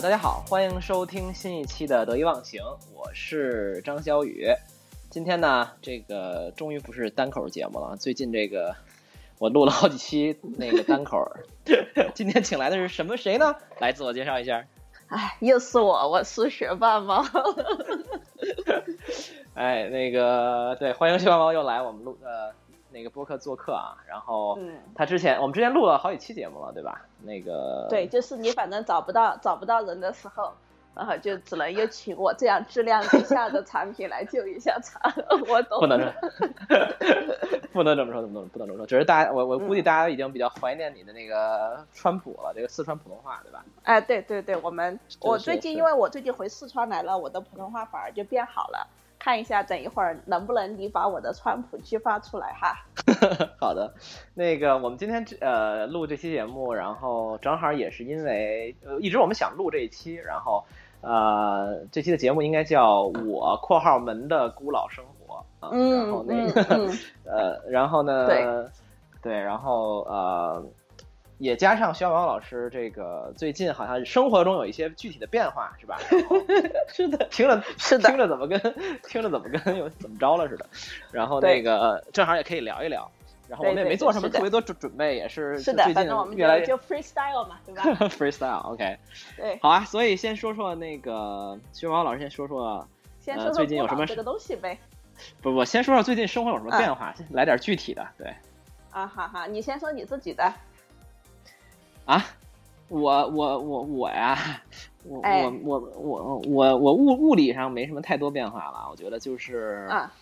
[0.00, 2.62] 啊，大家好，欢迎收听新一期的得意忘形，
[2.94, 4.46] 我是张小雨。
[5.10, 8.74] 今天呢，这个终于不是单口节目了，最近这个
[9.38, 11.30] 我录了好几期那个单口，
[12.16, 13.54] 今天请来的是什么谁呢？
[13.78, 14.64] 来自我介绍一下。
[15.08, 17.22] 哎，又是我，我是学霸猫。
[19.52, 22.54] 哎，那个对，欢迎学霸猫又来我们录呃
[22.90, 23.96] 那个播客做客啊。
[24.06, 24.58] 然后
[24.94, 27.02] 他之前我们之前录了好几期节目了，对吧？
[27.22, 30.52] 那个对，就是你反正找不到找不到人的时候。
[30.92, 35.00] 然后就只能又请我这样质量低下的产品来救一下场，
[35.48, 35.78] 我懂。
[35.78, 36.12] 不能这，
[37.72, 38.84] 不能这么说，不能不能这么说。
[38.84, 43.64] 只是大家，我我估计大家已经比较怀念你的那个川普了，这个四川普通话，对吧？
[43.84, 48.88] 哎，对对对，我们我最近因为我最近回四川来了，我的普通话反而就变好了。
[49.20, 52.74] 看一下，等一会儿能不能你把我的川普激发出来哈？
[53.60, 53.92] 好的，
[54.34, 60.64] 那个我们今天呃录这期节目，然后正好也是因为呃一直我们想录这一期，然后
[61.02, 66.62] 呃这期的节目应该叫我（括号门的孤老生活）啊，然后那个
[67.24, 68.44] 呃然后呢对
[69.22, 70.64] 对，然后呃。
[71.40, 75.98] 也加上徐小毛老师，这个最近好像生活中有一些具体的变化，是吧？
[76.86, 78.60] 是的，听着是的，听着怎么跟
[79.08, 80.66] 听着怎么跟又怎么着了似的。
[81.10, 83.10] 然后那个正好也可以聊一聊。
[83.48, 87.82] 然后我们也没做什么特别多准准备，也是是的，反正我们越来就 freestyle 嘛，对吧？
[88.06, 88.98] freestyle，OK。
[89.36, 89.80] 对，好啊。
[89.86, 92.86] 所以先说说那个徐小毛老师，先说说，
[93.18, 94.78] 先说说最近有什么这个东西呗。
[95.42, 98.06] 不不，先说说最近生活有什么变化，先来点具体的。
[98.18, 98.32] 对。
[98.90, 100.52] 啊，好好，你先说你自己的。
[102.04, 102.24] 啊，
[102.88, 104.62] 我我我我呀，
[105.04, 110.12] 我我我我我我物物理上没什么太多变化了，我觉得就是，啊，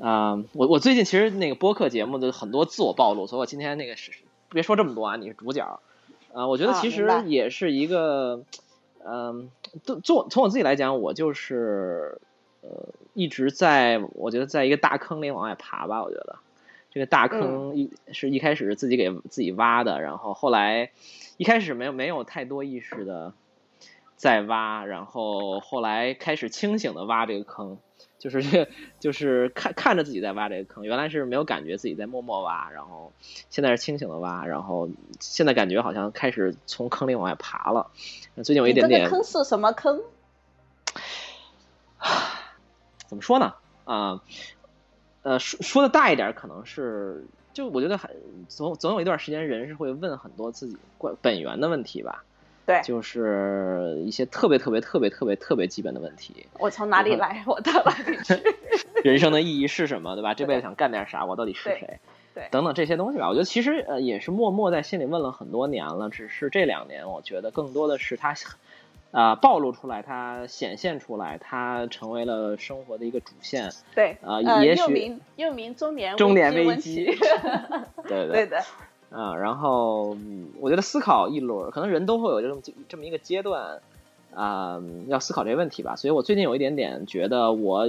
[0.00, 4.12] 啊我我最近其实那个播客节目的很多自我暴露，所以我今天那个是
[4.48, 5.80] 别说这么多啊，你是主角，
[6.32, 8.42] 啊，我觉得其实也是一个，
[9.04, 9.50] 嗯，
[9.84, 12.20] 都从从我自己来讲，我就是
[12.62, 16.36] 呃一直在我觉得在一个大坑里往外爬吧，我觉得。
[16.90, 20.90] 这个大坑一是一开始是自己给自己挖的，然后后来
[21.36, 23.34] 一开始没有没有太多意识的
[24.16, 27.78] 在挖，然后后来开始清醒的挖这个坑，
[28.18, 28.68] 就是
[28.98, 33.12] 就是看看着自己在挖这个坑，原来是没有感觉自己在默默挖，然后
[33.50, 34.88] 现在是清醒的挖，然后
[35.20, 37.90] 现在感觉好像开始从坑里往外爬了。
[38.36, 39.08] 最近有一点点。
[39.08, 40.00] 坑是什么坑？
[43.06, 43.54] 怎么说呢？
[43.84, 43.94] 啊。
[43.94, 44.20] 呃，
[45.36, 48.08] 说说的大一点，可能是就我觉得很
[48.46, 52.22] 总总有一段时间，人是会问很多自己关本源的问题吧。
[52.64, 56.46] 对，就是一些特别特别特别特别特别基本的问题。
[56.58, 57.42] 我从哪里来？
[57.46, 58.38] 我到哪里去？
[59.02, 60.14] 人生的意义是什么？
[60.14, 60.34] 对吧？
[60.34, 61.24] 这辈子想干点啥？
[61.24, 61.98] 我到底是谁？
[62.34, 63.28] 对，等等这些东西吧。
[63.28, 68.34] 我觉得其实呃也是默默在心里问了很多年了，只是这两年我觉得更多的是他。
[69.10, 73.70] 啊，暴露出来，它显现出来，它成为了生活的一个主线。
[73.94, 77.06] 对，啊，也许又名又名中年中年危机。
[78.06, 78.62] 对对的。
[79.10, 80.14] 啊，然后
[80.60, 83.80] 我觉得思考一轮，可能人都会有这么这么一个阶段
[84.34, 85.96] 啊，要思考这个问题吧。
[85.96, 87.88] 所以我最近有一点点觉得，我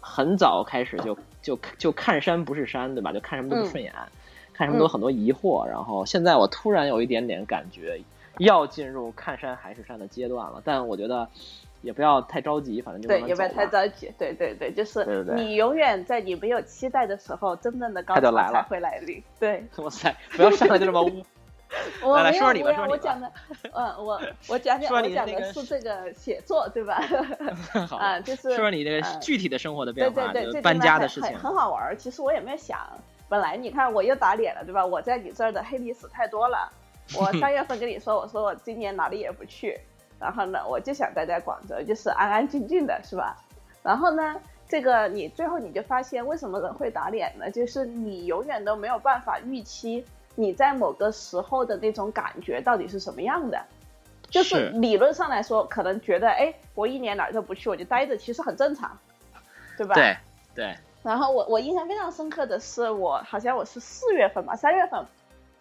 [0.00, 3.10] 很早开始就就就看山不是山，对吧？
[3.10, 3.90] 就看什么都不顺眼，
[4.52, 5.66] 看什么都很多疑惑。
[5.66, 7.98] 然后现在我突然有一点点感觉。
[8.38, 11.28] 要进入看山还是山的阶段了，但我觉得
[11.82, 14.12] 也不要太着急，反正就对，也不要太着急。
[14.18, 19.22] 对对对，就是你永远在你没有期待的时候，真正的高潮才会来临。
[19.40, 21.24] 对， 哇塞，不要上来就这么污。
[22.00, 23.30] 我来说说你吧，我讲的，
[23.72, 27.02] 嗯，我我讲讲，我讲的是这个写作，对吧？
[27.88, 31.96] 好啊，就是说说你这个具体的生活的变化，对对对，搬家的事情，很好玩。
[31.98, 32.78] 其实我也没有想，
[33.28, 34.86] 本来你看我又打脸了，对吧？
[34.86, 36.70] 我在你这儿的黑历史太多了。
[37.14, 39.78] 我 三月份跟你说，我说我今年哪里也不去，
[40.18, 43.36] 然后呢，我就想待在广州，就是安安静静的，是吧？
[43.82, 47.50] 然后呢，这个你最后你就发现，为什么人会打脸呢？
[47.50, 50.04] 就是你永远都没有办法预期
[50.34, 53.62] 你在某个时候的那种感觉到底是什么样的。
[54.28, 58.98] 就是理论上来说，可能觉得，哎，我一年哪儿都不去，我就待着，其实很正常，
[59.76, 59.94] 对吧？
[59.94, 60.16] 对
[60.52, 60.76] 对。
[61.04, 65.06] 然后我我印象非常深刻的是，我好像我是四月份吧，三月份。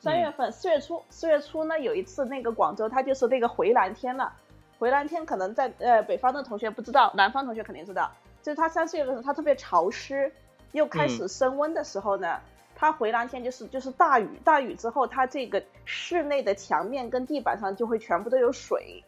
[0.05, 4.31] 三月份，四月初，四月初呢，有一次那个广州，它就是那个回南天了。
[4.77, 8.11] 回南天可能在呃北方的同学不知道，南方同学肯定知道。
[8.43, 10.31] 就是它三四月份它特别潮湿，
[10.73, 12.39] 又开始升温的时候呢，
[12.75, 19.03] 它回南天就是就是大雨，大雨之后，它这个室内的墙面跟地板上就会全部都有水，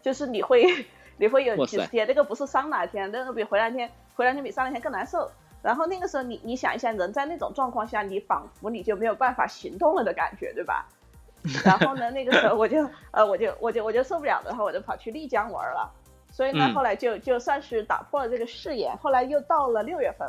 [0.00, 0.86] 就是你会
[1.18, 5.30] 你会有几十天，那个不是桑拿天，那个比回南天回南天比桑拿天更难受。
[5.62, 10.86] 然后那个时候，你你想一下，人在那种状况下，你仿佛你就没有办法行动了的感觉，对吧？
[11.64, 15.90] 然后呢，那个时候我就 呃，我就我就我就受不了了，然后我就跑去丽江玩了。
[16.30, 18.96] 所以呢，后来就就算是打破了这个誓言。
[18.98, 20.26] 后来又到了六月份，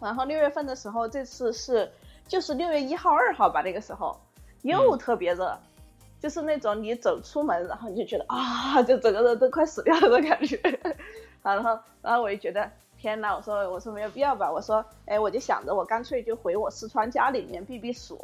[0.00, 1.90] 然后六月份的时候，这次是
[2.28, 4.16] 就是六月一号、二号吧，那个时候
[4.62, 5.58] 又特别热，
[6.20, 10.56] 就是那种你走出门，然后你就觉得啊，就整个人都快死掉了的感觉。
[11.42, 12.70] 然后，然后我就觉得
[13.02, 18.16] 天呐，我说我说没有必要吧，我说哎，我就想着我干脆就回我四川家里面避避暑。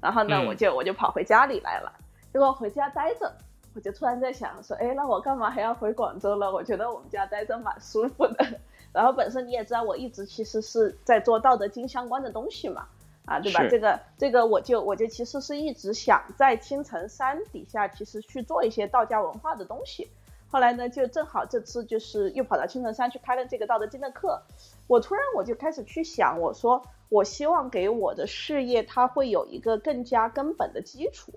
[0.00, 1.92] 然后呢，我就我就跑回家里来了，
[2.32, 3.30] 结果回家待着。
[3.74, 6.50] 我就突然在想说，哎，那我干嘛还要回广州了？
[6.52, 8.60] 我觉得我们家待着蛮舒服的。
[8.94, 12.86] 然后本身你也知道，我一直其实是在做道德经相关的东西嘛，
[13.26, 13.68] 啊，对吧？
[13.68, 20.08] 这个这个，我就我就其实是一直想在青城山底下，其实去做一些道家文化的东西。
[20.54, 24.40] 后来呢，就正好这次就是又跑到青城山去开了这个道德经的课。
[24.86, 31.32] 我突然我就开始去想，我说我希望给我的事业，它会有一个更加根本的基础。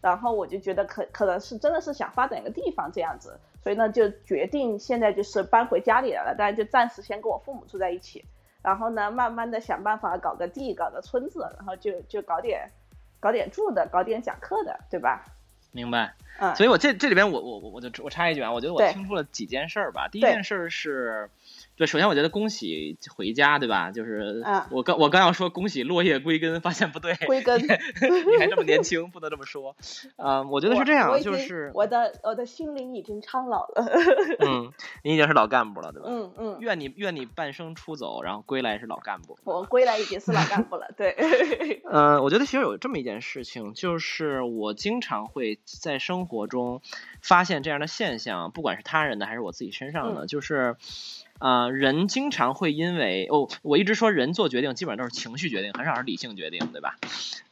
[0.00, 8.24] 然后我就觉得可可能是真的是想发展一个地方这样子，所以呢就决定现在就是搬回家里来了，大家就暂时先跟我父母住在一起，
[8.62, 12.68] 然后呢慢慢的想办法搞个地，搞个村子，然后就就搞点
[13.20, 15.24] 搞点住的，搞点讲课的，对吧？
[15.74, 16.14] 明白。
[16.38, 16.56] 嗯。
[16.56, 20.08] 所以我这这里边我我我我就我插一句啊，我觉得我听出了几件事儿吧。
[20.10, 21.28] 第一件事是。
[21.76, 23.90] 对，首先我觉得恭喜回家，对吧？
[23.90, 29.74] 就是我刚我刚要说恭喜落叶归根，发现不对，归根，你还这么年轻，不能这么说。
[30.16, 33.90] 嗯，我觉得是这样，就是我的我的心灵已经苍老了。
[34.46, 34.72] 嗯，
[35.02, 36.08] 你已经是老干部了，对吧？
[36.08, 36.56] 嗯嗯。
[36.60, 39.36] 愿你愿你半生出走，然后归来是老干部。
[39.42, 41.82] 我归来已经是老干部了，对。
[41.90, 46.80] 嗯， 我觉得其实有这么一件事情，就是我经常会在生活中
[47.20, 50.76] 发现这样的现象，不管是他人的还是我自己身上的，就是。
[51.38, 56.96] 啊，人经常会因为哦，我一直说人做决定基本上都是情绪决定，很少是理性决定，对吧？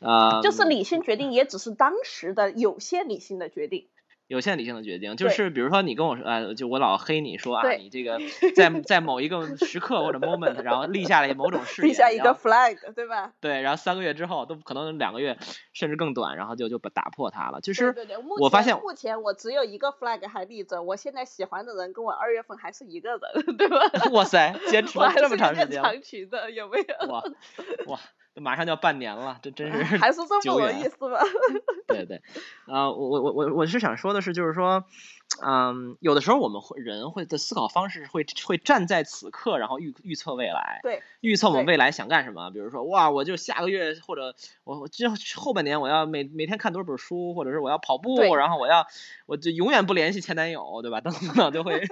[0.00, 3.86] 啊，就是理性决定也只是当时的有限理性的决定。
[4.32, 8.18] 有限理性的决定，就是比如说你跟我说，呃，就我老黑你说啊，你这个
[8.56, 13.34] 在 在某一个时刻或者 moment，然后立下了某种誓言，立下一个 flag，对吧？
[13.42, 15.36] 对，然后三个月之后都可能两个月
[15.74, 17.60] 甚至更短，然后就就把打破它了。
[17.60, 17.94] 就是
[18.40, 23.20] 我发现目前我只有一个 flag 还立着，我现在喜欢的人跟我二月份还是一个人，
[23.58, 23.76] 对吧？
[24.12, 27.12] 哇塞，坚持了这么长时间，长裙的有没有？
[27.12, 27.22] 哇
[27.88, 28.00] 哇。
[28.34, 31.20] 马上就要半年了，这真是 还是这么有意思吧？
[31.88, 32.22] 对对，
[32.66, 34.84] 啊，我我我我我是想说的是，就是说。
[35.44, 42.50] 嗯，有的时候我们会人会的思考方式会会站在此刻，然后预预测未来，对，预测我们未来想干什么。
[42.50, 44.34] 比如说，哇，我就下个月或者
[44.64, 48.86] 我我这后半年我要每每天看多少本书，或者是我要跑步，然后我要
[49.26, 51.00] 我就永远不联系前男友，对吧？
[51.00, 51.82] 等 等等，就会。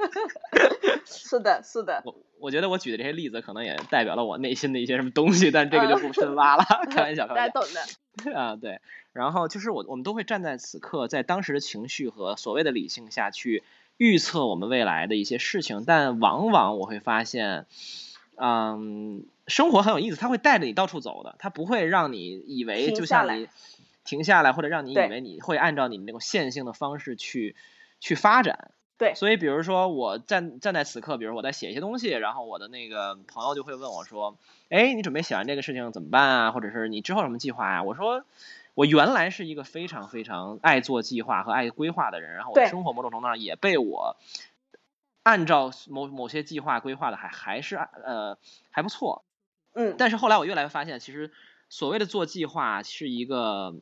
[1.07, 2.03] 是的，是的。
[2.05, 7.35] 我我觉得我举的这些例子可能也代表了我内心的一些什么东西，但这个就不深挖了， 开玩笑，开玩笑。
[7.35, 8.39] 大家懂的。
[8.39, 8.81] 啊，对。
[9.13, 13.65] 然后就是我，我们都会站在此刻，在当时的情绪和所谓的理性下去
[13.97, 17.67] 预测我们未来的一些事情，但往往我会发现，
[18.37, 23.49] 嗯，生活很有意思，它会带着你到处走的，它不会让你以为就像你
[24.05, 27.57] 停下来，或者让你以为你会按照你那种线性的方式去
[27.99, 28.71] 去发展。
[28.97, 29.15] 对。
[29.17, 34.37] 所以，比如说我站站在此刻，比如我在写一些东西，然后我的那个朋友就会问我说
[34.71, 36.53] ：“哎，你准备写完这个事情怎么办啊？
[36.53, 38.25] 或者是你之后什么计划呀？”我说。
[38.75, 44.17] 我原来是一个非常非常爱做计划和爱规划的人，然后我的生活某种程度上也被我
[45.23, 48.39] 按照某某些计划规划的还还是呃
[48.71, 49.25] 还不错，
[49.75, 51.31] 嗯，但是后来我越来越发现，其实
[51.69, 53.75] 所谓的做计划是一个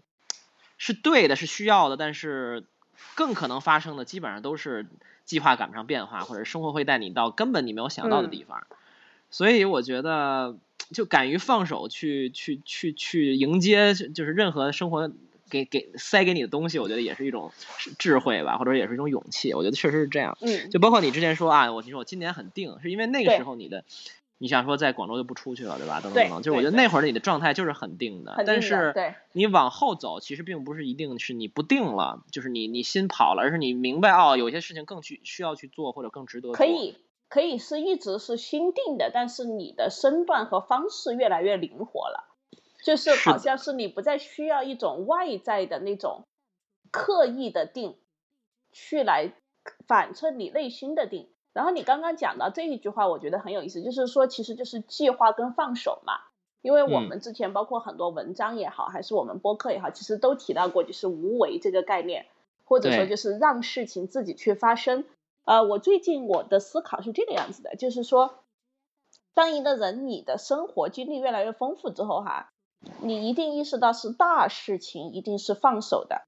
[0.79, 2.67] 是对的，是需要的，但是
[3.15, 4.87] 更可能发生的基本上都是
[5.25, 8.67] 计划赶不上变化，或者生活会带你到根本你没有想到的地方，
[9.31, 10.57] 所以我觉得。
[10.93, 15.11] 就敢于放手去去去去迎接，就是任何生活
[15.51, 17.53] 给给塞给你的东西，我觉得也是一种
[17.99, 19.53] 智慧吧，或者也是一种勇气。
[19.55, 20.37] 我觉得确实是这样。
[20.41, 20.71] 嗯。
[20.71, 23.85] 就包括你之前说啊，我你说我今年很定，是因为那个时候你的，
[24.39, 26.01] 你想说在广州就不出去了，对吧？
[26.01, 26.43] 等等等等。
[26.43, 28.43] 就是我觉得那会儿你的状态就是很定的。
[28.47, 28.95] 但是
[29.33, 36.53] 你往后走，其实并不是一定是你不定了，就是你你心跑了，而是你明白哦，有些事情更去需要去做，或者更值得。
[36.53, 36.95] 可以。
[37.29, 42.25] 可以是一直是心定的，但是你的身段和方式越来越灵活了，
[42.83, 46.25] 就是好像是你不再需要一种外在的那种
[46.91, 47.97] 刻意的定，
[48.73, 49.33] 去来
[49.87, 51.29] 反衬你内心的定。
[51.53, 56.15] 然后你刚刚讲到这一句话，我觉得很有意思，就是说其实就是计划跟放手嘛。
[56.61, 62.27] 因为我们之前包括很多文章也好，还是我们播客也好，其实都提到过就是无为这个概念，
[62.65, 65.05] 或者说就是让事情自己去发生。
[65.49, 68.45] 呃，我最近我的思考是这个样子的，就是说，
[69.33, 72.51] 当一个人你的生活经历越来越丰富之后，哈，
[73.01, 76.27] 你一定意识到是大事情，一定是放手的。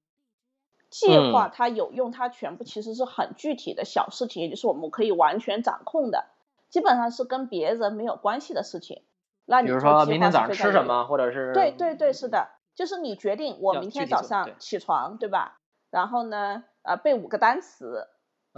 [0.89, 6.25] 计划它有用，它全部其实是很具体的小事情，也就是我们可以完全掌控的，
[6.71, 9.03] 基本上是跟别人没有关系的事情。
[9.45, 15.59] 那比如说明天早上吃什么，或者是对对对，是的，就是你决定我明天早上起床，对吧？
[15.91, 18.07] 然后呢，呃，背五个单词，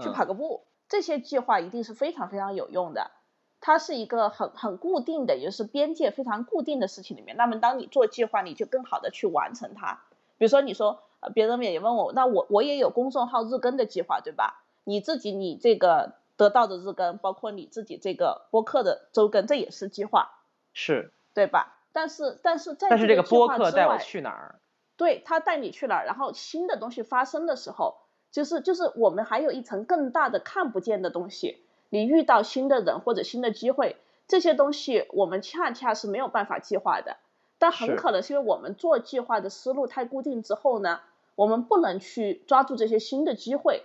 [0.01, 3.11] 去跑个步，这些计划一定是非常非常有用的。
[3.61, 7.37] 它是一个很很固定的，也就是边界非常固定的事情里面。
[7.37, 10.01] 那么当你做计划，你就更好的去完成它。
[10.37, 14.63] 比如说你说，呃，别人也问我，那我我也有公众号日更的计划，对吧？
[14.83, 20.31] 你自己你这个得到的日更，包括你自己这个播客的周更，这也是计划，
[20.73, 21.77] 是对吧？
[21.93, 24.59] 但是但是在但是这个播客带我去哪儿？
[24.97, 26.05] 对他带你去哪儿？
[26.05, 27.95] 然后新的东西发生的时候，
[28.33, 31.59] 就是就是我们还有一层更大的看不见的东西。
[31.89, 33.95] 你遇到新的人或者新的机会，
[34.27, 37.17] 这些东西我们恰恰是没有办法计划的。
[37.59, 40.99] 但很可能是因为我们做计划的思路太固定之后呢，
[41.35, 43.83] 我们不能去抓住这些新的机会，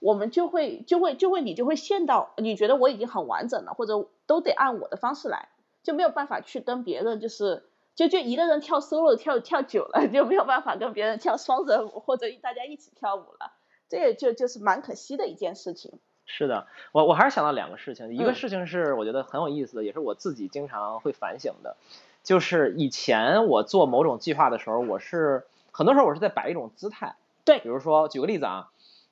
[0.00, 5.48] 我们就会就会就会你就会陷到你觉得我已经很完整了，或者都得按我的方式来，
[5.84, 7.62] 就没有办法去跟别人就是
[7.94, 13.52] 就就一个人跳 solo 跳跳久了就没有办法跟别人跳双人舞或者大家一起跳舞了，
[13.88, 15.92] 这也就就是蛮可惜的一件事情。
[16.24, 21.76] 是的，我我还是想到两个事情，一个事情是我觉得很有意思的，也是我自己经常会反省的，
[22.22, 28.70] 就是以前我做某种计划的时候，我是很多时候我是在摆一种姿态，对，比如说举个例子啊，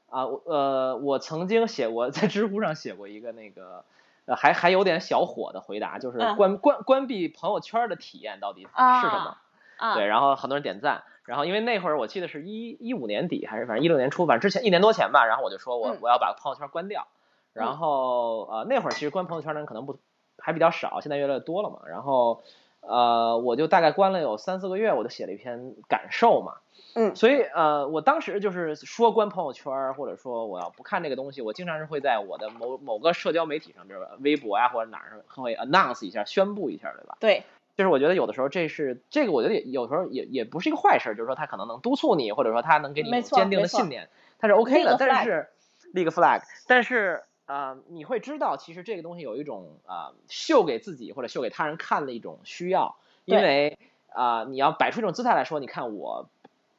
[0.09, 3.85] 啊，呃，我曾经写过在知乎上写过一个那个，
[4.31, 9.37] 呃，还还有点小火的回答，就是关关关闭朋友圈的体验到底是什么？
[9.77, 11.03] 啊，对，然后很多人点赞。
[11.25, 15.27] 然后因为那会儿我记得是一一五年底还是反正一六年初，反正之前一年多前吧。
[15.27, 17.09] 然后我就说我我要把朋友圈关掉。
[17.53, 19.99] 然后呃那会儿其实关朋友圈的人可能不
[20.39, 21.81] 还比较少，现在越来越多了嘛。
[21.89, 22.43] 然后
[22.83, 26.59] 呃我就大概关了有三四个月，我就写了一篇感受嘛。
[26.95, 27.15] 嗯。
[27.17, 37.17] 所以呃我当时就是说关朋友圈，或者说我要不看这个东西，我经常是会在我的某某个社交媒体上，比如微博呀或者哪儿会 announce 一下，宣布一下，对吧？
[37.21, 37.45] 对。
[37.77, 44.97] 就是我觉得有的时候这是这个，我觉得也有时候也也不是一个坏事，就是说他可能能督促你，或者说他能给你坚定的信念，他是 OK 的。
[44.99, 45.49] 但是
[45.95, 53.79] 立个 flag，但是呃，你会知道其实这个东西有一种啊秀给自己或者秀给他人看的一种需要，因为
[54.13, 56.29] 啊你要摆出一种姿态来说，你看我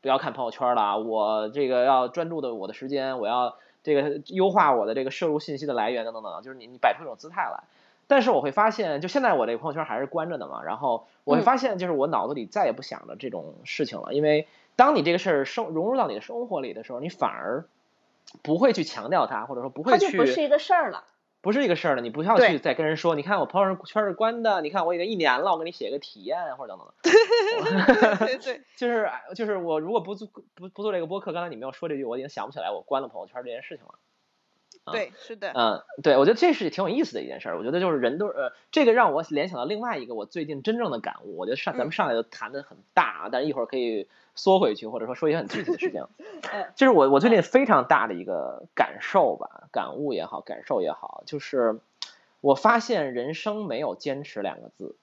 [0.01, 7.63] 不要看朋友圈了，我这个要专注的我的时间，我要这个优化我的这个摄入信息的来源等等等，就是你你摆出一种姿态来。
[8.08, 10.63] 但是我会发现，就现在我这个朋友圈还是关着的嘛。
[10.63, 14.13] 然后我会发现，就是我脑子里再也不想着这种事情了。
[14.13, 17.63] 因为当你这个事儿生融入到你的生活里的时候，你反而
[18.41, 20.05] 不会去强调它，或者说不会去。
[20.05, 21.03] 它就不是一个事儿了。
[21.41, 28.15] 不是一个事儿了，你不需要去再跟人说，你看我朋友圈是关的，你看我已经一年了，我给你写个体验或者等等的。
[28.25, 28.62] 对对对。
[28.77, 33.95] 就是就是我如果不做不不做这个播客，刚才你没有说这句，我已经想不起来我关了朋友圈这件事情了。
[34.91, 37.57] 对，是的，嗯，对，我觉得这是挺有意思的一件事儿。
[37.57, 41.38] 我觉得就是人都呃，这个让我联想到另外一个我最近真正的感悟。
[41.38, 46.05] 我觉得上咱们上来就谈的很大，但是一会儿可以缩回去，或者说说一些很具体的事情。
[46.75, 51.79] 就是我我最近非常大的一个感受吧，感悟也好，感受也好，就是
[52.41, 54.95] 我发现人生没有坚持两个字。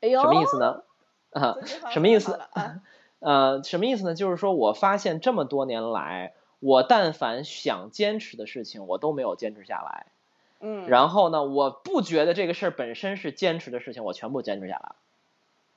[0.00, 0.82] 哎呦，什么意思呢？
[1.30, 1.56] 啊，
[1.90, 2.32] 什么意思？
[2.32, 2.80] 啊
[3.20, 4.14] 呃，什么意思呢？
[4.14, 6.32] 就是说我发现这么多年来。
[6.60, 10.06] 我但凡想坚持的事情，我都没有坚持下来。
[10.60, 14.92] 嗯，然后呢，我不觉得这个事儿本身是坚持的事情，我全部坚持下来。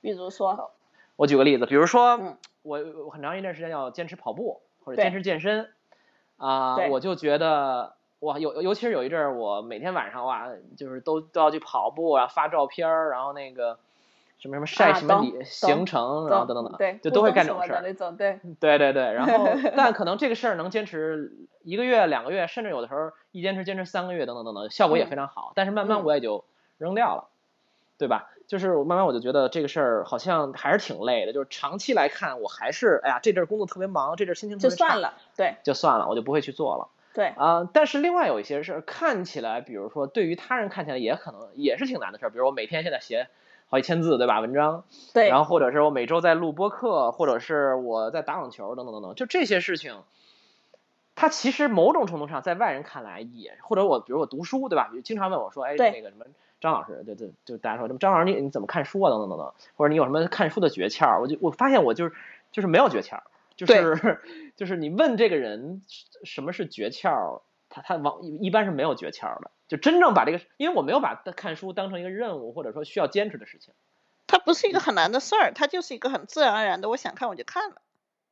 [0.00, 0.70] 比如说，
[1.16, 5.72] 我举个例子，比如说，我很长一段时间要坚持跑步或者坚持健身，
[6.36, 13.78] 啊，我就觉得哇，尤尤其是有一阵儿，我每天晚上哇，就是都都要去跑步，然后发照片儿，然后那个。
[14.38, 17.82] 什么什么晒什么旅行程，然后等等等，对，就都会干这种事儿。
[17.82, 19.12] 对，对对对。
[19.12, 25.52] 然后， 但可能这个事儿能坚持一个月、两个月，甚至有的时候一坚持坚持三个月，等等等等，效果也非常好。
[25.54, 26.44] 但是慢慢我也就
[26.78, 27.28] 扔掉了，
[27.96, 28.30] 对吧？
[28.46, 31.32] 就是慢慢我就觉得这个事儿好像还是挺累的。
[31.32, 36.88] 就是长期来看，我还是哎呀，这阵儿工作特别忙，这阵儿心情特别，就算了，对，就算了，我就不会去做了。
[37.14, 43.28] 对啊，但是另外有一些事儿看起来，比如说对于他人看起来也可能也是挺难的事儿，比如我每天现在写。
[43.74, 44.38] 好几千字对吧？
[44.38, 50.00] 文章，对，然后或者是我每周在录播课，或者是我在打网球等等等等，就这些事情，
[51.16, 54.92] 它其实某种程度上在外人看来也，或者我比如我读书对吧？
[55.02, 56.24] 经常问我说，哎，那个什么
[56.60, 59.10] 张老师，对对就大家说，张老师你你怎么看书啊？
[59.10, 61.20] 等等等等，或者你有什么看书的诀窍？
[61.20, 62.14] 我就我发现我就是
[62.52, 63.22] 就是没有诀窍，
[63.56, 64.20] 就是
[64.54, 65.82] 就是你问这个人
[66.22, 67.40] 什么是诀窍，
[67.74, 69.50] 他他往一般是没有诀窍的。
[69.66, 73.74] 就真正把这个，因为我没有把看书当成一个任务，或者说需要坚持的事情，
[74.26, 77.76] 它不是一个很难的事儿，它就是一个很自然而然的，我想看我就看了。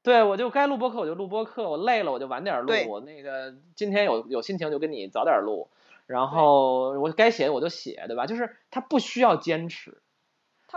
[0.03, 2.73] 对，我就该录播课我就录播课，我累了我就晚点录。
[2.89, 5.69] 我那个今天有有心情就跟你早点录，
[6.07, 8.27] 然后我该写我就写，对吧？
[8.27, 9.99] 就是它不需要坚持。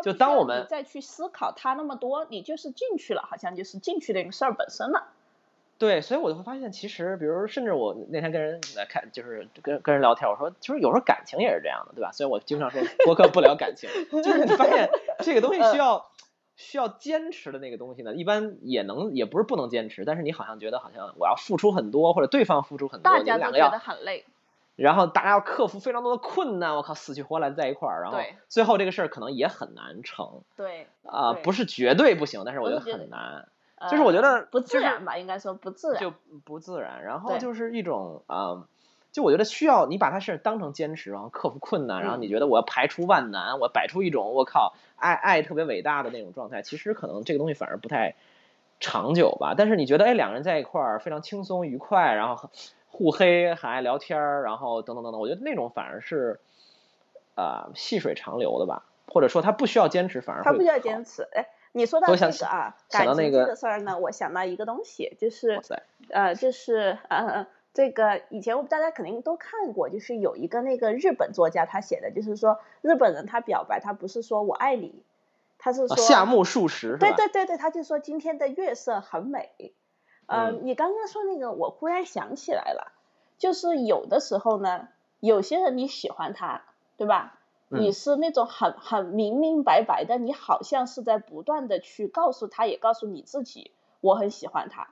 [0.03, 5.07] 就当我们再去思考它那么多，你就是进去了，好像就是进去那个事儿本身了。
[5.77, 12.12] 对，所以我就会发现，其实，比如，甚至我那天跟人来看，就是跟跟人聊天，我说，其实有时候感情也是这样的，对吧？
[12.13, 14.89] 所以我经常说， 播客不聊感情，就是你发现
[15.20, 16.10] 这个东西需要
[16.55, 24.24] 需要坚持的那个东西呢，一般也能，也不是不能坚持，但是你好像觉得好像我要付出很多，或者对方付出很多，大家都觉得很累。
[24.77, 28.17] 然后大家要克服非常多的困难，我靠，死去活来在一块儿，然后
[28.50, 30.41] 最后这个事儿可能也很难成。
[30.58, 30.88] 对。
[31.03, 33.48] 啊，不是绝对不行，但是我觉得很难。
[33.89, 36.13] 就是我觉得不自然吧，应该说不自然，就
[36.44, 37.04] 不自然。
[37.04, 38.68] 然后就是一种啊，
[39.12, 46.62] 就我觉得需要你把它是当成坚持，然后克服困难，然后你觉得我要排除万难，我摆出一种我靠爱爱特别伟大的那种状态。
[46.62, 48.15] 其实可能这个东西反而不太
[48.80, 49.56] 长久吧。
[49.58, 52.50] 但是你觉得哎，两个人在一块儿非常轻松愉快，然后
[52.88, 56.39] 互黑，很爱聊天儿，然后等等等等，我觉得那种反而是
[57.36, 58.86] 啊细水长流的吧。
[59.08, 61.48] 或者说他不需要坚持，反而他不需要坚持，哎。
[61.75, 65.62] 你说到这个啊，感情这个事儿呢，我想到一个东西，就是
[66.10, 75.03] 呃，就是呃，这个以前我们大家肯定都看过，就是有一个那个日本作家他写的，就是说日本人他表白他不是说我爱你，
[75.58, 79.74] 他是说夏目漱石，对对对对，他就说今天的月色很美。
[80.27, 82.94] 嗯，你刚刚说那个，我忽然想起来了，
[83.38, 84.88] 就是有的时候呢，
[85.20, 86.62] 有些人你喜欢他，
[86.96, 87.38] 对吧？
[87.69, 94.89] 你是那种很很明明白白的，你好像是在不断的去告诉他，也告诉你自己，我很喜欢他。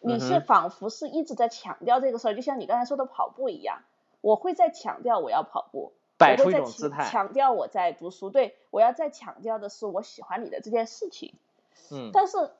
[0.00, 3.82] 你是仿佛是一直在强调这个事儿，就像你刚才说的跑步一样，
[4.20, 8.28] 我会在强调我要跑步，摆出一种姿态，强调我在读书。
[8.28, 11.32] 对，我要再强调的是我喜欢你的这件事情。
[11.90, 12.10] 嗯。
[12.12, 12.50] 但是，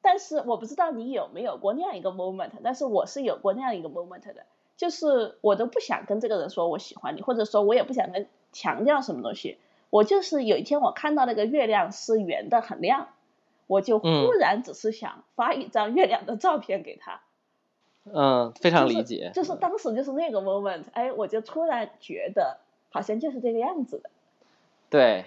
[0.00, 8.26] 但是我不知道你有没有过那样一个 moment，但是我是有过那样一个 moment 的，就是我都不想跟这个人说我喜欢你，或者说我也不想跟。
[8.52, 9.58] 强调什么东西？
[9.90, 13.08] 我就是有一天我看到那个月亮是圆的，很亮，
[13.66, 17.22] 我就忽然只是想发一张月亮的照片给他。
[18.04, 19.30] 嗯，非常理解。
[19.34, 22.58] 就是当时就是那个 moment，哎，我就突然觉得
[22.90, 24.10] 好像就是这个样子的。
[24.90, 25.26] 对，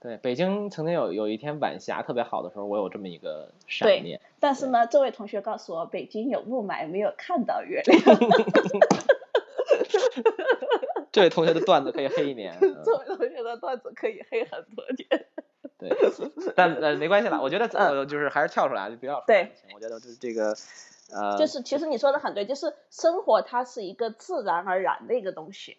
[0.00, 4.20] 对，北京曾经有有一天晚霞特别好的时候，我有这么一个闪念。
[4.40, 8.00] 但是呢，这位同学告诉我，北京有雾霾，没有看到月亮。
[11.12, 12.56] 这位同学的段子可以黑一年。
[12.60, 15.26] 这位同学的段子可以黑很多年。
[15.78, 15.90] 对，
[16.54, 19.22] 但呃没关系了，我觉得呃就是还是跳出来就不要。
[19.26, 20.54] 对，我觉得就是这个
[21.12, 21.38] 呃。
[21.38, 25.78] 就是其实你说的很对，就是生活它是一个自然而然的一个东西。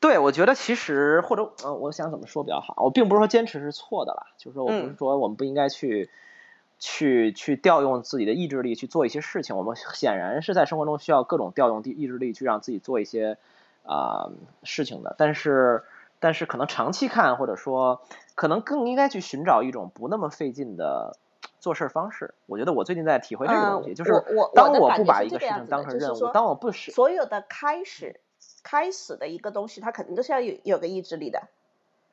[0.00, 2.82] 对，我觉得其实或者呃，我想怎么说比较好？
[2.84, 6.10] 我并不是说坚持是错的啦，就是说我不是说我们不应该去。
[6.84, 13.38] 去去调用自己的意志力去做一些事情，我们显然是在生活中需要各种调用意志力去让自己做一些
[13.84, 14.30] 啊
[14.62, 15.14] 事情的。
[15.18, 15.84] 但是
[16.20, 18.02] 但是可能长期看，或者说
[18.34, 21.16] 可能更应该去寻找一种不那么费劲的
[21.58, 22.34] 做事方式。
[22.46, 28.20] 我觉得我最近在体会这个东西，就是我当我不把一个事情当成任务，当我不使所有的开始
[28.62, 31.42] 开始的一个东西，它肯定都是要有有个意志力的。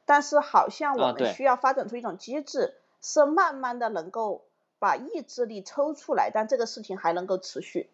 [0.06, 4.44] 但是好像我们需要发展出一种机制，是慢慢的能够。
[4.82, 7.90] 把意志力抽出来，但这个事情还能够持续。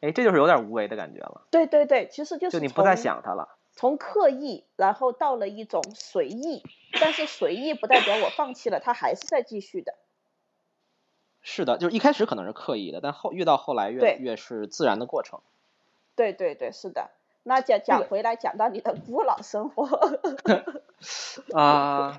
[0.00, 1.42] 哎，这就是有点无为的感觉了。
[1.50, 3.56] 对对对，其实就是你不再想它了。
[3.72, 6.62] 从刻意，然后到了一种随意，
[7.00, 9.94] 但是随意不代表我放弃了，它还是在继续的。
[11.42, 15.40] 是的，就是一开始可能是刻意的，但后越到后来越越是自然的过程。
[16.16, 17.10] 对对对，是的。
[17.42, 19.86] 那讲讲回来，讲到你的孤老生活。
[21.54, 22.18] 啊。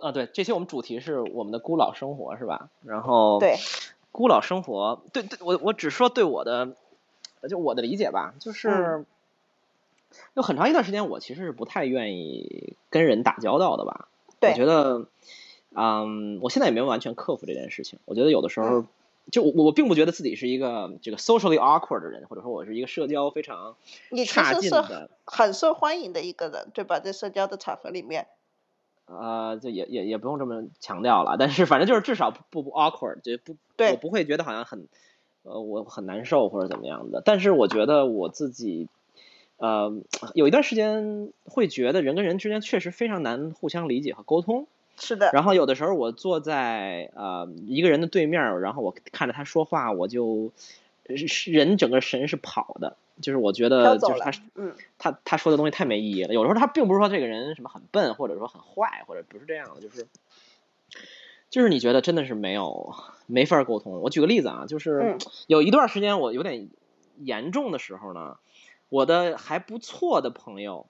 [0.00, 2.70] 啊，对，这些我们主题是我们的孤老生活，是吧？
[2.82, 3.58] 然后，对，
[4.12, 6.76] 孤老生活，对对，我我只说对我的，
[7.48, 9.06] 就我的理解吧，就是
[10.34, 14.08] 有很长一段时间，我其实是不太愿意跟人打交道的吧。
[14.38, 15.06] 对，我觉得，
[15.74, 17.98] 嗯，我现在也没有完全克服这件事情。
[18.04, 18.84] 我觉得有的时候，
[19.30, 23.76] 就我我并不觉得自己是一个这个 socially awkward 的人，或者说我是一个社交非常
[24.26, 27.00] 差劲的，很受欢迎的一个人，对吧？
[27.00, 28.26] 在社交的场合里面。
[29.06, 33.56] 呃，就也也也不用这么强调了，但是反正就是至少不不 awkward，就不
[33.90, 34.88] 我不会觉得好像很
[35.42, 37.20] 呃我很难受或者怎么样的。
[37.24, 38.88] 但是我觉得我自己
[39.58, 39.92] 呃
[40.34, 44.66] 有一段时间会觉得人跟人之间确实非常难互相理解和沟通。
[44.98, 45.30] 是的。
[45.32, 50.52] 然后有的时候我坐在呃一个人的对面，然后我看着他说话，我就
[51.50, 56.34] 人整个神是跑的，就是我觉得就是他，嗯，他他说的东西太没意义了。
[56.34, 60.06] 有时候他并不是说这个人什么很笨，或者说很坏，或者不是这样的，就是
[61.50, 62.94] 就是你觉得真的是没有
[63.26, 64.00] 没法沟通。
[64.00, 66.68] 我举个例子啊，就是有一段时间我有点
[67.18, 68.38] 严重的时候呢，
[68.88, 70.86] 我的还不错的朋友，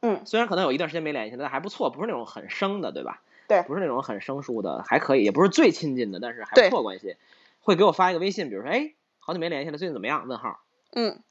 [0.00, 3.22] 嗯，虽然可能有一段时间没联系，但还不错，不是那种很生的，对吧？
[3.46, 7.16] 对，不是那种很生疏的，还可以，也不是最亲近的，但是还不错关系，
[7.60, 10.26] 会给我发一个微信，比如说，哎，好久没联系了，最近怎么样？
[10.26, 10.60] 问号。
[10.92, 11.22] 嗯。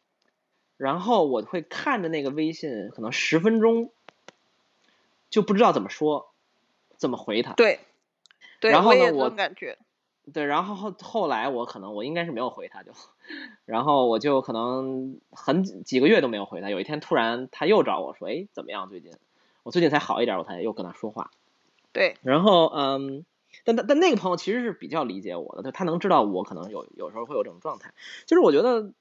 [0.78, 3.92] 然后我会看着那个微信，可能十分钟，
[5.30, 6.32] 就不知道怎么说，
[6.96, 7.52] 怎么回他。
[7.54, 7.82] 对，
[8.62, 9.78] 对，然后呢，我感觉，
[10.34, 12.94] 对，然后后后来我可能我应该是没有回他，就，
[13.66, 16.70] 然后我就可能很几个月都没有回他。
[16.70, 18.88] 有一天突然他又找我说，哎，怎么样？
[18.88, 19.12] 最近？
[19.64, 21.32] 我最近才好一点，我才又跟他说话。
[21.92, 22.16] 对。
[22.22, 23.26] 然后嗯，
[23.66, 27.94] 但但但那个朋友其实是比较理解我的，就他能知道我可能有有时候会有这种状态，
[28.26, 28.94] 就是我觉得。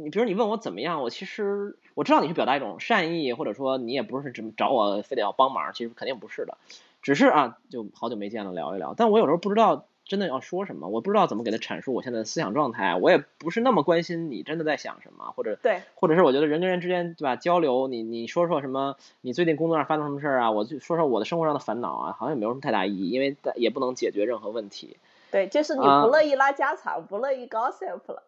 [0.00, 6.56] 你比如你问我怎么样，我其实我知道你是表达一种善意，或者说你也不是只找我非得要帮忙，其实肯定不是的，
[7.02, 8.94] 只是啊，就好久没见了聊一聊。
[8.96, 24.96] 但我有时候不知道真的要说什么，我不知道怎么给他阐述我现在的思想状态，我也不是那么关心你真的在想什么，或者对，或者是我觉得人跟人之间对吧交流，你你说说什么，你最近工作上发生什么事儿啊，我就说说我的生活上的烦恼啊，好像也没有什么太大意义，因为也不能解决任何问题。
[25.30, 28.22] 对，就是你不乐意拉家常，不乐意 gossip 了。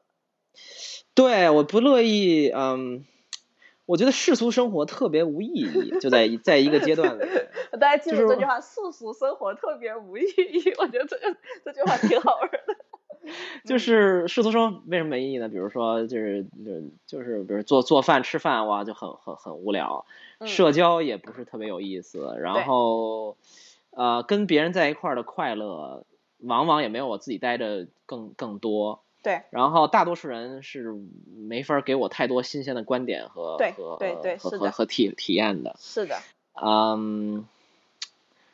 [1.15, 3.07] 对，我不乐意，嗯，
[3.91, 7.25] 我觉得世俗生活特别无意义，就在在一个阶段里。
[7.73, 10.73] 大家记住这句话：世俗生活特别无意义。
[10.79, 12.77] 我觉得这个这句话挺好玩的。
[13.67, 15.49] 就是世俗生活为什么没意义呢？
[15.49, 20.07] 比如说，就是就就是比如做做饭吃饭哇，就很很很无聊。
[20.45, 22.37] 社交也不是特别有意思。
[22.39, 23.37] 然后，
[23.91, 26.05] 呃，跟别人在一块儿的快乐，
[26.39, 29.03] 往往也没有我自己待着更更多。
[29.23, 30.95] 对，然后大多数人是
[31.37, 35.77] 没法给我太多新鲜的观点和和和和和体体验的。
[35.79, 36.17] 是的。
[36.55, 37.47] 嗯，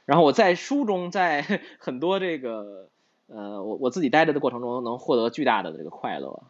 [0.05, 2.89] 然后我在书中，在 很多这个
[3.29, 6.43] 呃，我我自己待着的过程中，能获得巨大的这个快乐。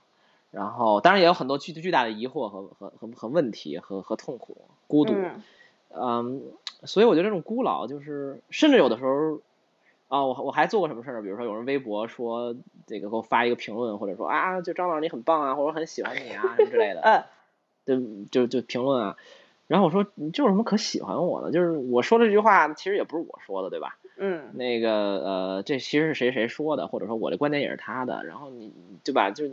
[0.51, 5.15] 然后，当然也有很多巨巨大的疑惑和和和和问题和和痛苦、孤独。
[5.91, 6.43] 嗯，
[6.85, 9.41] 所以我觉得这种孤老，就是甚至有的时候。
[10.09, 11.23] 啊，我我还做过什么事儿呢？
[11.23, 12.55] 比如说有人微博说
[12.87, 17.27] 这个给我发一个评论，或者说啊，就张老师你很棒啊，或者很喜欢你啊什么之类的，
[17.87, 19.17] 嗯，就就就评论啊。
[19.67, 21.51] 然后我说你这有什么可喜欢我的？
[21.51, 23.99] 就是我说这句话其实也不是我说的，对吧？
[24.17, 24.51] 嗯。
[24.55, 28.25] 那个呃，这其实是谁谁说的，或者说我的观点也是他的。
[28.25, 29.33] 然后你对吧？
[29.33, 29.47] 就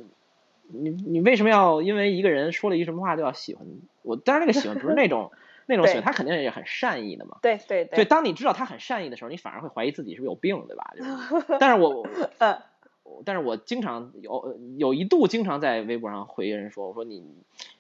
[0.67, 3.65] 你你为什么要因为一个人说了一什么话就要喜欢
[4.03, 4.15] 我？
[4.15, 5.31] 当然那个喜欢不是那种。
[5.67, 7.37] 那种喜欢他肯定也很善意的嘛。
[7.41, 7.97] 对对对。
[7.97, 10.93] 对，当你知道他很善意的时候，你反而会怀疑自己是不是有病，对吧？
[11.59, 12.05] 但是我，
[12.39, 12.57] 嗯，
[13.25, 17.23] 但是我经常有有一度经常在微博上回人说，我说你，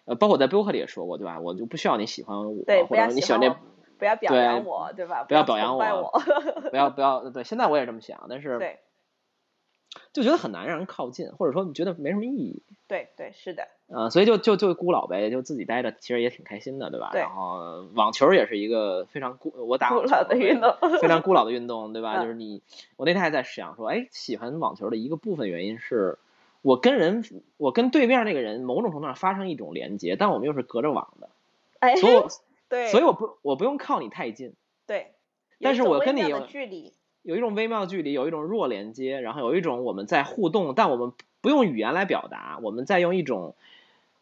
[0.05, 1.39] 呃，包括我在播客里也说过，对吧？
[1.39, 3.55] 我就不需要你喜欢我，对，或者你喜欢这，
[3.97, 5.23] 不要表扬我，对吧？
[5.23, 5.83] 不要表扬我，
[6.71, 8.57] 不要不要，对，现在我也这么想，但是。
[8.59, 8.79] 对。
[10.11, 12.61] 就觉得很难让人靠近，或者说你觉得没什么意义。
[12.87, 13.67] 对对，是的。
[13.87, 17.09] 呃，所以就就就孤老呗，就自己待着，其实也挺开心的，对吧？
[17.11, 17.21] 对。
[17.21, 22.21] 然后网球也是一个非常孤，我打古老的运动，非常孤老的运动，对吧？
[22.21, 22.61] 就是你，
[22.97, 26.17] 我那天还在想说，哎，喜欢网球的一个部分原因是，
[26.61, 27.23] 我跟人，
[27.57, 31.29] 我跟对面那个人某种程度上发生一种连接，但我们又是隔着网的。
[31.79, 31.95] 哎。
[31.95, 32.23] 所以，
[32.69, 32.87] 对。
[32.87, 34.53] 所以我不，我不用靠你太近。
[34.85, 35.13] 对。
[35.59, 36.93] 但是我跟你有距离。
[37.23, 43.55] 有一种微妙距离，有一种弱连接，然后有一种我们在互动，但我们不用语言来表达，我们在用一种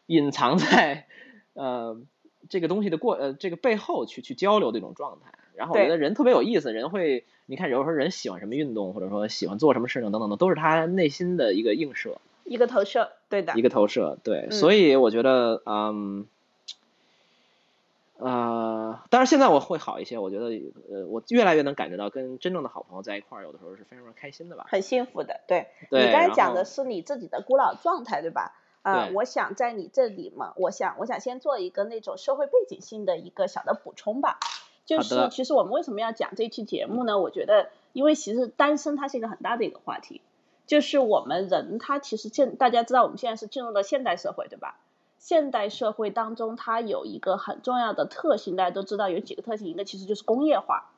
[0.06, 1.06] 隐藏在
[1.54, 2.00] 呃
[2.48, 5.32] 这个东西的过呃这个背后去去交流的一种状态。
[5.54, 14.48] 然后我觉得人特别有意思，人会你看有时候人喜欢什么运动，或者说喜欢做什么事情等等的，都是他内心的一个映射，一个投射，对的，一个投射，对。
[14.50, 16.26] 所以我觉得嗯。
[18.24, 20.46] 呃，当然现在我会好一些，我觉得
[20.90, 24.66] 呃，我越来越能感觉到跟真正的好朋友在一块儿，有的时候是非常开心的吧。
[24.68, 25.66] 很幸福的，对。
[25.90, 26.06] 对。
[26.06, 28.54] 你刚才讲的是你自己的孤老状态，对吧？
[28.82, 34.38] 啊，我想在你这里嘛，我想我想先做一个那种社会背景性的一个小的补充吧。
[34.84, 37.18] 就是其实我们为什么要讲这期节目呢？
[37.18, 40.20] 我觉得，因为其实单身它是一个很大的一个话题，
[40.66, 44.78] 就是我们人他其实现大家知道我们现在是进入了现代社会，对吧？
[45.22, 50.90] 现代社会当中，它有一个很重要的特性，大家都知道有几个特性，一个其实就是工业化，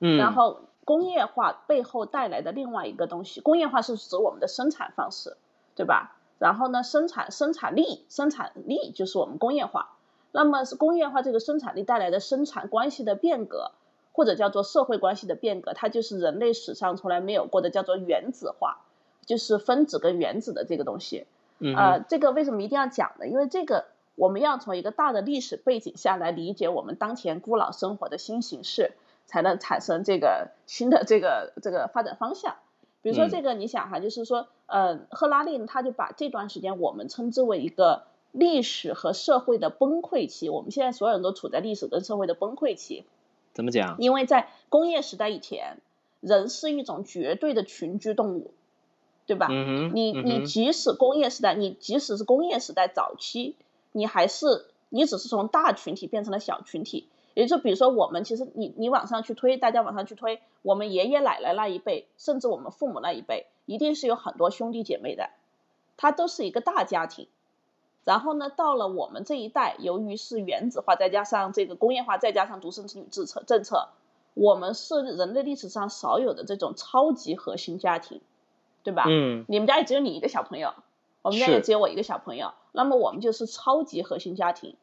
[0.00, 5.36] 嗯，然后工业化背后带来的另外一个东西，工业化是指我们的生产方式，
[5.76, 6.16] 对吧？
[6.40, 9.90] 然后呢，生产生产力，生产力就是我们工业化，
[10.32, 13.70] 那么是工业化这个生产力带来的生产关系的变革，
[14.10, 18.78] 或者叫做社会关系的变革，它就是人类史上从来没有过的，叫做原子化，
[19.24, 21.28] 就是分子跟原子的这个东西。
[21.60, 23.26] 呃，这个为什么一定要讲呢？
[23.26, 28.92] 因为这个我们要从一个大的历史背景下来理解我们当前孤老生活的新形式，
[29.26, 32.56] 才能产生这个新的这个这个发展方向。
[33.00, 40.48] 比如说这个，你想哈，就是说，呃，赫拉利他就把这段时间我们称之为一个历史和社会的崩溃期。
[40.48, 43.04] 我们现在所有人都处在历史跟社会的崩溃期。
[43.54, 43.96] 怎么讲？
[43.98, 45.78] 因为在工业时代以前，
[46.20, 48.50] 人是一种绝对的群居动物，
[49.28, 49.46] 对吧？
[49.48, 53.54] 嗯你你即使工业时代，你即使是工业时代早期。
[53.92, 65.30] 你还是你只是从大群体变成了小群体，也就比如说我们其实你你往上去推，大家往上去推，我们爷爷奶奶那一辈，甚至我们父母那一辈，一定是有很多兄弟姐妹的，
[65.96, 67.28] 他都是一个大家庭。
[68.04, 73.88] 然后呢，到了我们这一代，由于是原子化，再加上这个工业化，再加上独生子女政策政策，
[74.34, 78.20] 我们是人类历史上少有的这种超级核心家庭，
[78.88, 79.04] 对吧？
[79.06, 80.72] 嗯，你们家也只有你一个小朋友。
[81.20, 84.76] 我们家也只有我一个小朋友，那么我们就是超级核心家庭。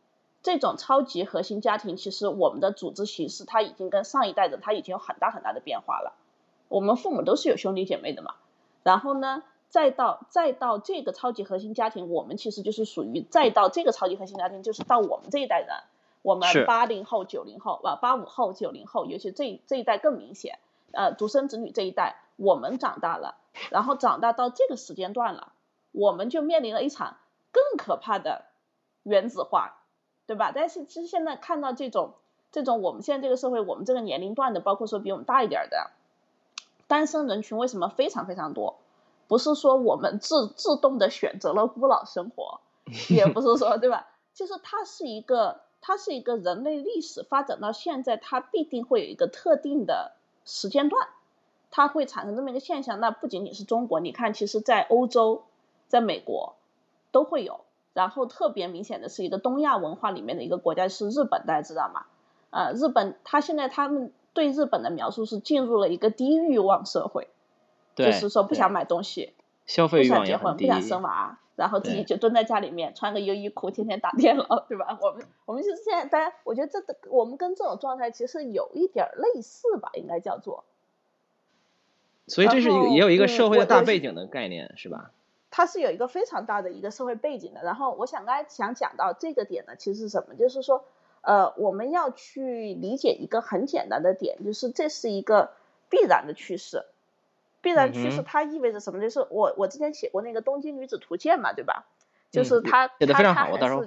[0.44, 6.14] 这种超级核心家庭，其实我们的组织形式，它已经跟上一代的，它已经有很大很大的变化了。
[6.68, 8.36] 我们父母都是有兄弟姐妹的嘛，
[8.84, 15.70] 然后呢，再到再到这个超级核心家庭，我们其实就是属于再到这个超级核心家庭，就是到我们这一代人，
[16.22, 20.60] 我们八零后、九零后啊，八五后、九零后，尤其这这一代更明显。
[20.92, 23.36] 呃，独生子女这一代，我们长大了，
[23.72, 25.54] 然后长大到这个时间段了。
[25.92, 27.18] 我们就面临了一场
[27.54, 28.46] 更可怕的
[29.04, 29.78] 原子化，
[30.26, 30.52] 对吧？
[30.54, 32.16] 但是其实现在看到这种
[32.52, 35.92] 这种我们现在这个社会，我们这个年龄段的，包括说比我们大一点的
[36.88, 38.80] 单身人群，为什么非常非常多？
[39.28, 42.60] 不是说我们自自动的选择了孤老生活，
[43.10, 44.08] 也不是说对吧？
[44.34, 50.12] 就是它是一个它是一个人类历史发展到现在，它必定会有一个特定的
[50.44, 51.08] 时间段，
[51.76, 53.00] 它会产生这么一个现象。
[53.02, 55.44] 那不仅仅是中国，你看，其实在欧洲。
[55.88, 56.56] 在美国
[57.12, 57.60] 都会有，
[57.94, 62.08] 然后特别明显的是一个东亚文化里面的一个国家是日本，大家知道吗？
[62.50, 67.28] 呃，日本他现在他们对日本的描述是进入了一个低欲望社会，
[67.96, 69.34] 就是说不想买东西，
[69.68, 74.98] 消费欲望不想结婚，不想生娃，然后自己就蹲在家里面穿个优衣库，天天打电脑，对吧？
[75.00, 80.64] 我们我们就是现在大家，我觉得这个我们跟这种状态其实有一点类似吧，应该叫做。
[82.28, 85.12] 所以这是一个也有一个社会的大背景的概念，是吧？
[85.52, 90.36] 它是有一个非常大的一个社会背景的，然后我想刚才想讲到这个点呢，其实是什么？
[90.36, 90.84] 就是说，
[91.22, 95.52] 呃，我们要去理解一个很简单的点，就是这是一个
[95.90, 96.86] 必然的趋势。
[97.62, 99.02] 必然趋势它意味着什么？
[99.02, 101.86] 就是我我之前写过那个《东京女子图鉴》嘛，对吧？
[102.32, 103.86] 就是他写的非常好，我到时候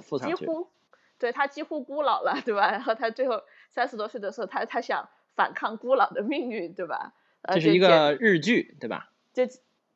[1.19, 2.71] 对他几乎孤老了，对吧？
[2.71, 7.13] 然后他最后三十多岁的时候，他他想反抗孤老的命运，对吧？
[7.43, 9.09] 这是一个日剧，对吧？
[9.33, 9.43] 就。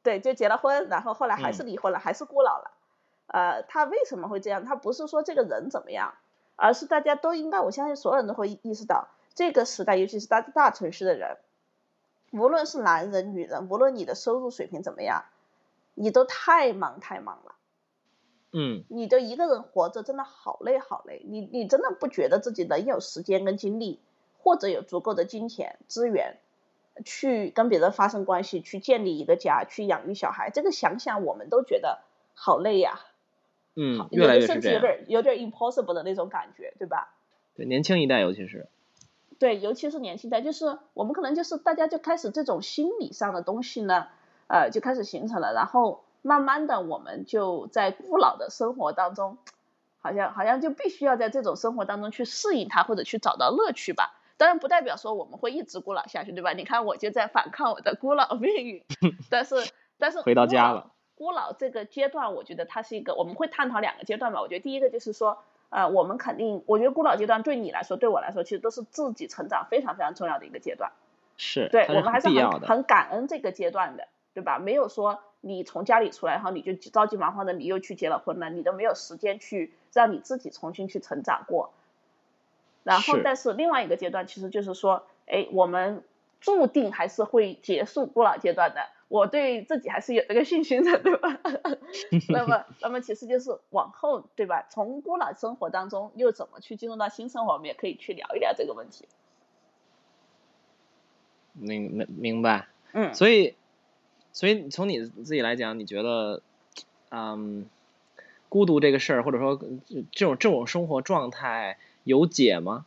[0.04, 2.72] 对，就结了婚，然后后来还是离婚了，还是孤老了。
[3.28, 4.66] 呃，他为什么会这样？
[4.66, 6.16] 他不是说这个人怎么样，
[6.58, 11.38] 而是大家都应该，我相信所有人都会意识到，这个时代，尤其是大大城市的人，
[12.34, 15.24] 无论是男人、女人，无论你的收入水平怎么样，
[15.94, 17.56] 你都太忙太忙了。
[18.52, 18.84] 嗯。
[18.90, 24.02] 你都一个人活着真的好累好累，你你真的不觉得自己能有时间跟精力，
[24.38, 26.40] 或者有足够的金钱资源？
[27.06, 32.02] 去跟别人发生关系，去建立一个家，去养育小孩，这个想想我们都觉得
[32.34, 33.00] 好累呀。
[33.76, 37.16] 嗯，越来越甚至有点有点 impossible 的那种感觉，对吧？
[37.56, 38.68] 对，年轻一代尤其是。
[39.40, 44.08] 对，尤其是年轻一代，就是我们可能就是大家就开始这种心理上的东西呢，
[44.48, 49.38] 呃，就开始形成了，然后慢慢的我们就在古老的生活当中，
[50.00, 54.14] 好像好像就必须要在这种生活当中去适应它，或者去找到乐趣吧。
[54.38, 56.54] 当然不代表说我们会一直孤老下去，对吧？
[56.54, 58.84] 你看我就在反抗我的孤老命运，
[59.30, 59.56] 但是
[59.98, 64.42] 但是回到家了，孤老这个阶段，我觉得它是一个我们会探讨两个阶段吧。
[64.42, 65.38] 我觉得第一个就是说，
[65.70, 70.92] 呃，我们肯定，我觉得孤老阶段对你来说，对我来说，其实都是自己成长非常非常重要的一个阶段。
[71.38, 74.60] 是，对我们还是很很感恩这个阶段的，对吧？
[74.60, 81.72] 没有说你从家里出来，然后你就着急忙慌的你又去结了婚了，你都没有时间去让你自己重新去成长过。
[82.84, 86.04] 然后，但是另外一个阶段，其实就是说，哎，我们
[86.42, 88.82] 注定还是会结束孤老阶段的。
[89.08, 91.40] 我对自己还是有这个信心的，对吧？
[92.30, 94.66] 那么，那么其实就是往后，对吧？
[94.70, 99.08] 从孤老生活当中又怎么去进入到新生活，我们也可以去聊一聊这个问题。
[101.54, 102.68] 明明明白。
[102.94, 103.14] 嗯。
[103.14, 103.56] 所以，
[104.32, 106.42] 所以从你自己来讲，你觉得，
[107.12, 107.70] 嗯，
[108.50, 109.56] 孤独这个事儿，或者说
[110.12, 111.78] 这种这种生活状态。
[112.04, 112.86] 有解吗？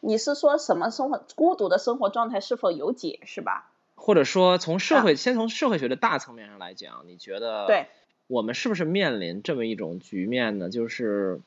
[0.00, 3.70] 你是说什么生活孤独的生活状态是否有解是吧？
[3.96, 7.86] 或者说从社会先从社会学的大层面上来讲，你觉得对
[8.26, 10.68] 我们是不是面临这么一种局面呢？
[10.68, 11.40] 就是，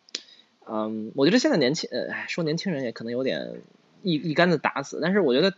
[0.65, 3.61] 嗯，我觉得现在年轻，呃，说年轻人也可能有点
[4.01, 5.53] 一一竿子打死，但是我觉得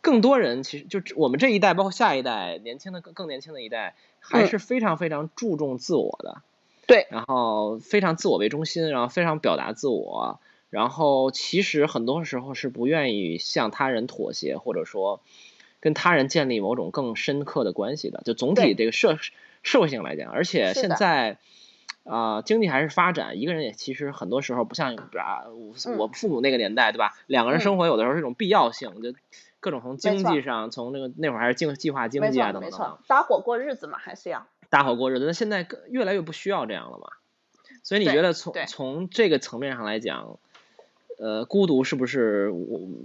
[0.00, 6.42] 更多人其实就我们这一代，包括下一代年轻的更更年轻的一代，还是非常非常注重自我的，
[6.86, 15.20] 对，然后非常自我为中心，然后非常表达自我，然后其实很多时候是不愿意向他人妥协，或者说
[15.80, 19.18] 跟他人建立某种更深刻的关系的，就总体这个社。
[19.62, 21.38] 社会性来讲，而且现在，
[22.04, 25.42] 啊，经济还是发展，一个人也其实很多时候不像啊，
[25.98, 27.14] 我父母那个年代，对吧？
[27.26, 29.12] 两个人生活有的时候是一种必要性，就
[29.58, 35.26] 各种从经济上，从那个那会儿还是计计划经济啊等等，搭伙过日子嘛，还是要搭伙过日子。
[35.26, 37.08] 那现在越来越不需要这样了嘛？
[37.82, 40.38] 所以你觉得从从这个层面上来讲，
[41.18, 42.50] 呃，孤独是不是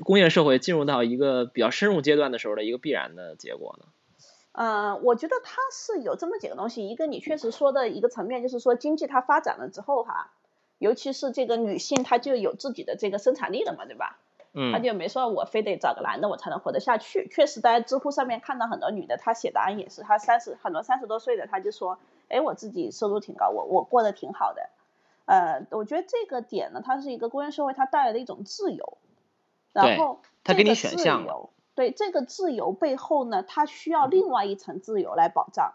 [0.04, 3.86] 工业社会进入到一个比较深入阶段的时候的一个必然的结果呢？
[4.54, 6.90] 呃，我觉得它是有这么几个东西。
[6.90, 10.32] 一个你确实说的一个层面，就是说经济它发展了之后哈，
[10.78, 14.20] 尤其是这个女性，她就有自己的这个生产力了嘛，对吧？
[14.54, 14.72] 嗯。
[14.72, 17.28] 她就没说我非得找个男的我才能活得下去。
[17.30, 21.98] 确实，在知乎上面看到很多女的，她写答案也是，她三十很多三十多岁的，她就说，
[22.30, 24.70] 哎，我自己收入挺高，我我过得挺好的。
[25.26, 28.98] 呃，我觉得这个点呢，它是一个工业社会它带来的一种自由，
[29.72, 31.26] 然后他给你选项。
[31.74, 35.74] 对这个自由背后呢，它需要另外一层自由来保障。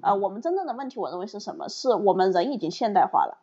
[0.00, 1.68] 啊，我们真正的问题，我认为是什么？
[1.68, 3.38] 是我们人已经现代化了，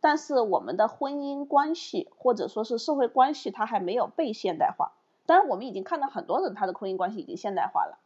[0.00, 4.92] 但是我们的婚姻关系或者说是社会关系，它还没有被现代化。
[5.26, 7.98] 当然，我们已经看到很多人他的婚姻关系已经现代化了。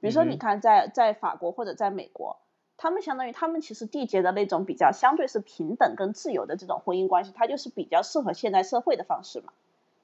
[0.00, 2.36] 比如说，你看在在法国或者在美国，
[2.76, 9.52] 他们相当于他们其实缔结的那种比较相对是平等跟自由的这种婚姻关系，它就是比较适合现代社会的方式嘛。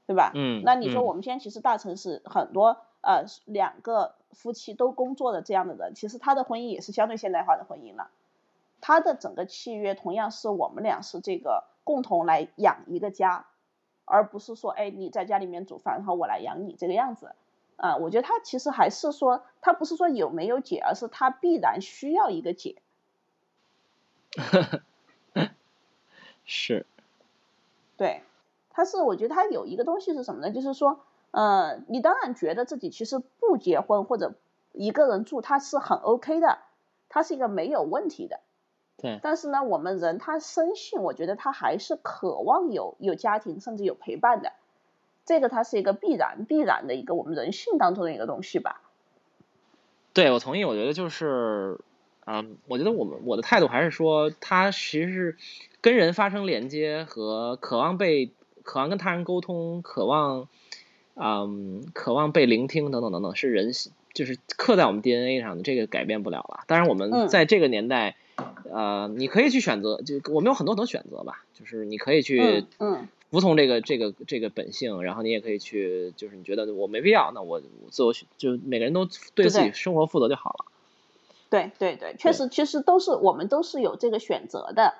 [0.04, 0.32] 对吧？
[0.34, 8.10] 嗯，那你说我们现在其实大城市很多呃两个夫妻都工作的这样的人，其实他的婚姻也是相对现代化的婚姻了。
[8.82, 13.46] 他的整个契约同样是我们俩是这个共同来养一个家，
[14.04, 17.34] 而不是说哎你在家里面煮饭，然后我来养你这个样子。
[17.76, 22.82] 啊，我觉得他其实还是说他不是说有没有解，而是他必然需要一个解。
[26.44, 26.84] 是。
[27.96, 28.22] 对。
[28.74, 30.50] 他是，我觉得他有一个东西是什么呢？
[30.50, 34.34] 就是说，呃，你当然觉得自己其实不结婚或者
[34.72, 36.60] 一个人住，他是很 OK 的，
[37.10, 38.40] 他是一个没有问题的。
[38.96, 39.20] 对。
[39.22, 44.52] 但是呢，我们人他生性，我觉得他还是渴望有有家庭，甚至有陪伴的。
[45.24, 48.80] 这个它是一个必然必然的一个我们人性当中的一个东西吧。
[50.12, 50.64] 对，我同意。
[50.64, 51.78] 我觉得就是，
[52.26, 55.36] 嗯，我觉得我们我的态度还是说，他其实是
[55.80, 58.32] 跟人发生连接和渴望被。
[58.64, 60.46] 渴望跟他人沟通，渴望，
[61.16, 63.72] 嗯，渴望被聆听，等等等等，是人
[64.12, 66.60] 就是刻在我们 DNA 上的，这个改变不了了。
[66.68, 68.14] 当然，我们在这个年代，
[68.70, 80.64] 呃，你可以去选择，就我们有很多种选择吧，就是你可以去，嗯，服从这个这个这个本性，然后你也可以去，就是你觉得我没必要，那我自我就每个人都对自己生活负责就好了。
[81.50, 84.94] 对对对，确实，其实都是我们都是有这个选择的。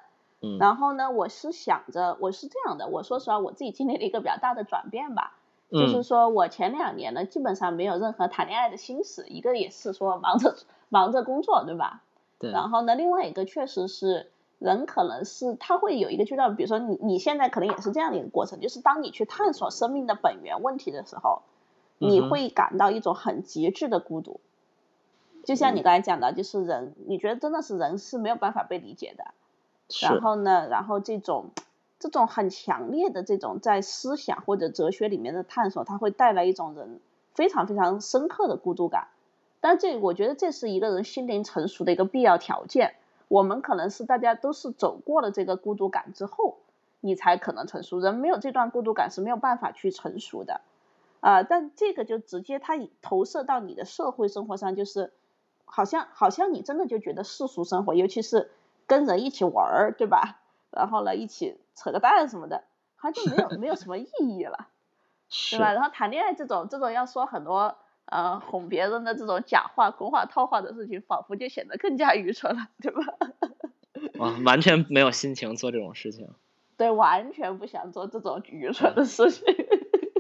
[0.45, 5.37] 嗯然后呢，我是想着，我是这样的，我说实话，我自己经历了一个比较大的转变吧，
[5.71, 10.57] 就是说我前两年呢，基本上没有任何谈恋爱的心思，一个也是说忙着
[10.89, 12.03] 忙着工作，对吧？
[12.43, 12.51] 对。
[12.51, 21.43] 然后呢，另外一个确实是人可能是他会有一个阶段，比如说你你现在可能也是这样的一个过程，就是当你去探索生命的本源问题的时候，
[21.99, 24.41] 你会感到一种很极致的孤独，
[25.45, 29.25] 就像你刚才讲的，就是人，你觉得真的是人是没有办法被理解的。
[30.01, 31.51] 然后呢，然后这种
[31.99, 37.01] 这种很强烈的这种在思想或者哲学里面的探索，它会带来一种人
[37.35, 39.09] 非常非常深刻的孤独感。
[39.63, 42.97] 但这我觉得这是一个人心灵成熟的一个必要条件。
[43.29, 46.59] 我们可能是大家都是走过了这个孤独感之后，
[47.01, 47.99] 你才可能成熟。
[47.99, 50.61] 人没有这段孤独感是没有办法去成熟的
[51.21, 51.43] 啊。
[51.43, 55.13] 但这个就直接它投射到你的社会生活上，就是
[55.65, 58.51] 好像好像你真的就觉得世俗生活，尤其是。
[58.85, 60.41] 跟人一起玩儿，对吧？
[60.71, 62.65] 然后呢，一起扯个蛋什么的，
[62.97, 64.67] 好像就没有没有什么意义了，
[65.51, 65.73] 对吧？
[65.73, 67.77] 然后谈恋爱这种这种要说很多
[68.13, 73.03] 呃哄别人的这种假话、空话、套话的事情，仿佛就显得更加愚蠢了，对吧？
[74.21, 76.29] 啊，完全没有心情做这种事情。
[76.77, 79.45] 对，完全不想做这种愚蠢的事情。
[79.47, 79.57] 对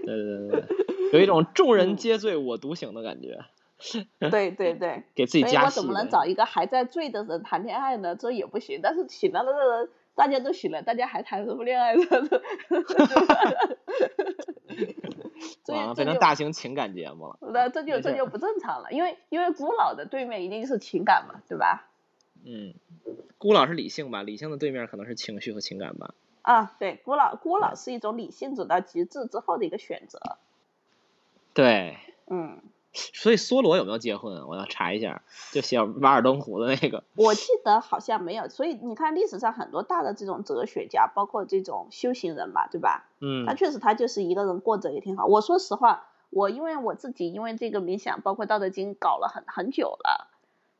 [0.04, 0.64] 对对对，
[1.12, 3.38] 有一种众人皆醉我独醒的感觉。
[4.30, 5.80] 对对对，给自己加戏。
[5.80, 8.14] 我怎么能找一个还在醉的人谈恋爱呢？
[8.14, 8.78] 这也不行。
[8.82, 12.02] 但是醒了的人，大家都醒了，大家还谈什么恋爱呢？
[15.74, 17.38] 啊，变成大型情感节目了。
[17.40, 21.88] 那这就这就不正常了，因为因为古老的对面一定是情感嘛，对吧？
[22.44, 22.74] 嗯，
[23.38, 24.22] 古老是理性吧？
[24.22, 26.14] 理性的对面可能是情绪和情感吧？
[26.42, 30.38] 啊，对，古老古老是一种理性走到极致之后的一个选择。
[31.54, 32.60] 对，嗯。
[32.94, 34.46] 所以梭罗有没有结婚？
[34.46, 37.04] 我要查一下，就写《瓦尔登湖》的那个。
[37.14, 38.48] 我记得好像没有。
[38.48, 43.08] 所以你看历史上很多大的这种哲学家，包括这种修行人吧，对吧？
[43.20, 43.46] 嗯。
[43.46, 45.24] 他确实他就是一个人过着也挺好。
[45.24, 50.28] 我说实话，我因为我自己因为这个冥想，包括《道德经》搞了很很久了，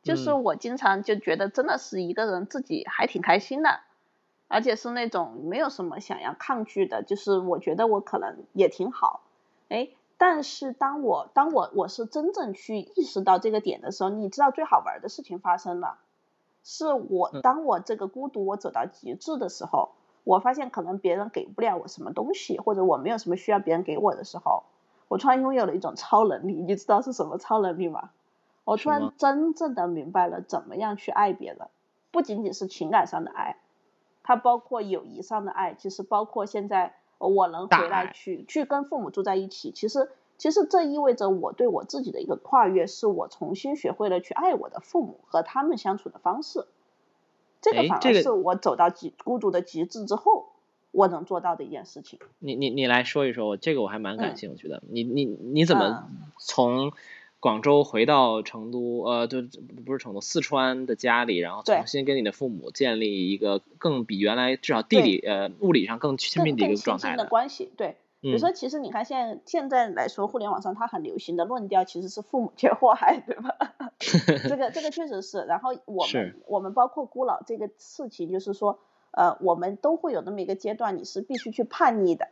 [0.03, 3.81] 就是我经常就觉得真的是一个人自己还挺开心的，
[4.49, 9.23] 而且是那种没有什么想要抗拒的，就是我觉得我可能也挺好，
[9.71, 9.89] 哎。
[10.25, 15.99] 但是当我当我我是真正去意识到这个点的时候，你知道最好玩的事情发生了，
[16.63, 19.89] 是我当我这个孤独我走到极致的时候，
[20.23, 24.63] 我发现可能别人给不了我什么东西，或者我没有什么需要别人给我的时候，
[25.09, 28.11] 我突然拥有了一种超能力，你知道是什么超能力吗？
[28.63, 31.67] 我突然真正的明白了怎么样去爱别人，
[32.13, 33.57] 不仅仅是情感上的爱，
[34.23, 36.95] 它包括友谊上的爱，其实包括现在。
[37.29, 46.67] 我能回来去去跟父母住在一起，其实其实这意味着我对我自己的一个跨越，是我重新学会了去爱我的父母和他们相处的方式。
[47.61, 50.49] 这个反而是我走到极孤独的极致之后，
[50.91, 52.19] 我能做到的一件事情。
[52.39, 54.83] 你你你来说一说，我这个我还蛮感兴趣的。
[54.89, 56.09] 你你你怎么
[56.39, 56.93] 从？
[57.43, 59.43] 广州回到成都，呃，就
[59.85, 67.73] 不是成都，四川的家里，然后重新跟你的父母建立一个更比原来至少地理呃物理上更亲密的一个状态的关系。
[67.77, 73.75] 对，比如说，其实你看现在现在来说，互联网上它很流行的论调其实是父母皆祸害， 对吧？
[73.99, 75.43] 这个这个确实是。
[75.49, 78.79] 然后我们我们包括孤老这个事情，就是说，
[79.11, 82.29] 呃，我们都会有那么一个阶段，你是必须去叛逆的，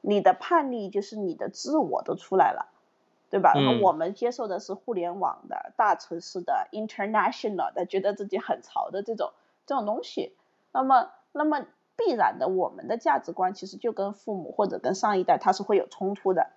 [0.00, 2.66] 你的叛逆就是你的自我都出来了。
[3.30, 3.52] 对吧？
[3.54, 9.30] 然后我们接受的是互联网的大城市的 international 的，觉得自己很潮的这种
[9.66, 10.34] 这种东西。
[10.72, 11.64] 那么，那么
[11.96, 16.48] 必然的，我们的价值观其实就跟父母或者跟上一代他是会有冲突的。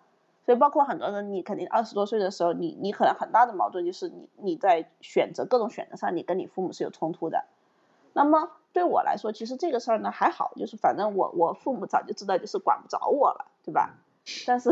[0.45, 7.45] 所以，包括很多人，你肯定二十多岁的时候，你你可能很大的矛盾就是你你在选择各种选择上，你跟你父母是有冲突的。
[8.13, 13.93] 那么对我来说，其实这个事儿呢还好，就是反正我我父母早就知道，就是管不着我了，对吧？
[14.47, 14.71] 但是。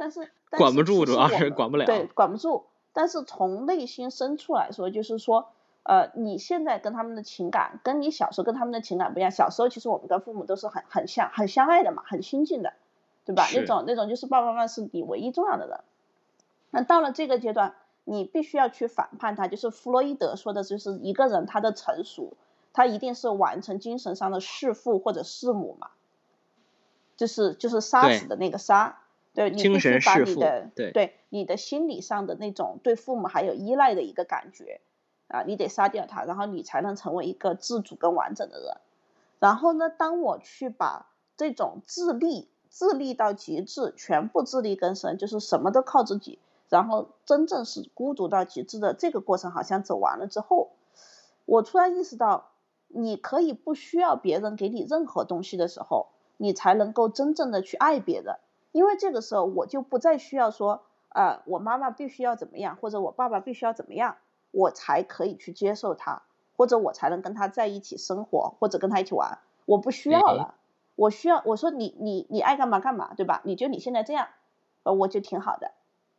[0.00, 1.84] 但是管不住，主要是管不了。
[1.84, 2.64] 对，管不住。
[2.94, 5.48] 但是从内心深处来说，就是说，
[5.82, 9.30] 呃，你现在跟他们的情感，跟你小时候跟他们的情感不一样。
[9.30, 12.72] 小时候其实我们跟父母都是很很相很相爱的嘛，很亲近的，
[13.26, 13.46] 对吧？
[13.54, 15.80] 那种那种就是爸爸妈妈是你唯一重要的人。
[16.70, 17.74] 那到了这个阶段，
[18.04, 19.48] 你必须要去反叛他。
[19.48, 22.32] 就是弗洛伊德说的，就是一个人他的成熟，
[22.72, 25.90] 他一定是完成精神上的弑父或者弑母嘛，
[27.18, 28.96] 就是就是杀死的那个杀。
[29.32, 34.80] 对你必须把你的对你的心理上的那种对父母还有依赖的一个感觉
[35.28, 38.76] 啊，你得杀掉他，然后你才能成为一个自主跟完整的人。
[39.38, 41.06] 然后呢，当我去把
[41.36, 50.72] 这种自立自立到极致，全部自力更生，就是什么都靠自己，然后真正是孤独到极致的这个过程好像走完了之后，
[51.46, 52.50] 我突然意识到，
[52.88, 58.36] 你可以不需要别人给你任何东西的时候，你才能够真正的去爱别人。
[58.72, 64.16] 因为这个时候我就不再需要说，呃，我妈妈必须要怎么样，或者我爸爸必须要怎么样，
[64.50, 66.22] 我才可以去接受他，
[66.56, 69.38] 或者我才能跟他在一起生活，或者跟他一起玩。
[69.66, 70.54] 我不需要了，
[70.96, 73.40] 我需要我说你你你爱干嘛干嘛，对吧？
[73.44, 74.28] 你就你现在这样，
[74.84, 75.72] 呃，我就挺好的，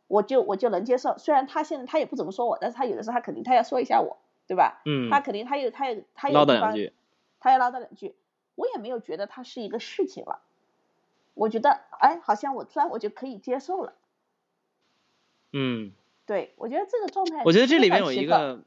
[0.08, 1.16] 我就我就能接受。
[1.18, 4.82] 虽然他现在他也不怎么说我，但是他有的时候他肯定他要说一下我，对吧？
[4.84, 5.10] 嗯。
[5.10, 6.92] 他肯定他有他有他有唠叨两句，
[7.40, 8.14] 他要唠叨两句，
[8.54, 10.40] 我也没有觉得他是一个事情了。
[11.34, 11.70] 我觉得，
[12.00, 13.94] 哎，好像我突然我就可以接受了。
[15.52, 15.92] 嗯，
[16.26, 18.64] 对，我觉得这个状态，我觉得这里面有一个，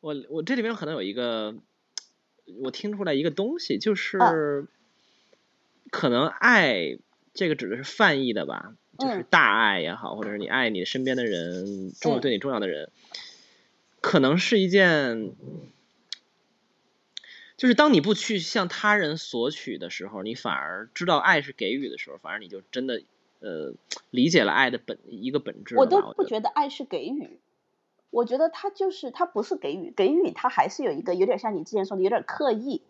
[0.00, 1.54] 我我这里面可能有一个，
[2.62, 4.66] 我听出来一个东西，就是
[5.90, 6.98] 可能爱
[7.32, 12.90] 这个指的是泛义的吧，就是大爱也好，或者是你爱你身边的人，重要对你重要的人，
[14.00, 15.32] 可能是一件。
[17.64, 23.00] 就是当你不去向他人索取的时候，你反而知道爱是给予的时候，反而你就真的
[23.40, 23.72] 呃
[24.10, 25.74] 理解了爱的本一个本质。
[25.78, 27.40] 我都不觉得爱是给予，
[28.10, 32.82] 我觉得他就是他不是给予，给予他还是有一个有点像你之前说的有点刻意，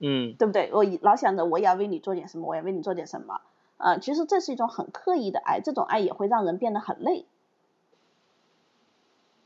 [0.00, 0.70] 嗯，对不对？
[0.72, 3.42] 我老想着我也要为你做点什么，我要为你做点什么，
[3.76, 7.26] 啊，其实这是一种很刻意的爱，这种爱也会让人变得很累。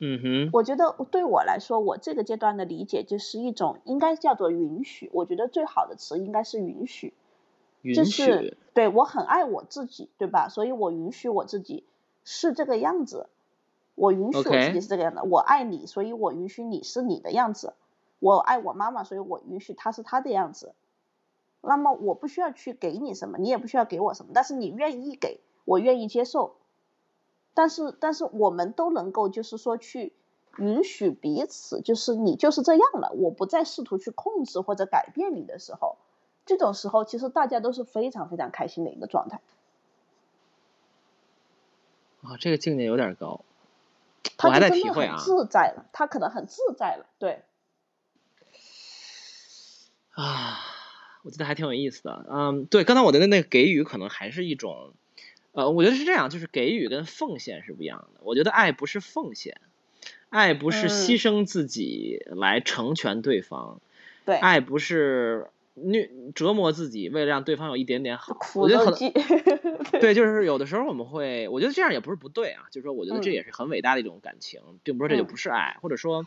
[0.02, 5.10] 嗯哼，我觉得对我来说，我这个阶段的理解就是一种应该叫做允许。
[5.12, 7.12] 我觉得最好的词应该是允许，
[7.94, 10.48] 就是对我很爱我自己，对吧？
[10.48, 11.84] 所以我允许我自己
[12.24, 13.28] 是这个样子，
[13.94, 15.20] 我允许我自己是这个样子。
[15.28, 17.74] 我爱你，所以我允许你是你的样子。
[18.20, 20.74] 我爱我妈妈，所以我允许她是她的样子。
[21.60, 26.56] 那么我不需要去给你什么，你也不需要给我什么，但是你愿意给我愿意接受。
[27.60, 30.14] 但是但是我们都能够就是说去
[30.56, 35.98] 允许彼此，就是你就是这样了，我不再试图去控制或者改变你的时候，
[36.46, 39.42] 这种时候其实大家都是非常非常开心的一个状态。
[42.22, 43.42] 啊，这个境界有点高，
[44.38, 45.18] 他还在体会啊。
[45.18, 47.42] 自在了，他可能很自在了，对。
[50.12, 50.60] 啊，
[51.24, 52.24] 我觉得还挺有意思的。
[52.30, 54.94] 嗯，对，刚才我的那个给予可能还是一种，
[55.52, 58.20] 呃，我觉得是这样，就是给予跟奉献是不一样的。
[58.22, 59.60] 我觉得爱不是奉献，
[60.28, 63.80] 爱不是牺牲自己来成全对方，
[64.24, 65.48] 对，爱不是。
[65.82, 69.12] 虐折磨自己，为了让对方有一点点好，我觉得可能
[70.00, 76.26] 对，就是有的时候我们会，我觉得这样也不是不对啊，就是说，我觉得这也是很伟大的一种感情，并不是这就不是爱，或者说，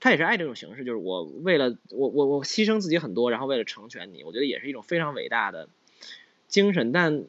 [0.00, 5.68] 他也是爱这种形式，就是我为了我我我牺牲自己很多，然后为了成全你，我觉得也是一种非常伟大的
[6.46, 6.90] 精神。
[6.92, 7.24] 但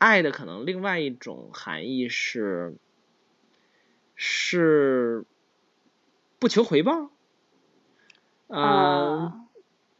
[0.00, 2.74] 爱的可能另外一种含义是
[4.16, 5.24] 是
[6.40, 7.10] 不求回报，
[8.48, 9.46] 嗯。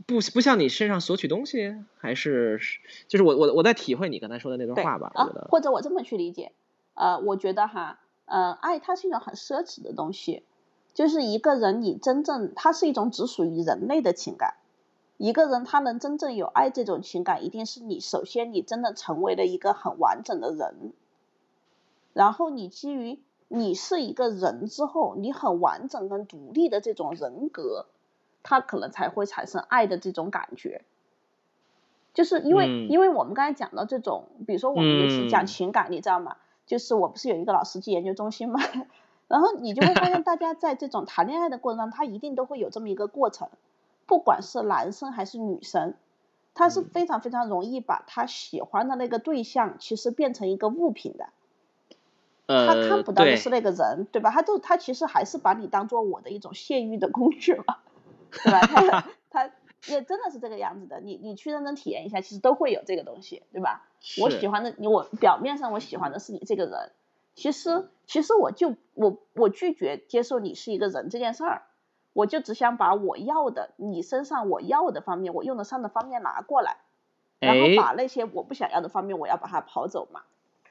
[0.06, 2.58] 不不向你身上索取东西，还是
[3.06, 5.12] 就是我我我在体会你刚才说的那段话吧。
[5.14, 6.50] 啊，或者我这么去理解，
[6.94, 10.42] 呃，我觉得哈，呃，爱它是一种很奢侈的东西，
[10.94, 14.54] 就是一个人你真正它是一种只属于人类的情感，
[15.20, 20.92] 一个人他能真正有爱这种情感，一定是你首先你真的成为了一个很完整的人，
[22.14, 27.86] 然后你基于你是一个人之后，你很完整跟独立的这种人格。
[28.42, 30.80] 他可能才会产生爱的这种感觉，
[32.14, 36.38] 就是因为因为我们刚才讲到这种，比如说我们也是讲情感，你知道吗？
[36.64, 38.58] 就是我不是有一个老司机研究中心嘛，
[39.28, 43.50] 然后你就会发现，大家在这种谈恋爱的过程中，他一定都会有这么一个过程，
[44.10, 45.94] 不管是男生还是女生，
[46.52, 51.28] 他是非常非常容易把他喜欢的那个对象，其实变成一个物品的，
[52.48, 54.32] 他看不到的是那个人，对吧？
[54.32, 57.76] 他就他其实还是把你当做我的一种泄欲的工具嘛。
[58.32, 58.60] 对吧？
[58.60, 59.50] 他 他
[59.88, 61.00] 也真的是这个样子的。
[61.00, 63.86] 你你去认真体验一下，其实都会有这个东西，对吧？
[64.20, 66.90] 我喜欢的你，我表面上我喜欢的是你这个人，
[67.34, 71.62] 其实其实我就我我拒绝接受你是一个人这件事儿，
[72.20, 76.76] 我就只想把我要的你身上我要的方面，我用得上的方面拿过来，
[77.38, 80.20] 然后把那些我不想要的方面，我要把它跑走嘛。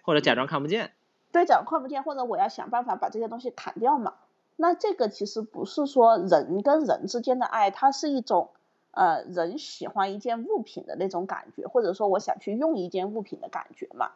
[0.03, 0.91] 或者假装看不见。
[1.31, 4.13] 对，假装看不见，或者我要想办法把这些东西砍掉嘛。
[4.55, 8.51] 那这个其实不是说人跟人之间的爱，它是一种
[8.91, 14.11] 呃人喜欢一件物品的那种感觉，或者说我想去用一件物品的感觉嘛。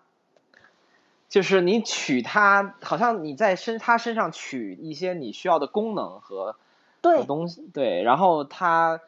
[1.29, 6.57] 就是你取它，好像你在身他身上取一些你需要的功能和
[7.03, 9.01] 对东西，对，然后他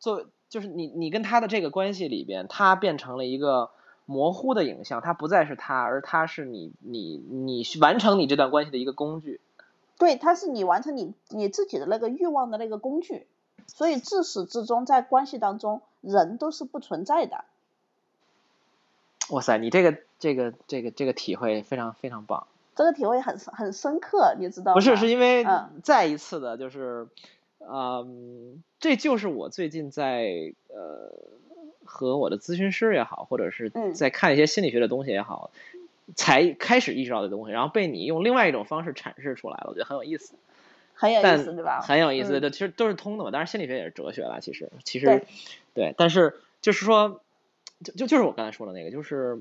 [0.00, 3.70] 做就是你你跟他的这个关系里边，他变成了一个
[4.06, 9.40] 模糊的影像，他不再是他，而他是你你你完成你这段关系的一个工具。
[9.98, 13.26] 对，他是你完成你你自己的那个欲望的那个工具，
[13.66, 17.44] 所以自始至终在关系当中，人都是不存在的。
[19.30, 22.48] 哇塞，你这个这个这个这个体会非常非常棒。
[22.78, 24.74] 这个体会很很深刻，你知道吗？
[24.74, 25.44] 不是，是因为
[25.82, 27.08] 再一次的，就是，
[27.58, 31.12] 嗯，这就是我最近在呃
[31.84, 35.50] 和我的咨询师也好，或者是在看一些心理学的东西也好。
[36.16, 40.36] 才开始意识到的东西，然后被你用另外一种方式阐释出来了，我觉得很有意思，
[40.94, 41.82] 很有意思，对吧？
[41.82, 43.30] 很有意思，对，其实都是通的嘛。
[43.30, 45.22] 当然，心理学也是哲学了，其实，其实，
[45.74, 47.20] 对，但是就是说，
[47.84, 49.40] 就就就是我刚才说的那个，就是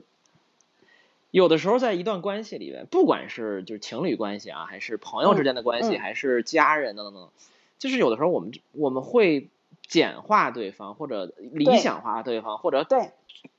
[1.37, 7.29] 有的时候在一段关系里面，不管是就是情侣关系啊，还是朋友之间的关系，还是家人等等等，
[7.77, 9.49] 就是有的时候我们我们会
[9.85, 13.11] 简化对方，或者理想化对方，或者对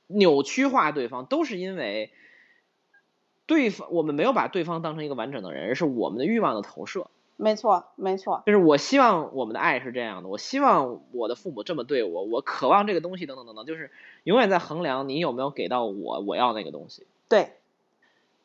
[0.07, 2.11] 扭曲化对方，都是因为。
[3.45, 7.07] 对方，我们没有把对方当成一个完整的人，而是我们的欲望的投射。
[7.35, 8.43] 没错，没错。
[8.45, 13.89] 就是我希望我们的爱是这样的，我希望我的父母这么对我，我渴望这个东西，等等等等，就是
[14.23, 17.07] 永远在衡量你有没有给到我我要那个东西。
[17.27, 17.53] 对。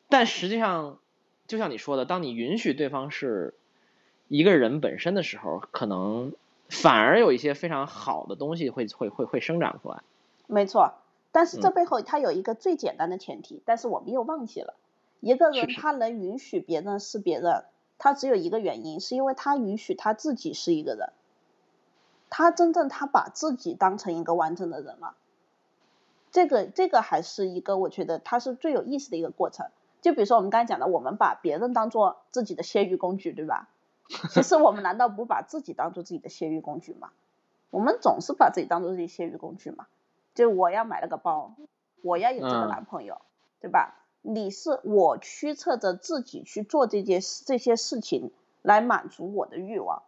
[0.07, 0.99] 但实际上，
[1.47, 3.53] 就像你说的，当你允许对方是
[4.27, 6.33] 一个人本身的时候，可能
[6.69, 10.01] 反而有一些非常好的东西会会会会生长出来。
[10.47, 10.93] 没错，
[11.31, 14.75] 但是这背后它有一个最简单的前提，但是我们又忘记了。
[15.21, 17.65] 一个人他能允许别人是别人，
[17.97, 21.13] 他只有一个原因，是因为他允许他自己是一个人，
[22.29, 25.15] 他真正他把自己当成一个完整的人了。
[26.31, 29.67] 这个这个还是一个我觉得他是最有意思的一个过程。
[30.05, 33.69] 就比如说我们刚才讲的，我们把别人当做自己的泄欲工具，对吧？
[34.29, 37.09] 其实我们难道不把自己当做自己的泄欲工具吗？
[37.71, 39.87] 我们总是把自己当做自己泄欲工具嘛。
[40.35, 41.55] 就我要买了个包，
[42.03, 43.19] 我要有这个男朋友，
[43.59, 43.95] 对吧？
[44.21, 48.29] 你是我驱策着自己去做这件这些事情
[48.61, 50.03] 来满足我的欲望，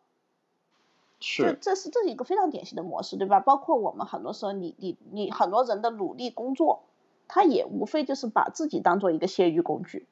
[1.19, 3.39] 是，这是这是一个非常典型的模式，对吧？
[3.39, 6.83] 包括我们很多时候，你你你很多人的努力工作，
[7.27, 10.05] 他也无非就是把自己当做一个泄欲工具。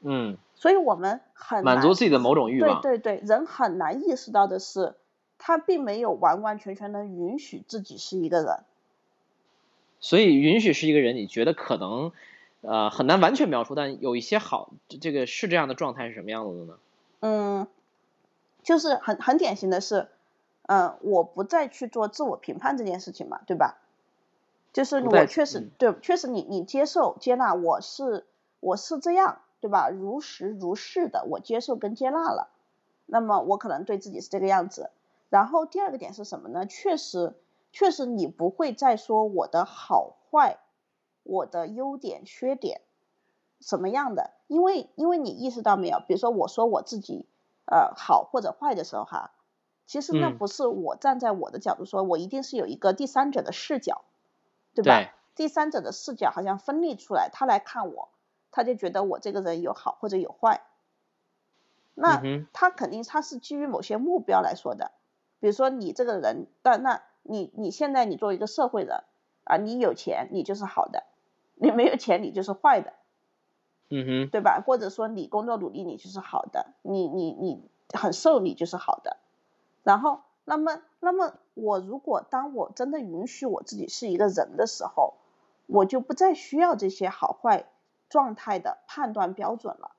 [0.00, 2.80] 嗯，所以我们很满足自己的某种欲望。
[2.80, 4.94] 对对对，人很难意识到的是，
[5.38, 8.60] 他并没有完完全全的允许自己是一个人。
[9.98, 12.12] 所以，允许是一个人，你觉得可能，
[12.60, 14.70] 呃，很难完全描述，但有一些好，
[15.00, 16.74] 这个是这样的状态是什么样子的呢？
[17.20, 17.66] 嗯，
[18.62, 20.08] 就是很很典型的是，
[20.66, 23.78] 嗯，我不再去做自我评判这件事情嘛，对吧？
[24.76, 28.26] 就是我确实对，确实你你接受接纳我是
[28.60, 29.40] 我是这样。
[29.58, 29.88] 对吧？
[29.88, 32.50] 如实如是的，我接受跟接纳了，
[33.06, 34.90] 那么我可能对自己是这个样子。
[35.30, 36.66] 然后第二个点是什么呢？
[36.66, 37.34] 确实，
[37.72, 40.58] 确实你不会再说我的好坏，
[41.24, 42.82] 我的优点缺点
[43.60, 46.00] 什么样的，因为因为你意识到没有？
[46.06, 47.26] 比如说我说我自己
[47.64, 49.32] 呃好或者坏的时候哈，
[49.86, 54.02] 其实那不是我站在我的角度说，我一定是有一个第三者的视角，
[54.82, 55.12] 对吧？
[55.34, 58.10] 第三者的视角好像分立出来，他来看我。
[58.52, 60.62] 他就觉得我这个人有好或者有坏，
[61.94, 62.22] 那
[62.54, 64.92] 他肯定他是基于某些目标来说的，
[65.40, 69.04] 比如说你这个人，但那你你现在你作为一个社会人
[69.44, 71.04] 啊，你有钱你就是好的，
[71.56, 72.94] 你没有钱你就是坏的，
[73.90, 74.62] 嗯哼，对吧？
[74.66, 79.18] 或者说你工作努力你就是好的，你你你很瘦你就是好的，
[79.82, 85.12] 然后那么那么我如果当我真的允许我自己是一个人的时候，
[85.66, 87.66] 我就不再需要这些好坏。
[88.08, 89.90] 状态的判断标准了，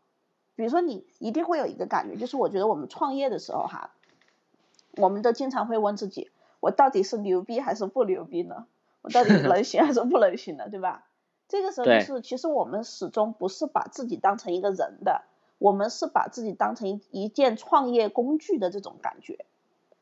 [0.55, 3.91] 比如说你一定会有一个感觉，就是我觉得我们创业的时候哈，
[4.95, 6.31] 我们都经常会问自己，
[6.61, 8.65] 我到底是牛逼还是不牛逼呢？
[9.01, 10.69] 我到底能行 还是不能行呢？
[10.69, 11.03] 对吧？
[11.49, 15.25] 这个时候就是其实我们始终不是把自己当成一个人的，
[15.57, 19.45] 我们是把自己当成一一件创业工具的这种感觉，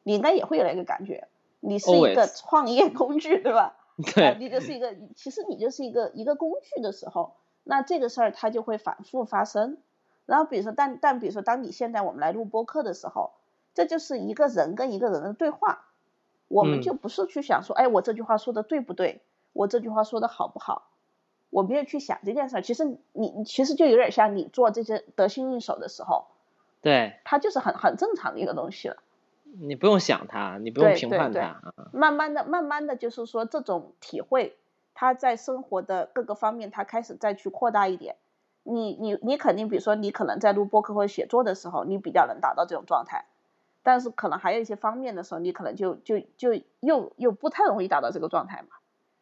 [0.06, 1.28] 你应该也会有那个感觉，
[1.60, 3.76] 你是一个创业工具对吧？
[4.16, 7.34] 对，你就是一个，其实你就是一个一个工具的时候。
[7.64, 9.80] 那这个事儿它就会反复发生，
[10.28, 13.32] 然后比如说，但但比如说，当你现在我们来录播客的时候，
[13.74, 15.86] 这就是一个人跟一个人的对话，
[16.47, 20.89] 我们就不是去想说，哎，我这句话说的对不对，我这句话说的好不好，
[21.49, 22.62] 我没有去想这件事儿。
[22.62, 26.28] 其实你其实就有点像你做这些得心应手的时候，
[26.82, 28.97] 对，它就是很很正常的一个东西了。
[29.60, 34.56] 你不用想它，你不用评判它，慢慢的、慢慢的就是说这种体会。
[34.97, 38.16] 他在生活的各个方面，他开始再去扩大一点。
[38.64, 43.26] 你你你肯定，比如说你可能在录播客或者写作的时候，你比较能达到这种状态，
[43.84, 48.78] 但是可能还有一些方面的时候，你可能就就就又又不太容易达到这个状态嘛，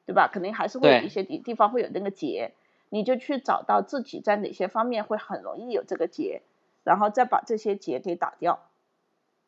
[0.05, 0.29] 对吧？
[0.31, 2.53] 肯定还是会有一些地地方会有那个结，
[2.89, 6.43] 你就去找到自己在哪些方面会很容易有这个结，
[6.83, 8.59] 然后再把这些结给打掉。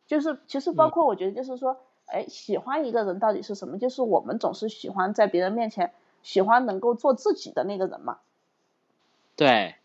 [0.08, 3.78] 就是其实包括我觉得就是说，哎，喜欢一个人到底是什么？
[3.80, 5.94] 就是我们总是喜欢在别人面前。
[6.24, 8.18] 喜欢能够做自己的那个人嘛？
[9.36, 9.76] 对，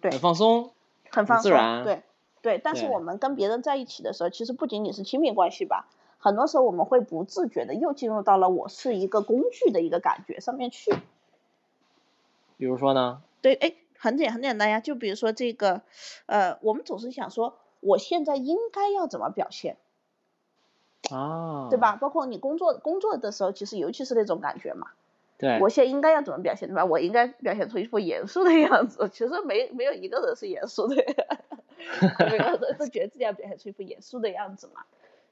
[0.00, 0.72] 对，很放松，
[1.10, 2.02] 很放松，自对，
[2.42, 2.58] 对。
[2.58, 5.86] 但是我们跟别人在一起的时候，其实不仅仅是亲密关系吧，
[6.18, 10.92] 很多时候我们会不自觉的又进入到了我是一个工具的一个感觉上面去。
[12.56, 13.22] 比如说呢？
[13.40, 15.82] 对，哎，很简很简单呀，就比如说这个，
[16.26, 19.76] 呃，我们总是想说，我现在应该要怎么表现？
[21.10, 21.96] 啊，对吧？
[21.96, 24.88] 包括你工作工作的时候，其实尤其是那种感觉嘛。
[25.38, 26.84] 对，我现在应该要怎么表现对吧？
[26.84, 29.08] 我应该表现出一副严肃的样子。
[29.12, 34.84] 其实没没有一个人是严肃的，每个人都觉得自己要表现出一副严肃的样子嘛。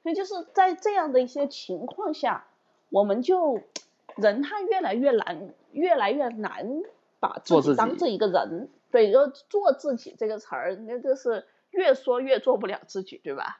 [0.03, 2.45] 所以就是在这样的一些情况下，
[2.89, 3.59] 我们就
[4.15, 6.83] 人他越来越难，越来越难
[7.19, 8.69] 把自己当成一个人。
[8.91, 11.43] 对，就做自己这个词儿，那就是
[11.75, 13.59] 越说越做不了自己，对吧？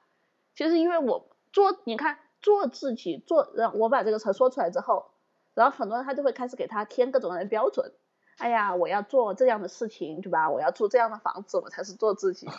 [0.55, 5.11] 其实因为我做，你看做自己做，让我把这个词说出来之后。
[5.53, 7.93] 然后很多人他就会开始给他添各种各样的标准，
[8.39, 10.49] 哎呀，我要做这样的事情，对吧？
[10.49, 12.49] 我要住这样的房子，我才是做自己。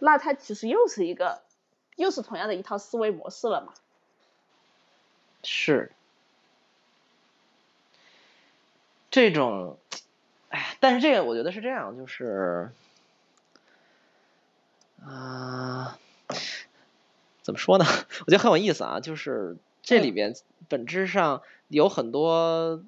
[0.00, 1.42] 那他其实又是一个，
[1.94, 3.74] 又是同样的一套思维模式了嘛？
[5.44, 5.92] 是，
[9.08, 9.78] 这种，
[10.48, 12.72] 哎，但是这个我觉得是这样，就是，
[15.06, 15.98] 啊，
[17.42, 17.84] 怎么说呢？
[18.26, 20.34] 我觉得很有意思啊，就是这里边
[20.68, 21.42] 本质上。
[21.68, 22.80] 有很多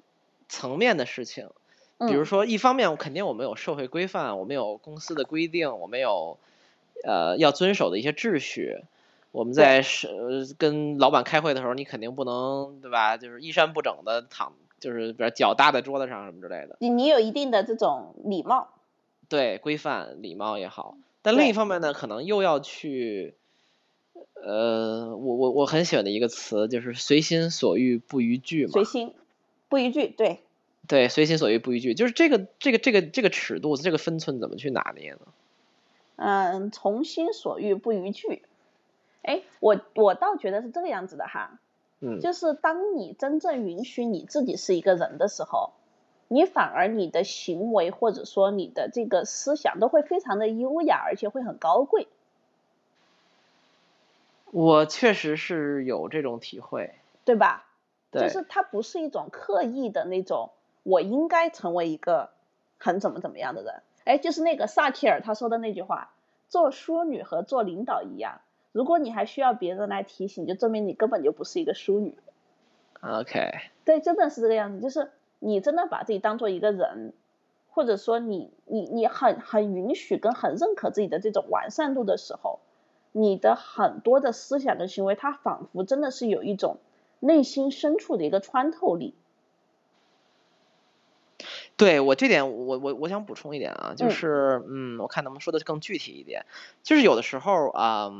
[0.47, 1.49] 层面的事情，
[1.97, 6.37] 比如说，一方面，我肯定我们有社会规范，我们有公司的规定，我们有
[7.03, 8.77] 呃要遵守的一些秩序，
[9.33, 13.17] 我们在是跟老板开会的时候，你肯定不能对吧？
[13.17, 16.77] 就是衣衫不整的躺，就是比如脚搭在桌子上什么之类的。
[16.79, 18.69] 你你有一定的这种礼貌，
[19.27, 20.95] 对规范礼貌也好。
[21.21, 23.35] 但另一方面呢，可能又要去，
[24.35, 28.71] 呃，我我我很喜欢的一个词就是随心所欲不逾矩嘛。
[28.71, 29.13] 随心
[29.67, 30.39] 不逾矩，对。
[30.87, 35.19] 对，随心所欲不逾矩，就是这个这个这个这个尺度，这个分寸怎么去拿捏呢？
[36.15, 38.41] 嗯，从心所欲不逾矩。
[39.21, 41.59] 哎，我我倒觉得是这个样子的哈。
[41.99, 42.19] 嗯。
[42.21, 45.73] 就是当你真正允许你自己是一个人的时候，
[46.29, 52.07] 你反而你的行为或者说你的这个思想都会非常的优雅，而且会很高贵。
[54.51, 57.65] 我确实是有这种体会，对吧？
[58.11, 58.21] 对。
[58.21, 60.51] 就是它不是一种刻意的那种。
[60.83, 62.29] 我应该成为一个
[62.79, 63.81] 很怎么怎么样的人？
[64.05, 66.13] 哎，就是那个萨提尔他说的那句话
[66.47, 72.17] ：“做淑女和做领导一样，如果你还需要别人来提醒，就证明你根本就不是一个淑女。”
[73.01, 73.51] OK，
[73.85, 74.79] 对，真的是这个样子。
[74.79, 77.13] 就是你真的把自己当做一个人，
[77.69, 82.59] 或者说你你你很很允许跟很认可自己的这种完善度的时候，
[83.11, 86.77] 你的很多的思想跟行为，它仿佛真的是有一种
[87.19, 89.15] 内心深处的一个穿透力。
[91.77, 96.45] 对我这点，我我我想补充一点啊，就是嗯，我看能不能说的更具体一点，
[96.83, 98.11] 就是有的时候啊，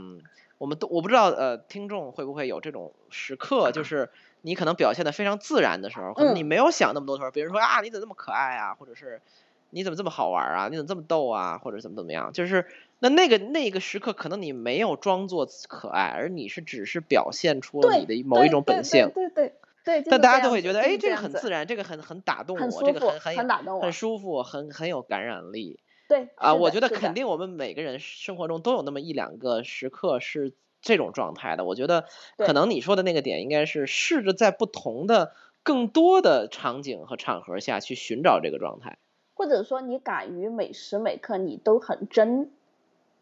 [0.57, 4.09] 我们都我不知道呃，听众会不会有这种时刻，就是
[4.41, 9.21] 你可能表现的非常自然的时候，可能你没有想那么多的时候，别人说啊，你怎么那么可爱啊，或者是
[9.69, 12.65] 你怎么这么好玩啊，你怎么这么逗啊，或者怎么怎么样，就是
[12.99, 19.53] 那那个那个时刻，可能你没有装作可爱，而你是只是表现出了你的某一种本性，对对。
[19.81, 25.79] 对，但大家都会觉得，哎，这个很自然，这个很很打动我，这个很很很很舒服，很很有感染力。
[26.07, 30.51] 对啊，我觉得肯定我们每个人生活中都有那么一两个时刻是
[30.81, 31.65] 这种状态的。
[31.65, 32.05] 我觉得
[32.37, 38.97] 可能你说的那个点应该是试着在不同的、更多的场景和场合下去寻找这个状态，
[39.33, 42.51] 或者说你敢于每时每刻你都很真，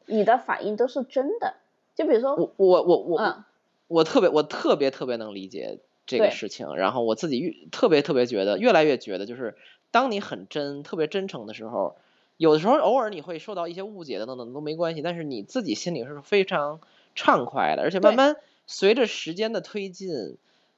[0.06, 1.56] 你的反应都是真的。
[1.96, 3.44] 就比如说我我我我
[3.88, 5.80] 我特别我特别特别能理解。
[6.10, 9.58] 这个事情，然后我自己越特别特别觉得，越来越觉得，就是
[9.92, 11.98] 当你很真、特别真诚的时候，
[12.38, 16.80] 有的时候偶尔你会受到一些误解的等等都没关系，但是你自己心里是非常
[17.18, 20.38] 畅快的，而且慢慢随着时间的推进，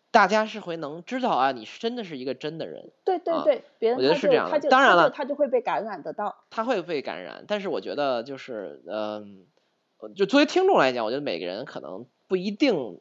[0.09, 2.89] 大家是会能知道啊，你是真的是一个真的人。
[3.05, 6.35] 对对对，别人我觉得是这样的，当然了，他就会被感染得到。
[6.49, 9.45] 他会被感染，但是我觉得就是嗯，
[10.15, 12.99] 就作为听众来讲，我觉得每个人可能不一定。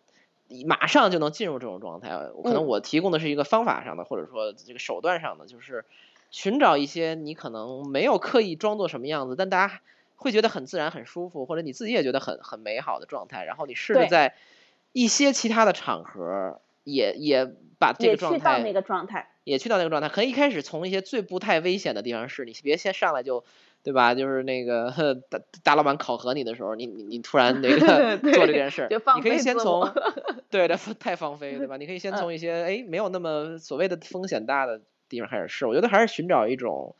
[0.66, 2.08] 马上就能进入这种状态，
[2.42, 5.84] 可能我提供的是一个方法上的，或者说这个手段上的，就是
[6.30, 9.82] 寻找一些你可能没有刻意装作什么样子，但大家
[10.18, 13.46] 会觉得很自然、很舒服，或者你自己也觉得很很美好的状态。
[13.46, 14.34] 然后你试着在
[14.92, 17.46] 一些其他的场合，也也
[17.78, 20.10] 把这个状态，也去到那个状态，也去到那个状态。
[20.10, 23.44] 可以一开始从一些最不太危险的地方试，你别先上来就。
[23.80, 24.12] 对吧？
[24.12, 24.92] 就是那个
[25.30, 29.88] 大大老板考核你的时候，你你你突然那个做这件事， 你可以先从
[30.50, 31.76] 对的太放飞，对吧？
[31.76, 35.64] 你可以先从一些哎没有那么所谓的风险大的地方开始试。
[35.64, 36.96] 我觉得还是寻找一种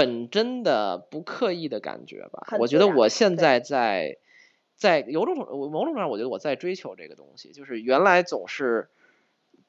[0.00, 2.46] 本真的、不刻意的感觉吧。
[2.58, 4.16] 我觉得我现在在
[4.74, 5.36] 在某种
[5.70, 8.88] 某种上，我觉得我在追求这个东西，就是原来总是。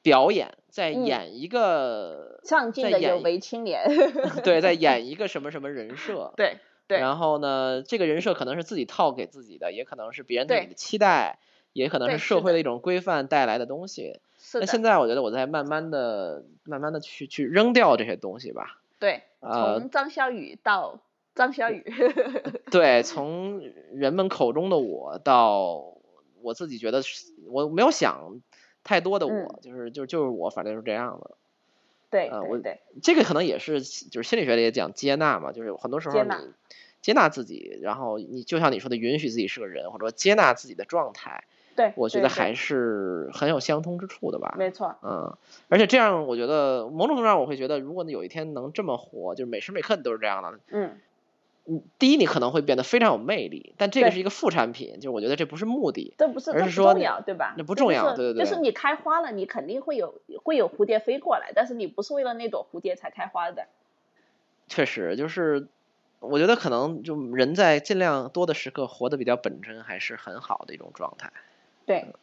[0.04, 3.84] 表演在演一个上进的有为青年，
[4.42, 6.56] 对，在 演一个什么什么人设，对
[6.88, 6.98] 对。
[6.98, 11.38] 然后呢，这个人设可能是自己套给自己的，也可能是别人对你的期待，
[11.72, 14.18] 也可能是社会的一种规范带来的东西。
[14.54, 18.80] 那现在我觉得我在慢慢的、慢慢的去去扔掉这些东西吧。
[18.98, 21.00] 对，从张小雨到
[21.34, 21.84] 张小雨。
[22.70, 23.60] 对，从
[23.92, 25.96] 人们口中的我到
[26.40, 27.02] 我自己觉得
[27.48, 28.40] 我没有想。
[28.84, 31.36] 太多的我就是就就是我，反正是这样的。
[32.10, 36.30] 对，呃，我对这个可能也是就是心理学里也讲接纳嘛，就是很多时候你
[37.00, 41.44] 接纳自己，然后你就像你说的，允许自己是个人，或者说接纳自己的状态。
[41.74, 44.54] 对，我觉得还是很有相通之处的吧。
[44.58, 44.94] 没错。
[45.02, 45.36] 嗯，
[45.68, 50.58] 而且这样，我觉得某种程度上，我会觉得，如果你有一天能这么活，就是每时每刻你都是这样的。
[50.70, 50.98] 嗯。
[51.64, 57.54] 嗯，第一，你可能会变得非常有魅力，但这个是一个副产品，就是我觉得这不是目的，这不是，而是说重要，对吧？
[57.56, 58.44] 那不重要，对对对。
[58.44, 63.68] 就是你开花了，你肯定会有会有蝴蝶飞过来，但是你不是为了那朵蝴蝶才开花的。
[64.66, 65.68] 确实，就是
[66.18, 71.30] 我觉得可能就人在尽量多的时刻活得比较本真，还是很好的一种状态。
[71.86, 72.14] 对，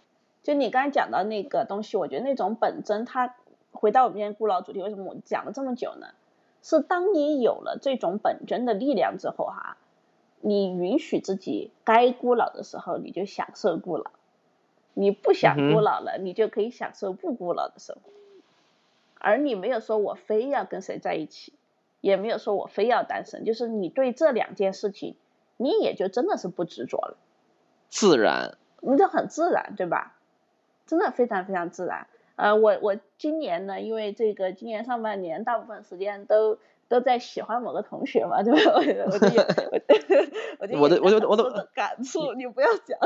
[0.44, 3.36] 就你刚才讲到那个东西，我觉得那种本真，它
[3.72, 6.08] 回到我们今天孤老主题，为什么我讲了这么久呢？
[6.62, 9.78] 是当你有了这种本真的力量之后，哈，
[10.42, 14.12] 你允许自己该孤老的时候，你就享受孤老；
[14.94, 18.12] 你不想孤老了，你就可以享受不孤老的生活。
[19.20, 21.54] 而你没有说我非要跟谁在一起，
[22.02, 25.16] 也没有说我非要单身，就是你对这两件事情，
[25.56, 27.18] 你也就真的是不执着了，
[27.90, 30.16] 自然，你就很自然，对吧？
[30.86, 32.08] 真的非常非常自然。
[32.36, 36.58] 呃，我我今年呢，因为这个今年上半年大部分时间都。
[36.90, 38.74] 都在喜欢某个同学嘛，对吧？
[40.72, 42.98] 我 我就我我的我就我的感触，你不要讲，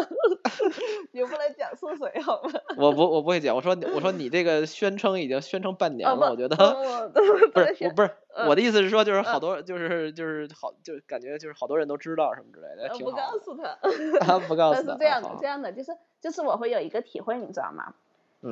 [1.12, 2.50] 你不能讲是谁好吗？
[2.78, 8.10] 我不我不会讲，我说我说你这个宣称已经宣称半年了，我觉得不是我不是
[8.48, 13.12] 我的意思是说就是好多就是就是好就感觉就是好多人都知道什么之类的，挺好。
[13.14, 14.94] 不告诉他，不告诉他。
[14.94, 17.94] 是这样的，这样的就是就是我会有一个体会，你知道吗？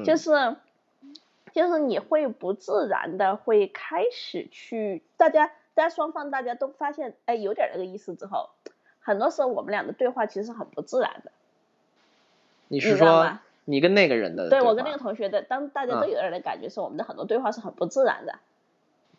[0.03, 0.29] 就是。
[1.53, 8.49] 就是你会不自然的会开始去，大家大家双方大家都发现，哎，有点那个意思之后，
[8.99, 11.31] 很多时候我们俩的对话其实很不自然的。
[12.67, 14.49] 你是说你跟那个人的？
[14.49, 18.39] 对我跟那个同学的，当大家都有点的感觉是我们的很多对话是很不自然的。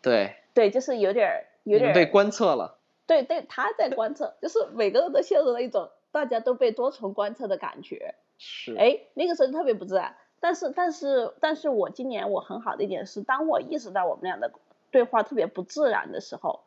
[0.01, 0.35] 对。
[0.53, 2.77] 对，就是有点有点被观测了。
[3.07, 8.13] 对对，他在观测，就是每个人都陷入了一种大家都被多重观测的感觉。
[8.37, 8.75] 是。
[8.77, 10.15] 哎，那个时候特别不自然。
[10.43, 14.51] 但是，但是，但是我今年我很好的一点是，当我意识到我们俩的
[14.91, 16.59] 对话特别不自然的时候，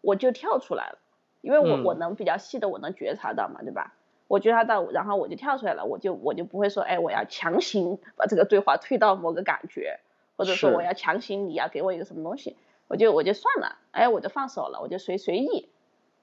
[0.00, 0.98] 我就跳出来了，
[1.40, 3.94] 因为我我能比较细的我能觉察到嘛，对吧？
[4.28, 9.98] 我觉察到，然后我就跳出来了，我就我就不会说，哎，我要强行把这个对话推到某个感觉，
[10.36, 12.56] 或者说我要强行你要给我一个什么东西，
[12.86, 15.68] 我就我就算了，哎，我就放手了，我就随随意。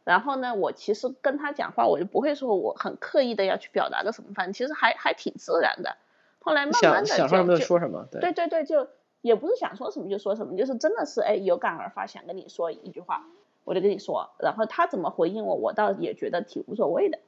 [0.06, 5.98] 然后呢，我其实跟他讲话，我就不会说我很刻意的要去表达个什么，反正其实还还挺自然的。
[6.44, 8.88] 后来慢慢的想说什么就说什么，对对对，就
[9.22, 13.26] 也不是想说什么就说什么，就是真的是哎有感而发，想跟你说一句话，
[13.64, 17.20] 我就跟你说，然后他怎么回应我，我倒也觉得挺无所谓的。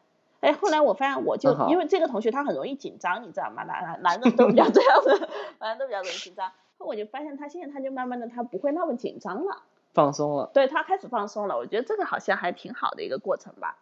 [0.41, 3.63] 哎，后来我发现我就因为这个同学他很容易紧张，你知道吗？
[3.63, 6.51] 男男男人都比较这样子，男人都比较容易紧张。
[6.77, 9.63] 后我就发现他现在他就慢慢的他不会那么紧张了，
[9.93, 10.51] 放松了。
[10.53, 13.77] 对他开始放松了，我觉得这个好像还挺好的一个过程吧。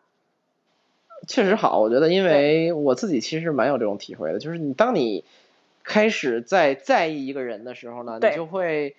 [1.27, 5.23] 确实好，我觉得，因为我自己其实蛮有这种体会的，就是你当你
[5.83, 8.95] 开始在在意一个人的时候呢，你就会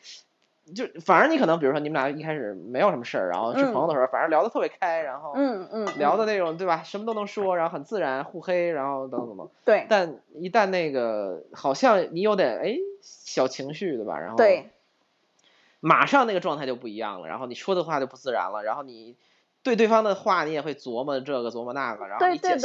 [0.75, 9.49] 就反而你可能比如说你们俩一开始没有什么事儿，然后是朋友的时候，反而聊得特别开，然后嗯嗯聊的那种对吧，什么都能说，然后很自然，互黑，然后等等等。
[9.65, 9.87] 对。
[9.89, 14.71] 但一旦那个好像你有点哎小情绪对吧，然后对，
[15.81, 19.15] 马上那个状态就不一样了，然后你说的话就不自然了，然后你。
[19.65, 22.57] 对对方的话，你也会琢磨这个琢磨那个，然后你想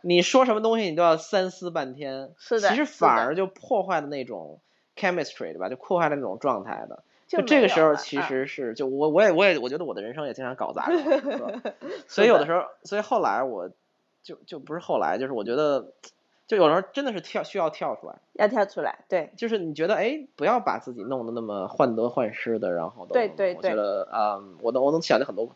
[0.00, 2.32] 你说什么东西，你都要三思半天。
[2.38, 4.58] 是的，其实反而就破坏了那种
[4.96, 5.68] chemistry，对吧？
[5.68, 7.04] 就破坏了那种状态的。
[7.28, 11.62] 就这个时候，其实是就我我也我也我觉得我的人生也经常搞砸了，
[12.08, 13.68] 所以有的时候，所以后来我
[14.24, 15.92] 就就不是后来，就是我觉得
[16.48, 25.54] 就有时候真的是跳需要跳出来，要跳出来，对，就是你觉得哎，不要把自己弄得那么患得患失的，然后对对对，我觉得啊，我能我能想起很多。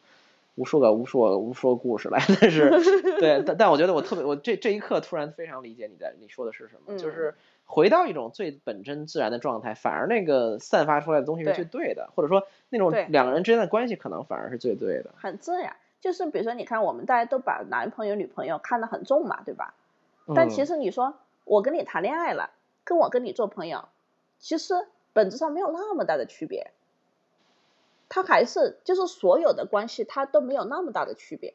[0.56, 2.70] 无数个、无数个、无数个故事来， 但是，
[3.18, 7.34] 对，但但我觉得我特别，我这这一刻突然非常理解你在你说的是什么，就是
[7.64, 15.10] 回到一种最本真自然的状态，反而那个散发出来的东西是最对的，或者说那种两个人之间的关系可能反而是最对的。
[15.16, 19.74] 很自然，就是比如说，你看我们大家都把男朋友、女朋友看得很重嘛，对吧？
[20.34, 22.50] 但其实你说我跟你谈恋爱了，
[22.84, 23.88] 跟我跟你做朋友，
[24.38, 24.74] 其实
[25.12, 26.70] 本质上没有那么大的区别。
[28.14, 31.52] 他还是就是所有的关系，他都没有那么大的区别，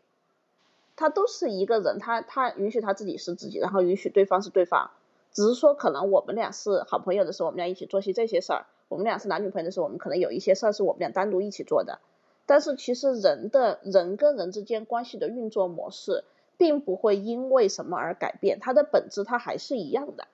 [0.97, 4.91] 他都是一个人，他他允许他自己是自己，然后允许对方是对方，
[5.31, 11.99] 只是说可能我们俩是好朋友的时候，我们俩一起做些这些事儿；我们俩是男女朋友的时候，我们可能有一些事儿是我们俩单独一起做的。
[12.45, 16.25] 但是其实人的人跟人之间关系的运作模式，
[16.57, 20.27] 并不会因为什么而改变，它的本质它还是一样的。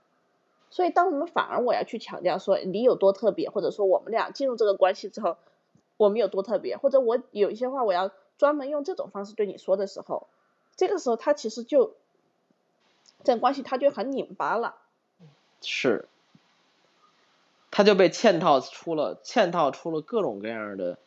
[0.71, 5.37] 所以当我们反而我要去强调说你有多特别，或者说我们俩进入这个关系之后。
[5.97, 10.27] 我们有多特别，或者我有一些话我要专门用这种方式对你说的时候，
[10.75, 11.93] 这个时候他其实就
[13.23, 14.75] 这关系他就很拧巴了，
[15.61, 16.07] 是，
[17.71, 20.97] 他就被嵌套出了嵌套出了各种各样的，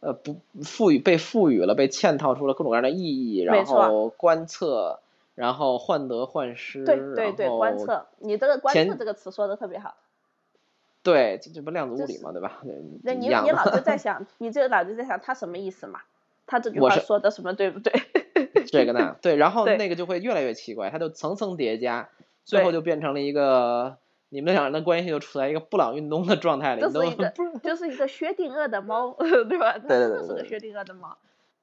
[0.00, 5.00] 呃，不赋予被赋予了被嵌套出了各种各样的意义，然后观测，
[5.34, 9.94] 然后患得患失，对对对，观测，你这个观测这个词说的特别好。
[11.02, 12.60] 对，这这不量子物理嘛，对吧？
[13.02, 16.00] 那你你老是在想，你这老是在想他什么意思嘛？
[16.46, 17.92] 他这句话说的什么对不对？
[18.66, 19.16] 这个呢？
[19.22, 22.08] 对，然后那个就会越来越奇怪，它就层层叠加，
[22.44, 23.96] 最后就变成了一个
[24.28, 26.96] 你们两人的关系就处在一个布朗运动的状态里，就是
[27.62, 29.16] 就是一个薛定谔的猫，
[29.48, 29.78] 对吧？
[29.78, 31.16] 对对对，是个薛定谔的猫。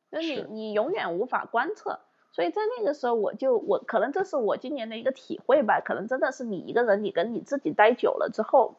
[0.09, 1.99] 那你你永远无法观测，
[2.31, 8.75] 所以在那个时候，我就我可能这是我今年的一个体会吧，可能真的是你一个人，你跟你自己待久了之后，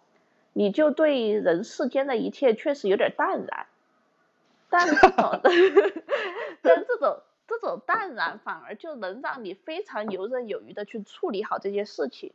[0.53, 3.67] 你就对人世间的一切确实有点淡然。
[4.71, 5.41] 但这种，
[6.63, 12.33] 但这种这种淡然反而就能让你非常游刃有余的去处理好这些事情。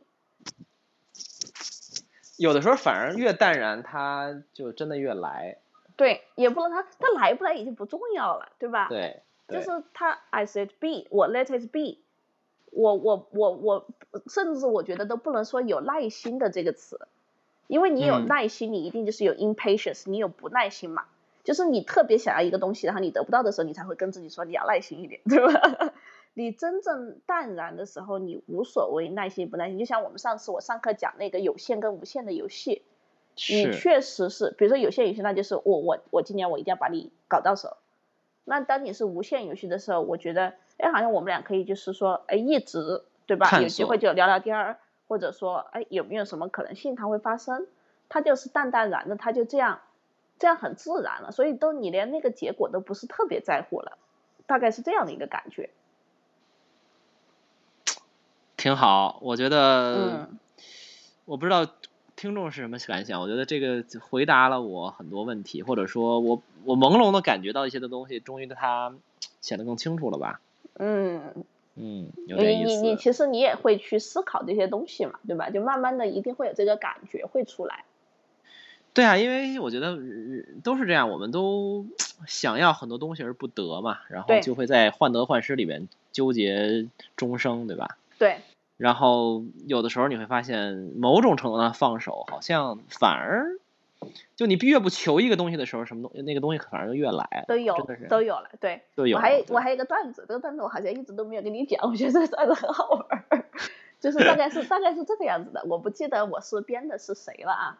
[2.36, 5.56] 有的时候反而越淡然，他就真的越来。
[5.96, 8.88] 对，也不能他他来不来已经不重要了，对吧？
[8.88, 9.22] 对。
[9.48, 12.00] 就是他，I said be，我 let it be，
[12.72, 13.86] 我我我我，
[14.26, 17.06] 甚至我觉得都不能说有耐心的这个词，
[17.66, 21.04] 因为你有耐心，你一定就是有 impatience，你有不耐心嘛。
[21.44, 25.92] 就是你特别想要一个东西，然后你得不到的时候，你才会跟自己说你要耐心一点，对吧？
[26.34, 29.78] 你真正淡然的时候，你无所谓耐心不耐心。
[29.78, 32.82] 就像我们上次我上课讲那个有限跟无限的游戏，
[33.48, 37.76] 你确实是，比如说有限游戏，那就是我我我今年我一定要把你搞到手。
[38.44, 43.48] 那当你是无限游戏的时候，我觉得，哎，好像我们俩可以就是说，哎，一直对吧？
[43.62, 44.78] 有机会就聊聊天儿，
[45.08, 47.66] 或者说，哎，有没有什么可能性它会发生？
[48.08, 49.80] 它就是淡淡然的，它就这样。
[50.38, 53.96] 这样很自然了，所以都你连那个结果都不是特别在乎了，
[54.44, 55.70] 大概是这样的一个感觉。
[58.58, 60.28] 挺好，我觉得，
[61.24, 61.66] 我不知道
[62.16, 63.18] 听众是什么感想。
[63.22, 68.94] 我觉得这个回答了我很多问题，或者说我我朦胧的感觉到一些的东西，终于它
[69.40, 70.42] 显得更清楚了吧？
[70.74, 71.46] 嗯
[71.76, 72.80] 嗯，有点意思。
[72.82, 75.50] 你你其实你也会去思考这些东西嘛，对吧？
[75.50, 77.84] 就慢慢的一定会有这个感觉会出来。
[78.94, 79.98] 对啊，因为我觉得
[80.64, 81.84] 都是这样，我们都
[82.26, 87.98] 想要很多东西而不得嘛，然后就会在患得患失里面纠结终生，对吧？
[88.18, 88.38] 对。
[88.78, 93.58] 然后有的时候你会发现，某种程度上放手，好像反而
[94.34, 97.44] 就你越不求一个东西的时候，什么东那个东西反而就越来。
[97.48, 97.74] 都有，
[98.08, 98.82] 都有了，对。
[98.94, 99.16] 都有。
[99.16, 103.24] 我还我还有一个段子，这个段子我好像一直都没有跟你讲，我觉得这个段子很好玩，
[104.00, 107.78] 就是大概是 大概是这个样子的，我不记得我是编的是谁了啊。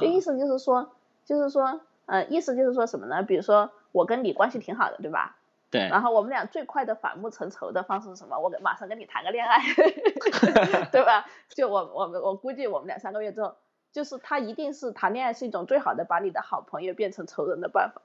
[0.00, 0.90] 就意思就是说，
[1.24, 3.22] 就是说，嗯，意思就是说什么呢？
[3.22, 5.36] 比如说，我跟你关系挺好的，对吧？
[5.70, 5.88] 对。
[5.88, 8.38] 然后我们俩最快的反目成仇的方式是什么？
[8.38, 9.60] 我马上跟你谈个恋爱，
[10.90, 11.26] 对吧？
[11.50, 13.54] 就我我们我估计我们两三个月之后，
[13.96, 18.02] 就是他一定是谈恋爱是一种最好的把你的好朋友变成仇人的办法。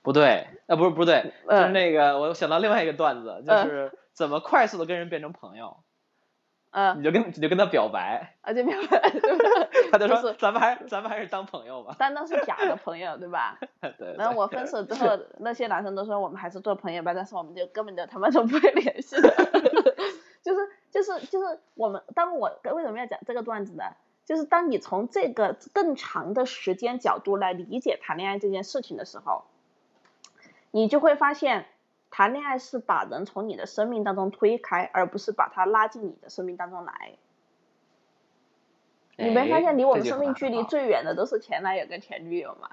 [0.00, 5.76] 不对，啊，不是不对，就是那个我想到另外一个段子，就是怎么快速的跟人变成朋友。
[6.70, 8.98] 嗯，你就跟你就跟他表白，啊，就表白，
[9.92, 13.58] 他就说咱们还咱们还是当朋友吧，但那是假的朋友，对吧？
[13.98, 14.14] 对。
[14.16, 19.28] 然后我分手之后，那些男生都说我们还是做朋友吧，但是我们就根本就他妈都不会联系的，
[20.42, 23.84] 就是就是就是我们当我为什么要讲这个段子呢？
[24.24, 29.44] 就是当你从这个更长的时间角度来理解谈恋爱这件事情的时候，
[30.70, 31.66] 你就会发现。
[32.16, 37.14] 谈恋爱是把人从你的生命当中推开，而不是把他拉进你的生命当中来。
[39.16, 42.70] 你没发现离我们生命距离最远的都是前男友跟前女友吗？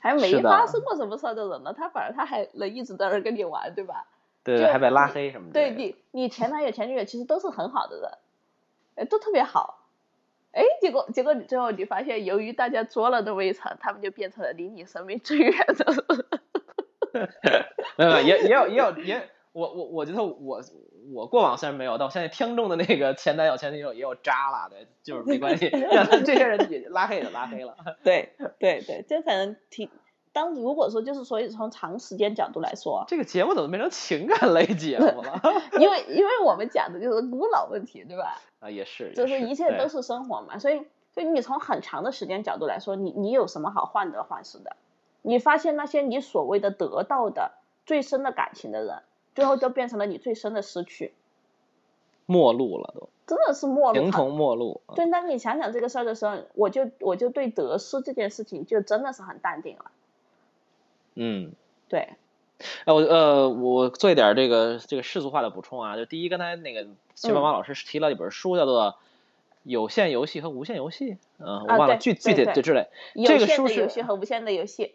[0.00, 4.08] 还没发生过什么事儿的人呢，他反而他还能一直在那跟你玩，对吧？
[4.42, 5.52] 对，还被拉黑什么的。
[5.52, 8.10] 对你，你前男友前女友其实都是很好的人，
[8.96, 9.79] 哎，都特别好。
[10.52, 16.24] 哎，结果结果你最后你发现，由于大家作了那么一场，他们就变成了离你生命最远的人。
[17.96, 20.62] 没有，也也有也有也，我我我觉得我
[21.12, 27.76] 我过往虽然没有，但我现在听众的那个前男友前女友也有渣了的，就是没关系， 让这些人也拉黑也拉黑了。
[28.02, 29.88] 对对对，这反正挺。
[30.32, 35.40] 当如果说就是所以从长时间角度来说，这个节目怎么变成情感类节目了？
[35.80, 38.40] 因为因为我们讲的就是古老问题，对吧？
[38.60, 44.76] 啊，也是，就是一切都是生活嘛，所以所以你从很长的时间角度来说，你你有什么好患得患失的？
[45.22, 47.52] 你发现那些你所谓的得到的
[47.84, 49.02] 最深的感情的人，
[49.34, 51.12] 最后就变成了你最深的失去，
[52.26, 54.80] 陌路了都，真的是陌路，形同陌路。
[54.94, 59.90] 对当你想想这个事儿的时候，我就我就对得失这件事情就真的是很淡定了。
[61.14, 61.52] 嗯，
[61.88, 62.08] 对。
[62.84, 68.96] 哎，我呃，我做一点这个这个世俗化的补充啊，就第一，刚才那个谢妈妈老师提了一本书，叫做。
[69.62, 72.88] 有限游戏和无限游戏，嗯，我忘了具具体的之类。
[73.26, 74.94] 这个书是游戏和无限的游戏。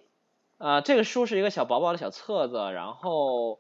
[0.58, 3.60] 啊，这个书是一个小薄薄的小册子，然后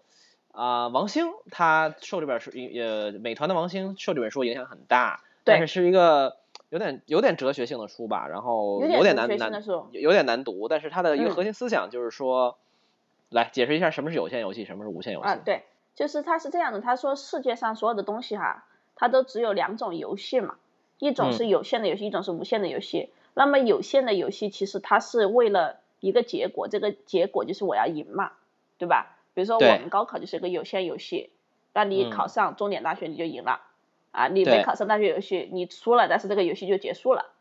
[0.52, 6.38] 啊，王兴他受这本书，呃，美团的王兴受这本书影响很大，但是是一个
[6.70, 12.58] 有点有点哲学性的书吧，然后有点难难有点难读，但是它的一个核心思想就是说，
[13.30, 15.28] 来解释一下什么是有限游戏，什么是无限游戏。
[15.28, 15.64] 啊，对，
[15.96, 20.56] 就是它是这样的，他说世界上所有的东西哈，它都只有两种游戏嘛。
[20.98, 23.10] 一种是有限的游戏，一种是无限的游戏。
[23.34, 28.32] 那么有限的游戏其实它是为了一个结果，这个结果就是我要赢嘛，
[28.78, 29.18] 对吧？
[29.34, 31.32] 比如说我们高考就是一个有限游戏，
[31.74, 33.60] 那你考上重点大学你就赢了，
[34.16, 37.34] 啊，你没考上大学游戏你输了，但是这个游戏就结束了。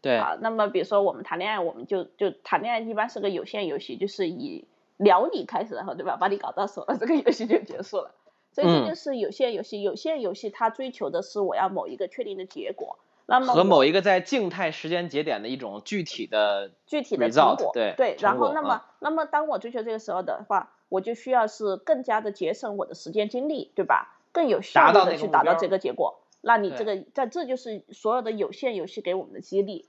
[0.00, 4.64] 对啊，那么比如说我们谈恋爱，我们就就谈恋爱一般是个有限游戏，就是以
[4.96, 8.14] 撩你开始，然后对吧，把你搞到手了，这个游戏就结束了。
[8.52, 18.16] 所以这就是有限游戏，有限游戏它追求的是我要某一个确定的结果，那么和某一个在静态时间节点的一种具体的具体的成果，对对。
[18.20, 24.16] 然后那么那么当我追求这个时候的话，我就需要是更加的节省我的时间精力，对吧？
[24.32, 26.19] 更有效率的去达到这个结果。
[26.40, 29.86] 那你这个在这就是所有的有限游戏给我们的激励。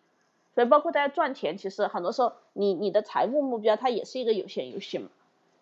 [0.53, 5.09] 所以包括大家赚钱，其实很多时候你你的财务目标它也是一个有限游戏嘛。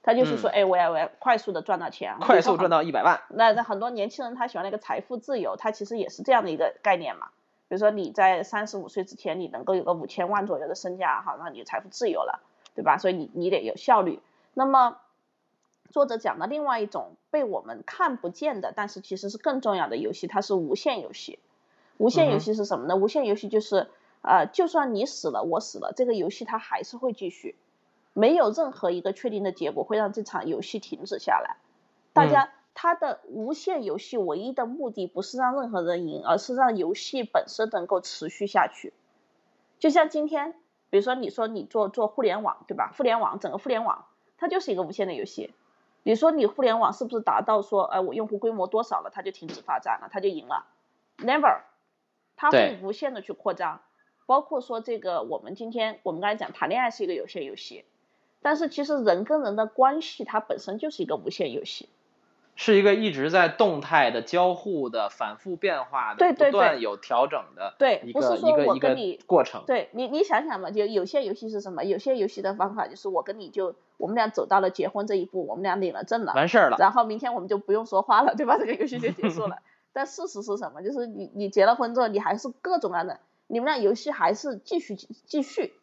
[0.02, 3.22] 他就是说，哎，我要我要快速的赚到钱，快速赚到一百万。
[3.30, 7.28] 那那很多年轻人他喜欢那个财富自由，他其实也是这样的一个概念嘛。
[7.68, 12.42] 比如说你在三十五岁之前，你能够有个五千万左右的身价，哈，那你财富自由了，
[12.74, 12.98] 对吧？
[12.98, 14.20] 所以你你得有效率。
[14.54, 14.98] 那么
[15.92, 21.40] 作者讲的另外一种被我们看不见的，但是其实是更重要的游戏，它是无限游戏。
[21.98, 22.96] 无限游戏是什么呢？
[22.96, 23.90] 无限游戏就是
[24.22, 27.56] 呃，就算你死了，我死了，这个游戏它还是会继续。
[28.14, 31.58] 没有任何一个确定的结果会让这场游戏停止下来。
[32.14, 38.94] 大家，它的无限游戏唯一的目的不是让任何人赢，而是让游戏本身能够持续下去。
[39.80, 40.54] 就像今天，
[40.90, 42.94] 比如说你说你做做互联网，对吧？
[42.98, 44.06] 互联网整个互联网
[44.38, 45.54] 它就是一个无限的游戏。
[46.04, 50.66] 你说你互联网是不是达到说，呃，我用户规模多少了，它就停止发展了，它就赢了
[51.18, 51.62] ？Never，
[52.36, 53.82] 它会无限的去扩张。
[54.26, 57.86] 包括说这个，我们今天我们刚才讲谈恋爱是一个有限游戏。
[58.42, 61.90] 但是其实人跟人的关系，它本身就是一个无限游戏，
[62.62, 68.80] 是一个一直在动态的交互的、反复变化的、不断有调整的，对，一个一个一
[69.16, 69.64] 个过程。
[69.66, 71.86] 对你，你想想嘛，就有些游戏是什么？
[71.86, 78.58] 有些游戏的方法就是我跟你就我们俩走到了结婚这一步，我们俩领了证了，完事儿了，然后明天我们就不用说话了，对吧？
[78.60, 79.60] 这个游戏就结束了。
[79.94, 80.82] 但事实是什么？
[80.82, 85.74] 就是你你结了婚之后，你还是各种各样的，你们俩游戏还是继续继续，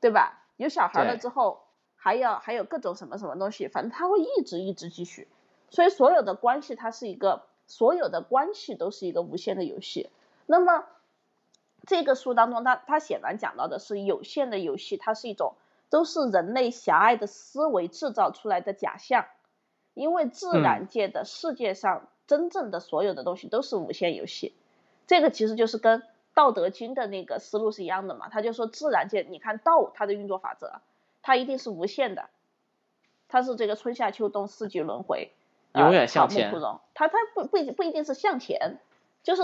[0.00, 0.40] 对吧？
[0.56, 1.60] 有小孩了之后。
[2.04, 5.28] 还要还有各种什么什么东西，反正它会一直一直继续，
[5.72, 10.08] 所以所有的关系它是一个，所有的关系都是一个无限的游戏。
[10.46, 10.84] 那么
[11.84, 15.54] 这个书当中，它它显然讲到的是有限的游戏，它是一种
[15.90, 19.24] 都是人类狭隘的思维制造出来的假象，
[19.94, 24.54] 因为自然界的世界上真正的所有的东西都是无限游戏。
[25.06, 26.00] 这个其实就是跟
[26.34, 30.80] 《道德经》的那个思路是一样的嘛，他就说自然界，你看道它的运作法则。
[31.22, 32.28] 它一定是无限的，
[33.28, 35.30] 它是这个春夏秋冬四季轮回，
[35.74, 36.52] 永远向前。
[36.94, 38.78] 它它不不不一定是向前，
[39.22, 39.42] 就是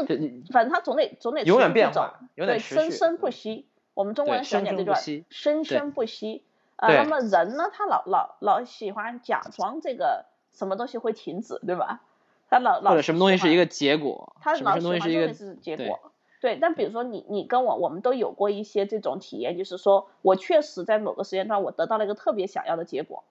[0.53, 3.67] 反正它总得总得永远变化，对，生生不息。
[3.95, 4.97] 我们中国人喜欢讲这句话，
[5.31, 6.45] 生生不息。
[6.77, 12.03] 啊，那么人呢，他老老老喜欢假装这个什么东西会停止，对吧？
[12.49, 16.13] 他老老或者什么东西是一个结果，他老喜欢认为是结果。
[16.41, 23.25] 对，但比如说你你跟我，我们都有过一些这种体验，就是说我确实在某个时间段我得到了一个特别想要的结果，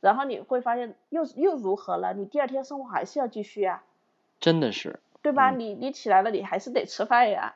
[0.00, 2.14] 然后你会发现又又如何了？
[2.14, 3.82] 你第二天生活还是要继续啊，
[4.40, 5.50] 真的是，对吧？
[5.50, 7.54] 你你起来了，你还是得吃饭呀，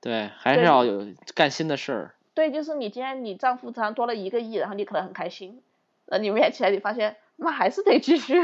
[0.00, 2.14] 对，还是要有干新的事儿。
[2.34, 5.62] 对，就是你今天你账户上多了一个亿，然后你可能很开心，
[6.06, 8.34] 那你明天起来你发现那还是得继续，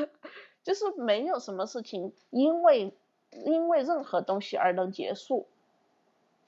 [0.62, 2.92] 就是没有什么事情因为。
[3.44, 5.46] 因为任何东西而能结束，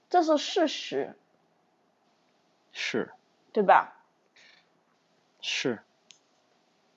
[0.09, 1.17] 这是事实，
[2.73, 3.11] 是，
[3.53, 3.97] 对吧？
[5.43, 5.81] 是，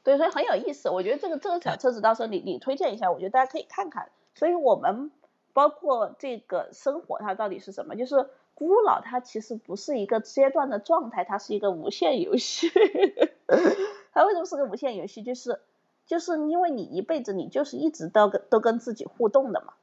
[0.03, 0.89] 对，所以很有意思。
[0.89, 4.09] 我觉得这个这个小册子到时候你你推荐一下，我觉得大家可以看看。
[4.35, 5.11] 所以我们
[5.53, 7.95] 包括这个生活，它到底是什么？
[7.95, 12.69] 就是孤老，它其实不是一个阶段的状态，它是一个无限游戏。
[14.13, 15.23] 它为什么是个无限游戏？
[15.23, 15.59] 就是。
[16.07, 19.73] 就是因为你一辈子，你就是一直都跟都跟自己互动的嘛。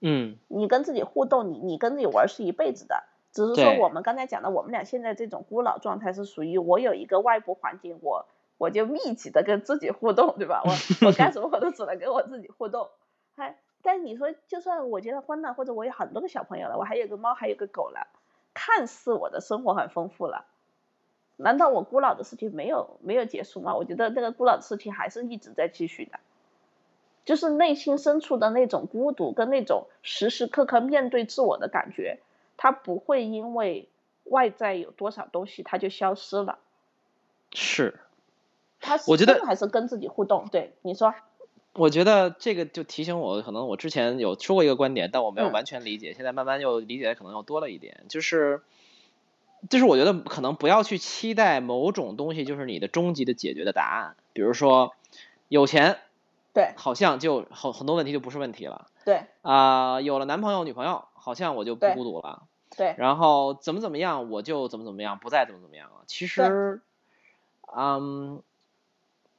[0.00, 0.36] 嗯。
[0.48, 3.04] 你跟自己互动，你你跟自己玩是一辈子的。
[3.30, 8.26] 只是说我们刚才讲的，我们俩现在这种孤老状态是属于我有一个外部环境，我
[8.58, 10.62] 我就密集的跟自己互动，对吧？
[10.64, 10.70] 我
[11.08, 12.88] 我干什么我都只能跟我自己互动。
[13.34, 18.06] 还但你说，就算我结了婚了，或者我有很多个小朋友了，我还有个猫，还有个狗了，
[18.54, 20.46] 看似我的生活很丰富了。
[21.36, 23.74] 难道我孤老的事情没有没有结束吗？
[23.76, 26.18] 我觉得那个孤老的事情还是一直在继续的，
[27.26, 32.20] 就是内心深处的那种孤独跟那种时时刻刻面对自我的感觉，
[32.56, 33.90] 它不会因为
[34.24, 36.58] 外在有多少东西它就消失了。
[37.52, 38.00] 是，
[38.80, 40.46] 他我觉得还是跟自己互动。
[40.50, 41.14] 对，你说。
[41.74, 48.62] 我觉得这个就提醒我，可能我之前有说过一个观点，但我没有完全理解，现在慢慢又理解的可能又多了一点，就是。
[49.70, 54.94] 就是我觉得可能不要去期待某种东西就是你的终极的解决的答案，比如说
[55.48, 55.98] 有钱
[56.52, 58.86] 对，好像就很很多问题就不是问题了。
[59.04, 62.42] 对，啊，有了男朋友女朋友，好像我就不孤独了。
[62.76, 66.04] 对，然后怎么怎么样，我就怎么怎么样，不再怎么怎么样了。
[66.06, 66.80] 其实，
[67.74, 68.42] 嗯。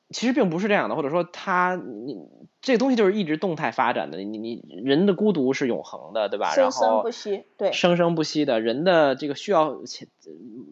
[0.10, 2.18] 其实并不是这样的，或者说他你
[2.62, 4.18] 这东西就是一直动态发展的。
[4.20, 6.52] 你你人的孤独是永恒的，对吧？
[6.52, 9.78] 生生不息，对，生生不息的人的这个需要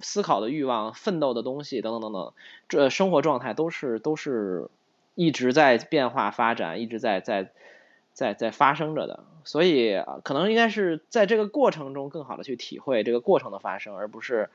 [0.01, 2.33] 思考的欲望、奋斗的东西等等等等，
[2.69, 4.69] 这生活状态都是都是
[5.15, 7.51] 一直在变化发展，一直在在
[8.13, 9.25] 在在发生着的。
[9.43, 14.49] 所以可能应该是在这个过程中更好的去体会这个过程的发生，而不是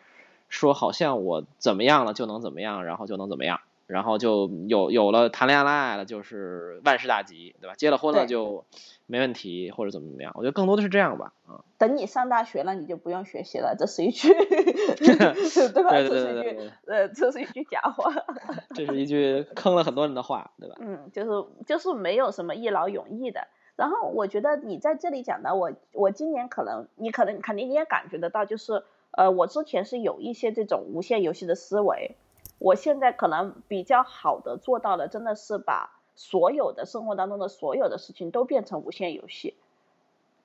[0.49, 3.61] 说好像我怎么样了就能怎么样，然后就能怎么样。
[3.91, 7.75] 然后就有有了谈恋爱了，就是万事大吉，对吧？
[7.77, 8.65] 结了婚了就
[9.07, 10.33] 没问题，或者怎么怎么样？
[10.37, 11.65] 我觉得更多的是这样吧，啊。
[11.77, 15.91] 等你上大学了，你就不用学习了，这是一句，对吧？
[15.91, 18.13] 这是一句，呃，这是一句假话。
[18.75, 20.77] 这是一句坑了很多人的话，对吧？
[20.81, 23.49] 嗯，就是就是没有什么一劳永逸的。
[23.77, 32.15] 然后我觉得你在这里讲的，我我今年可能你可能肯定你也感觉得到，就是呃，我之前是有一些这种无限游戏的思维。
[32.61, 39.57] 我现在可能比较好的做到了，真的是把所有的生活当中的所有的事情都变成无限游戏。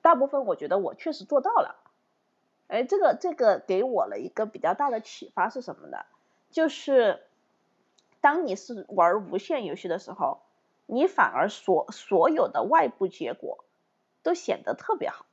[0.00, 1.76] 大部分我觉得我确实做到了。
[2.68, 5.98] 哎，这个这个给我了一个比较大的启发是什么呢？
[6.50, 7.22] 就是
[8.22, 10.40] 当你是玩无限游戏的时候，
[10.86, 13.62] 你反而所所有的外部结果
[14.22, 15.26] 都显得特别好。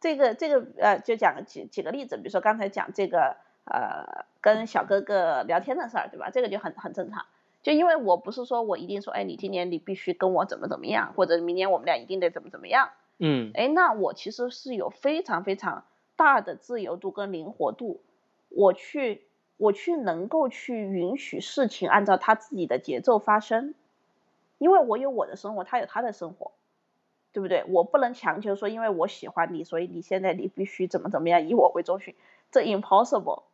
[0.00, 3.38] 这个这个呃，就讲几几个例子，比如说刚才讲这个。
[3.64, 6.30] 呃，跟小哥哥聊天的事儿，对吧？
[6.30, 7.24] 这个就很很正常。
[7.62, 12.90] 就因为我不是说我一定说，哎，你今年你必须跟我怎么怎么样，或者明年我们俩一定得怎么怎么样。
[13.18, 13.52] 嗯。
[13.54, 15.84] 哎，那我其实是有非常非常
[16.14, 18.02] 大的自由度跟灵活度，
[18.50, 19.22] 我去
[19.56, 23.74] 我去能够去允许事情按照他自己的节奏发生，
[24.58, 26.52] 因为我有我的生活，他有他的生活，
[27.32, 27.64] 对不对？
[27.68, 32.14] 我不能强求说，因为我喜欢你，所以你现在你必须怎么怎么样，以我为中心，
[32.50, 33.44] 这 impossible。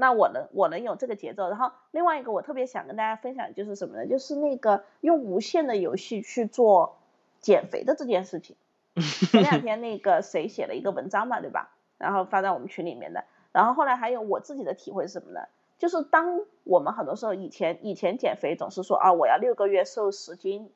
[0.00, 4.06] 那我能我能有这个节奏，然后另外一个我特别想跟大家分享就是什么呢？
[4.06, 6.98] 就是那个用无限的游戏去做
[7.40, 8.54] 减肥的这件事情。
[9.30, 11.70] 前两天那个谁写了一个文章嘛，对吧？
[11.98, 13.24] 然后发在我们群里面的。
[13.50, 15.40] 然后后来还有我自己的体会是什么呢？
[15.78, 20.70] 就是当我们很多时候以前以前减肥总是说啊我要六个月瘦十斤，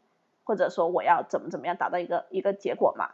[0.44, 3.10] 或者说我要怎么怎么样达到一个一个结果嘛。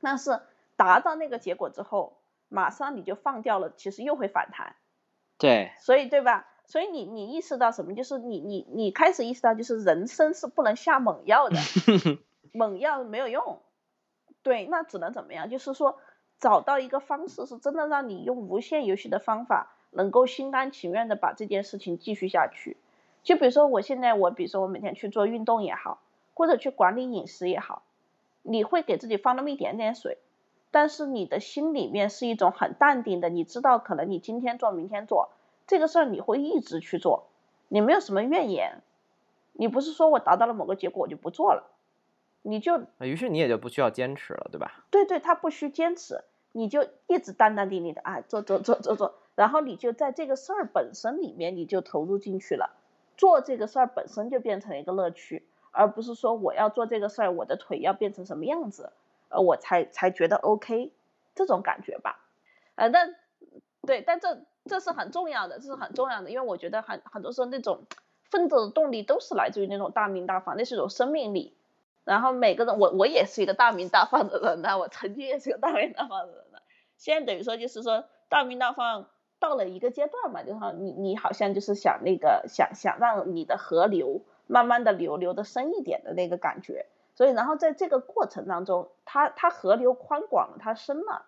[0.00, 0.40] 但是
[0.76, 2.12] 达到那个结果之后，
[2.48, 4.76] 马上你就放掉了，其实又会反弹。
[5.42, 6.46] 对，所以对吧？
[6.66, 7.96] 所以你你意识到什么？
[7.96, 11.58] 就是你你你开始意识到，就是人生是不能下猛药的，
[12.54, 13.58] 猛药没有用。
[14.44, 15.50] 对，那只能怎么样？
[15.50, 15.98] 就是说
[16.38, 22.76] 找到一个方式，是真的让你用无限游戏的方法，能够心甘情愿的把这件事情继续下去。
[23.24, 26.00] 就比如说我现在，我比如说我每天去做运动也好，
[26.34, 27.82] 或者去管理饮食也好，
[28.42, 30.18] 你会给自己放那么一点点水。
[30.72, 35.28] 但是你的心里面是一种很淡定的，你知道可能你今天做明天做
[35.68, 37.26] 这个事儿，你会一直去做，
[37.68, 38.80] 你没有什么怨言，
[39.52, 41.70] 你不是说我达到了某个结果我就不做了，
[42.40, 44.84] 你就于是你也就不需要坚持了，对吧？
[44.90, 52.70] 对对，他不需坚持，你就一直淡淡定定的啊，做做做做做，然后你就在这个事儿本身里面你就投入进去了，
[53.18, 58.90] 做这个事儿本身就变成了一个乐趣，而不是说我要做这个事儿，我的腿要变成什么样子。
[59.32, 60.92] 呃，我才才觉得 OK，
[61.34, 62.20] 这种感觉吧，
[62.74, 63.14] 呃，但
[63.86, 67.86] 对，但这这是很重要的，这是很重要的，因为我觉得很很多时候那种
[68.30, 71.56] 奋斗的动力都是来自于那种大名大放，那是种生命力。
[72.04, 76.58] 然后每个人，我我也是一个大名大放的人呢，我曾经也是个大名大放的人呢。
[76.96, 86.86] 现在等于说就是说大名大放到了一个阶段嘛，就是说你你好像就是想那个想想让你的河流慢慢的流流的深一点的那个感觉。
[87.14, 91.26] 所以，然后在这个过程当中，它它河流宽广，它深了。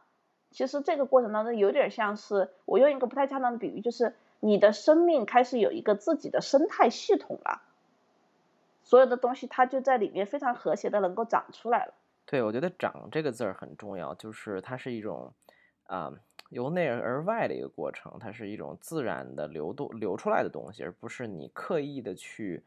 [0.50, 7.60] 其实这个过程当中有点像是，我用一个不太恰当的比喻，就是你的生命开始有一个自己的生态系统了。
[8.82, 11.94] 所有的东西它就在里面非常和谐的能够长出来了。
[12.24, 15.32] 对，我觉得“长”这个字儿很重要，就是它是一种
[15.86, 16.12] 啊
[16.48, 22.62] 由内而外的一个过程，它是一种自然的流动流出来的东西，而不是你刻意的去。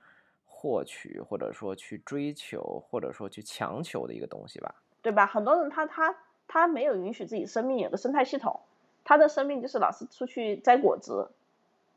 [0.60, 4.74] 获取或者说去追求或者说去强求的一个东西吧，
[5.04, 5.28] 对吧？
[5.28, 6.18] 很多人他他
[6.48, 8.62] 他没有允许自己生命有个生态系统，
[9.04, 11.30] 他的生命就是老是出去摘果子，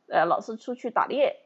[0.09, 1.41] 呃，老是出去打猎。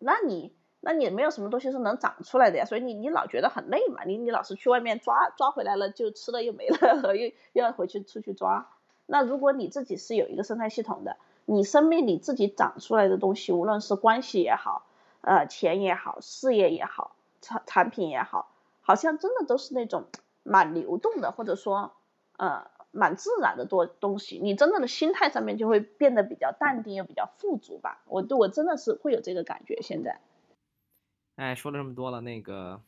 [0.00, 8.68] 那你那你没有什么东西是能长出来的呀，所以你你老觉得很累嘛，你你老是去外面抓抓回来了就吃了又没了， 又又要回去出去抓。
[9.06, 14.84] 那如果你自己是有一个生态系统的，你生命里自己长出来的东西，无论是关系也好。
[15.26, 20.06] 呃，钱也好，事业也好，产产品也好，好像真的都是那种
[20.44, 21.96] 蛮流动的，或者说，
[22.36, 24.38] 呃，蛮自然的多东西。
[24.40, 28.02] 你真的的心态上面就会变得比较淡定，又比较富足吧。
[28.06, 29.82] 我对我真的是会有这个感觉。
[29.82, 30.20] 现在，
[31.34, 32.80] 哎，说了这么多了，那个，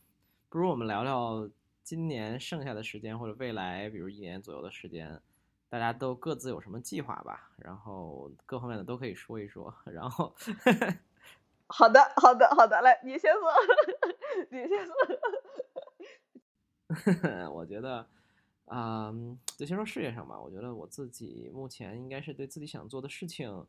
[0.49, 1.51] 不如我们聊聊
[1.83, 5.21] 今年剩下的时间，或者未来，比如一年左右的时间，
[5.69, 7.51] 大家都各自有什么计划吧？
[7.57, 9.75] 然后各方面的都可以说一说。
[9.85, 10.33] 然后。
[11.69, 13.53] 好的，好的，好的，来，你先说，
[14.51, 14.95] 你先说。
[17.53, 18.07] 我觉得，
[18.65, 19.15] 啊，
[19.57, 20.41] 就先说事业上吧。
[20.41, 23.67] 我觉得我自己目前应该是对自己想做的事情，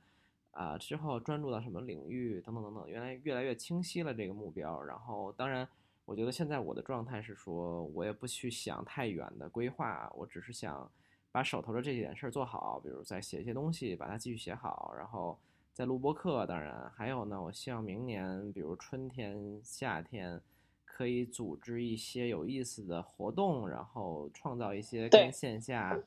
[0.52, 4.82] 啊，之后专注到什么领域等等等等，原来越来越清晰了这个目标。
[4.82, 5.68] 然后，当然，
[6.06, 10.90] 我觉得现在我的状态是说，我也不去想太远的规划，我只是想
[11.34, 15.38] 把手头的这几件事做好，比如再写一些东西，把它继续写好，然后。
[15.80, 17.42] 在录播课，当然还有呢。
[17.42, 20.42] 我希望明年，比如春天、夏天，
[20.84, 25.98] 可以组织一些有意思的活动，然后创造一些跟线下，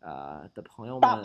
[0.00, 1.22] 呃的朋友们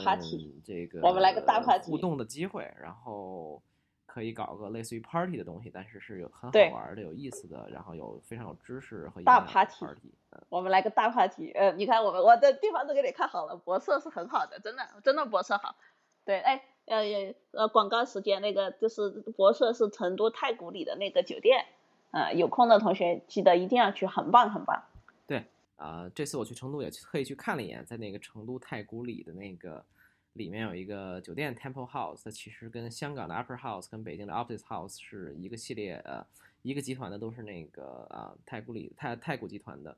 [0.62, 3.64] 这个我们来个大 party 互动的机会，然后
[4.06, 9.86] 可以搞个类似于 party 的东西，但是是有很好玩的、有意思的，然后有非常有知识和大 party。
[10.50, 15.74] 我们来个大 party，呃，你看我们我的地方都给你看好了，博色是很好的，真的真的博色好。
[16.26, 16.62] 对，哎。
[16.92, 21.66] 呃呃，广告时间那个就是博社是成都太古里的那个酒店，
[22.12, 24.84] 呃，有空的同学记得一定要去，很棒很棒。
[25.26, 25.46] 对，
[25.78, 29.82] 啊，这次我去成都也特意去看了一眼，在那个成都太古里的那个
[30.34, 36.26] 里面有一个酒店 Temple House，它其实跟香港的 Upper House 跟北京的 Office House 是一个系列，呃，
[36.62, 39.98] 一个集团的，都是那个啊太古里太太古集团的，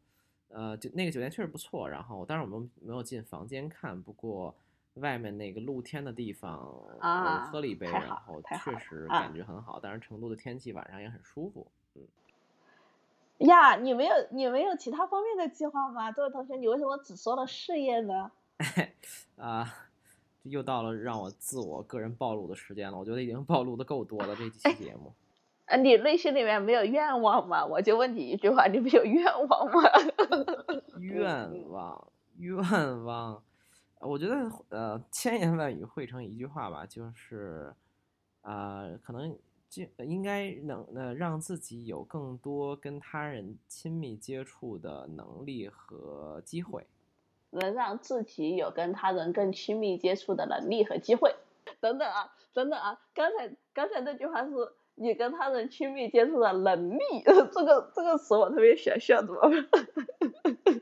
[0.49, 1.90] 呃，就那个酒店确实不错。
[1.90, 4.53] 然后当然我们没有进房间看，不过。
[4.95, 6.60] 外面那个露天的地方，
[7.02, 9.80] 我喝了一杯，然后确实感觉很好。
[9.82, 12.02] 但是成都的天气晚上也很舒服，嗯。
[13.40, 16.11] 呀，你没有你没有其他方面的计划吗？
[16.11, 18.32] 这位同学，你为什么只说了事业呢？
[19.38, 19.74] 啊，
[20.44, 22.98] 又到了让我自我个人暴露的时间了。
[22.98, 25.11] 我觉得已经暴露的够多了这几期节目。
[25.65, 27.65] 啊， 你内心里面没有愿望吗？
[27.65, 29.82] 我就问你一句话，你没有愿望吗？
[31.02, 33.44] 愿望，愿望。
[34.05, 37.73] 我觉得呃，千言万语汇成一句话吧，就是，
[38.41, 39.38] 呃，可能
[39.69, 46.85] 就应该能呃让自己有更多跟他人亲密接触的能力和机会，
[47.51, 51.34] 能让自己有跟他人更亲密接触的能力和机会。
[51.80, 54.51] 等等啊，等等啊，刚才刚才那句话是
[54.95, 59.51] 你跟他人亲密接触的能力， 这个这个词我特别想笑，怎么办？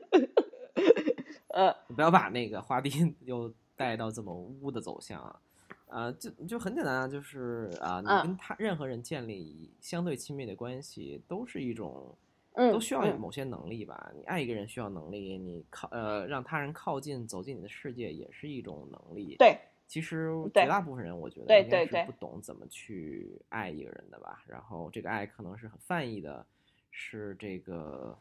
[1.52, 5.40] 呃，不要把那个话题 又带到这么污的走向啊！
[5.88, 12.16] 啊，就就很简单啊，就是啊，你跟他任何人建立相对亲密的关系，都是一种，
[12.54, 14.10] 都需要某些能力吧？
[14.16, 19.36] 你爱一个人需要能力，你靠呃让他人靠近走进你的世界也是一种能力。
[19.38, 24.42] 对，其实绝大部分人我觉得应该是不懂怎么去爱一个人的吧？
[24.46, 26.46] 然后这个爱可能是很泛义的，
[26.90, 28.16] 是这个，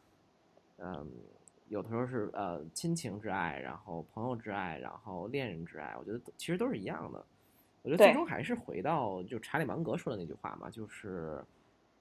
[0.80, 1.10] 嗯。
[1.72, 7.26] 有的时候是呃亲情之爱，然后朋友之爱，然后恋人之爱，我觉得其实都是一样的。
[7.82, 11.42] 我觉得最终还是回到就查理芒格说的那句话嘛，就是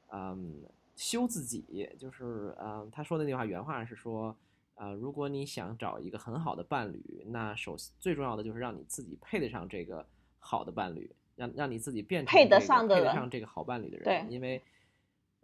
[0.09, 0.61] 嗯
[0.97, 4.37] 修自己，就是嗯他说的那句话原话是说，
[4.75, 10.05] 呃如果你想找一个很好的伴侣，那首最重要的就是让你自己配得上这个
[10.41, 14.05] 好的伴侣，让让你自己变成配得上配得上这个好伴侣的人。
[14.05, 14.61] 对，因为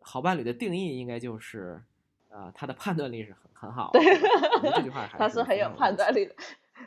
[0.00, 1.80] 好伴侣的定义应该就是。
[2.30, 3.90] 啊，他的判断力是很很好。
[3.92, 4.02] 对，
[4.70, 6.34] 这句话 他是很有判断力的。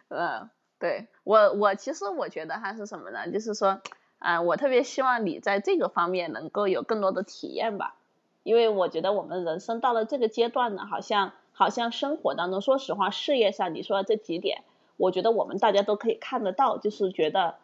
[0.09, 0.49] 嗯，
[0.79, 3.31] 对我我其实我觉得他是什么呢？
[3.31, 3.81] 就是说，
[4.19, 7.95] 啊，我特别希望你在这个方面能够有更多的体验吧。
[8.43, 14.63] 因为我觉得我们人生到了这个阶段呢，好像好像生活当中，说实话，事业上你说的这几点，
[14.97, 17.55] 我觉得我们大家都可以看得到，就是觉得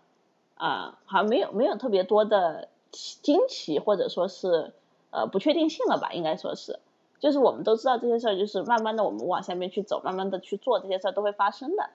[0.56, 4.74] 啊，好像没有没有特别多的惊奇或者说是
[5.12, 6.80] 呃不确定性了吧，应该说是。
[7.26, 11.90] 就是我们都知道这些事儿，就是慢慢的我们往下面去走，慢慢的去做这些事儿都会发生的。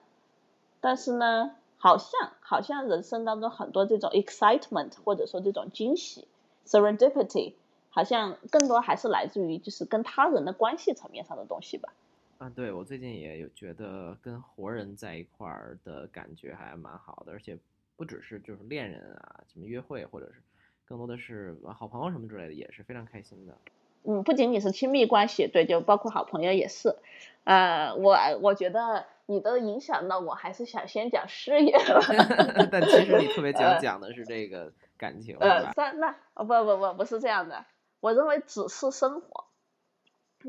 [0.81, 6.27] 但是呢，好像好像人生当中很多这种 excitement 或者说这种惊喜
[6.67, 7.53] serendipity，
[7.91, 11.93] 好像更多还是来自于就是跟他人的关系层面上的东西吧。
[12.39, 17.57] 啊，对我最近也有觉得跟活人在一块儿的感觉还蛮好的，而且
[17.95, 20.41] 不只是就是恋人啊，什么约会或者是
[20.83, 23.55] 更多的是好朋友什么之类的，也是非常开心的。
[24.03, 26.95] 嗯，不仅仅是亲密关系，对，就包括好朋友也是。
[27.43, 31.75] 呃，我我觉得你都影响到我，还是想先讲事业。
[32.71, 35.37] 但其实你特别想讲的是这个感情。
[35.39, 37.65] 呃，算那哦不不不不是这样的，
[37.99, 39.45] 我认为只是生活。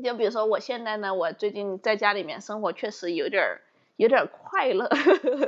[0.03, 3.61] 就比如说我现在呢，我最近在家里面生活确实有点儿。
[3.97, 4.89] 有点快乐，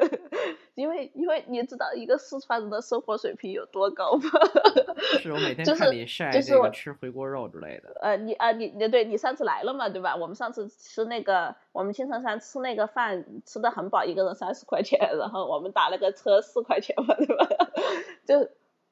[0.75, 4.29] 因为因为你知道一个四川人的生活水平有多高吗？
[5.19, 7.97] 是我每天看你晒这个吃回锅肉之类的。
[8.01, 10.15] 呃，你啊，你你对你上次来了嘛，对吧？
[10.15, 17.47] 我们上次吃那个，我们青城山吃那个饭，吃的很饱，一个人三十块钱，然后我们打了个车四块钱嘛，对吧？
[18.27, 18.47] 就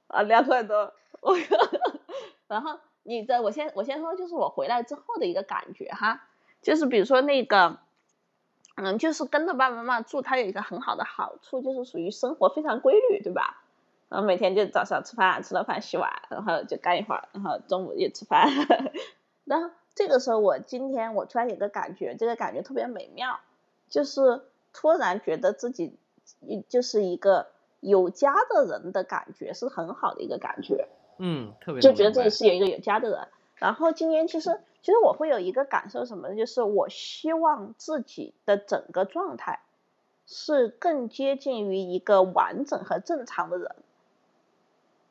[0.07, 1.38] 啊两块多，我
[2.47, 6.23] 然后你这我先我先说，就是我回来之后的一个感觉哈，
[6.63, 7.77] 就是比如说那个。
[8.75, 13.63] 嗯，就是跟着爸爸妈妈住，它有一个很好的好处，就是属于生活非常规律，对吧？
[14.09, 18.49] 然后每天就早上吃饭，吃了饭洗碗，然后就干一会儿，然后中午也吃饭。
[19.45, 23.39] 然后这个时候，我今天我突然有个感觉，这个感觉特别美妙，
[23.89, 24.41] 就是
[24.73, 25.95] 突然觉得自己
[26.67, 27.47] 就是一个
[27.79, 30.87] 有家的人的感觉，是很好的一个感觉。
[31.19, 33.27] 嗯，特别就觉得自己是有一个有家的人。
[33.55, 34.59] 然后今年其实。
[34.84, 36.35] 其实我会有一个感受，什么呢？
[36.35, 39.61] 就是我希望自己的整个状态
[40.27, 43.76] 是更接近于一个完整和正常的人。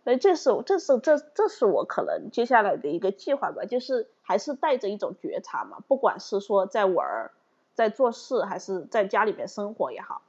[0.05, 7.31] 所以这是这是这这是我可能接下来的一个计划吧，就是还是带着一种觉察嘛，不管是说在玩儿、
[7.75, 10.21] 在做事，还是在家里面生活也好，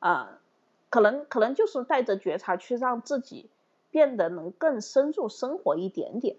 [0.00, 0.40] 啊，
[0.90, 3.48] 可能可能就是带着觉察去让自己
[3.90, 6.36] 变得能更深入生活一点点。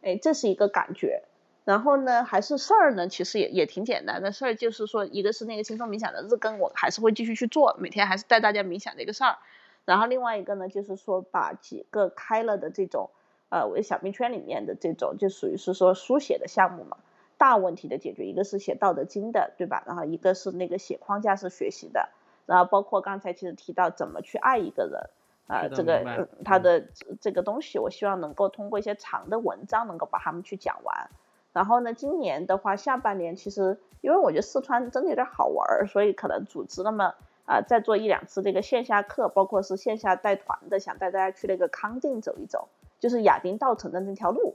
[0.00, 1.22] 哎，这是一个感觉。
[1.64, 3.06] 然后呢，还是事儿呢？
[3.06, 9.36] 其实也也挺简单的事儿，就是说，一个是那个轻松冥想的日更，我还是会继续去做，每天还是带大家冥想这个事儿。
[9.84, 13.10] 然后另外一个呢，就是说把几个开了的这种，
[13.48, 16.96] 呃，我的小蜜圈里面的这种，就属于是说书写的项目嘛，
[17.38, 19.84] 大问题的解决，一个是写《道德经》的，对吧？
[19.86, 22.08] 然后一个是那个写框架式学习的，
[22.46, 25.10] 然后包括刚才其实提到怎么去爱一个人，
[25.46, 26.88] 啊，这个他的
[27.20, 31.08] 这个东西，我希望能够通过一些长的文章，能够把他们去讲完。
[31.52, 37.14] 然后呢，今年的话，下半年其实因为我觉得四川真的有点好玩儿，所以可能组织那么
[37.44, 42.68] 啊再做一两次这个线下课，包括是线下带团的，想带大家去那个康定走一走，
[43.00, 44.54] 就是亚丁稻城的那条路。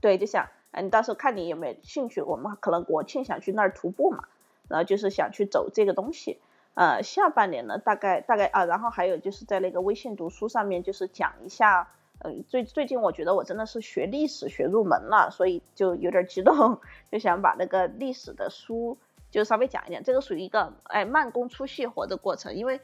[0.00, 4.24] 对，就想哎，你到时候看你有没有兴趣，我们可能国庆想去那儿徒步嘛，
[4.68, 6.38] 然后就是想去走这个东西。
[6.72, 11.88] 呃，下半年呢，大概大概啊，然后还有就是在那个微信读书上面，就是讲一下。
[12.24, 16.80] 嗯，最最近我觉得我真的是学历史学入门了，所以就有点激动，
[17.12, 18.96] 就想把那个历史的书
[19.30, 20.02] 就稍微讲一讲。
[20.02, 22.80] 这个属于一个哎慢工出细活的过程，因为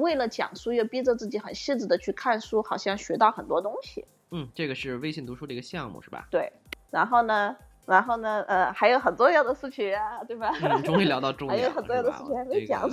[0.00, 4.06] 为了讲书又逼着自己很细致的去看书，好像学到很多东西。
[4.30, 6.28] 嗯，这个是微信读书的一个项目是吧？
[6.30, 6.52] 对。
[6.92, 7.56] 然后呢，
[7.86, 10.52] 然后呢，呃，还有很重要的事情啊，对吧？
[10.84, 12.88] 终于聊到重点了，还有很重要的事情还没讲。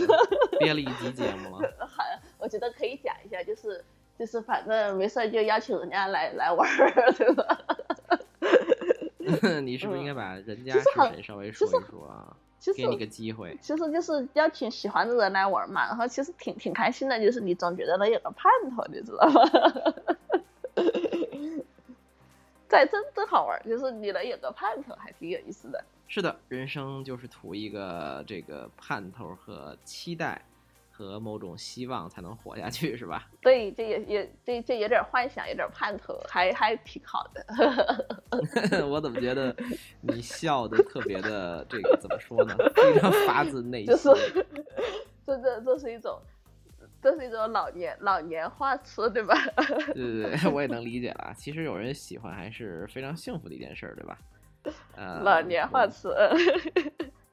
[0.60, 1.72] 憋了一集节目了。
[1.86, 2.04] 好，
[2.40, 3.86] 我觉得可以讲一下，就是。
[4.22, 7.58] 就是反正没事就邀请人家来来玩儿，对吧？
[9.66, 12.38] 你是不是应该把人家是谁稍微说一说啊？
[12.78, 13.58] 给你个机会。
[13.60, 19.42] 其实就是邀请喜欢的人来玩嘛，然后其实挺挺开心的，就是你总觉得能有个盼头，你知道吗？
[22.70, 25.84] 在真真好玩，就是你能有个盼头，还挺有意思的。
[26.08, 30.40] 是的，人生就是图一个这个盼头和期待。
[31.08, 33.28] 和某种希望才能活下去，是吧？
[33.42, 37.46] 对，这也也这这有点幻想，有点盼头，还还挺好的。
[38.88, 39.56] 我怎么觉得
[40.02, 42.56] 你笑的特别的这个怎么说呢？
[42.76, 43.88] 非常发自内心。
[43.88, 44.46] 就是
[45.26, 46.20] 这这这是一种，
[47.02, 49.36] 这是一种老年老年话词，对吧？
[49.94, 51.34] 对对对，我也能理解了。
[51.36, 54.18] 其实有人喜欢还是非常幸福的一件事，对吧？
[54.96, 56.16] 呃，老年话词。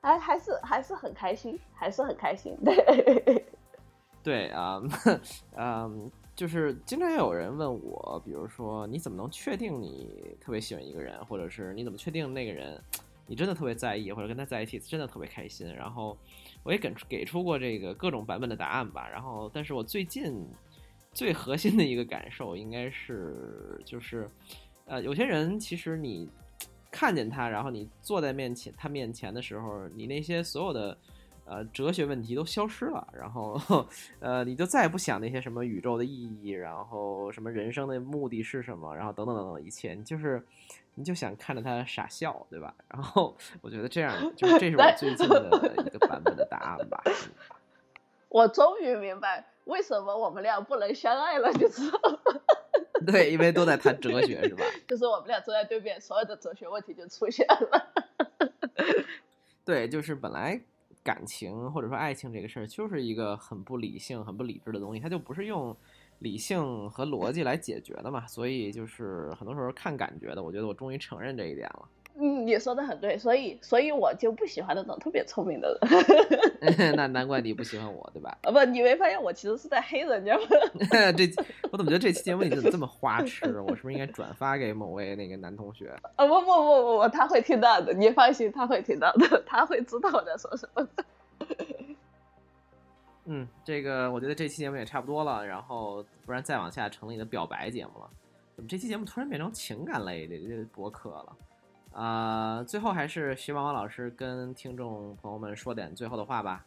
[0.00, 2.56] 还还是还是很开心，还是很开心。
[2.64, 3.44] 对，
[4.28, 4.82] 对啊，
[5.56, 12.78] 嗯， 就是经常有人问我，比如说你怎么能确定你特别喜欢一个人，或者是你怎么确定那个人
[13.26, 15.66] 你真的特别在意，或者跟他在一起真的特别开心？
[15.74, 16.14] 然后
[16.62, 19.08] 我也给给出过这个各种版本的答案吧。
[19.08, 20.46] 然后，但是我最近
[21.14, 24.28] 最核心的一个感受应该是，就是
[24.84, 26.28] 呃，有些人其实你。
[26.90, 30.96] 看见他，然后你坐在面前他面前的时候，你那些所有的
[31.48, 33.58] 呃哲学问题都消失了，然后
[34.20, 36.10] 呃你就再也不想那些什么宇宙的意
[36.42, 40.44] 义，然后什么人生的目的是什么，然后等等等等一切，你就是
[40.94, 42.74] 你就想看着他傻笑，对吧？
[42.88, 47.02] 然后我觉得这样就是这是我最近的一个版本的答案吧。
[48.28, 51.90] 我终于明白为什么我们俩不能相爱了，就是。
[53.06, 54.64] 对，因为都在谈哲学，是吧？
[54.88, 57.92] 就是我们俩坐在对面，所有的哲学问题就出现了。
[59.64, 60.60] 对，就是本来
[61.08, 65.74] 感情或者说爱情这个事儿，就是一个很不理性、很不理智的东西，它就不是用
[66.18, 70.42] 理性和逻辑来解决的嘛，所以就是很多时候看感觉的。
[70.42, 71.88] 我觉得我终于承认这一点了。
[72.20, 76.92] 嗯，你说的很对，所以所以我就不喜欢那种特别聪明的人。
[76.96, 78.36] 那难怪你不喜欢我，对吧？
[78.42, 80.42] 啊不，你没发现我其实是在黑人家吗？
[81.16, 81.30] 这
[81.70, 83.60] 我怎么觉得这期节目你怎么这么花痴？
[83.60, 85.96] 我是不是应该转发给某位那个男同学？
[86.16, 90.88] 啊不不不不不，他会听到的，你放心，他会听到的，他会知道我在说什么。
[93.26, 98.10] 嗯，这个我觉得这期节目也差不多了，然后不然再往下成了你的表白节目了。
[98.56, 101.36] 怎么这期节目突然变成情感类的这博客了？
[101.98, 106.64] 啊，最后还是徐毛毛老师跟听众朋友们说点最后的话吧。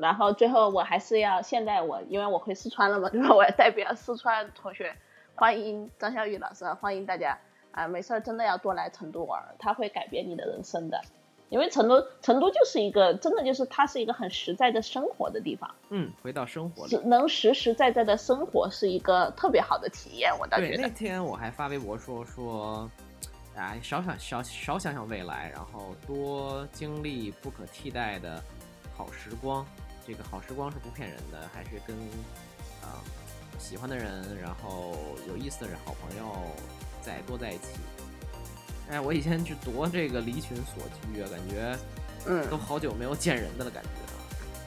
[0.00, 3.32] 然后最后我还是要，现在我因为我回四川了嘛，对吧？
[3.32, 4.92] 我要代表四川同学
[5.36, 7.38] 欢迎张小雨老师，欢迎大家
[7.70, 7.86] 啊！
[7.86, 11.00] 没事儿，真的要多来成都玩，它会改变你的人生的。
[11.50, 15.72] 因为成都，成都就是一个真的就是它是一个很实在的生活的地方。
[15.90, 20.32] 嗯，回到生活里，能实实在在的生活是一个特别好的体验。
[20.40, 20.82] 我倒觉得。
[20.82, 22.90] 那天我还发微博说说，
[23.56, 28.42] 哎，少想少少想想未来，然后多经历不可替代的
[28.96, 29.64] 好时光。
[30.06, 31.96] 这个好时光是不骗人的，还是跟
[32.82, 33.00] 啊
[33.58, 36.32] 喜欢的人，然后有意思的人、好朋友
[37.00, 37.68] 再多在一起。
[38.90, 41.78] 哎，我以前去多这个离群所居啊，感觉，
[42.26, 44.03] 嗯，都好久没有见人的了，感觉。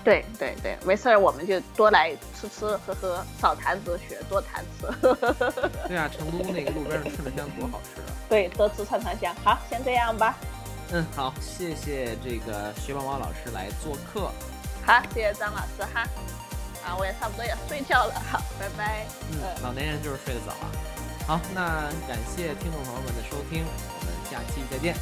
[0.07, 4.87] 对对对，没事儿，我们就多来吃吃喝喝，少谈哲学，多谈吃。
[5.89, 8.15] 对啊，成都那个路边的串串香多好吃啊！
[8.29, 9.35] 对，多吃串串香。
[9.43, 10.37] 好，先这样吧。
[10.93, 14.31] 嗯，好，谢谢这个薛宝宝老师来做客。
[14.85, 16.07] 好，谢谢张老师哈。
[16.85, 19.05] 啊，我也差不多要睡觉了，好，拜拜。
[19.33, 20.71] 嗯，老年人就是睡得早啊。
[21.27, 23.65] 好，那感谢听众朋友们的收听。
[23.65, 24.95] 我们下期再见。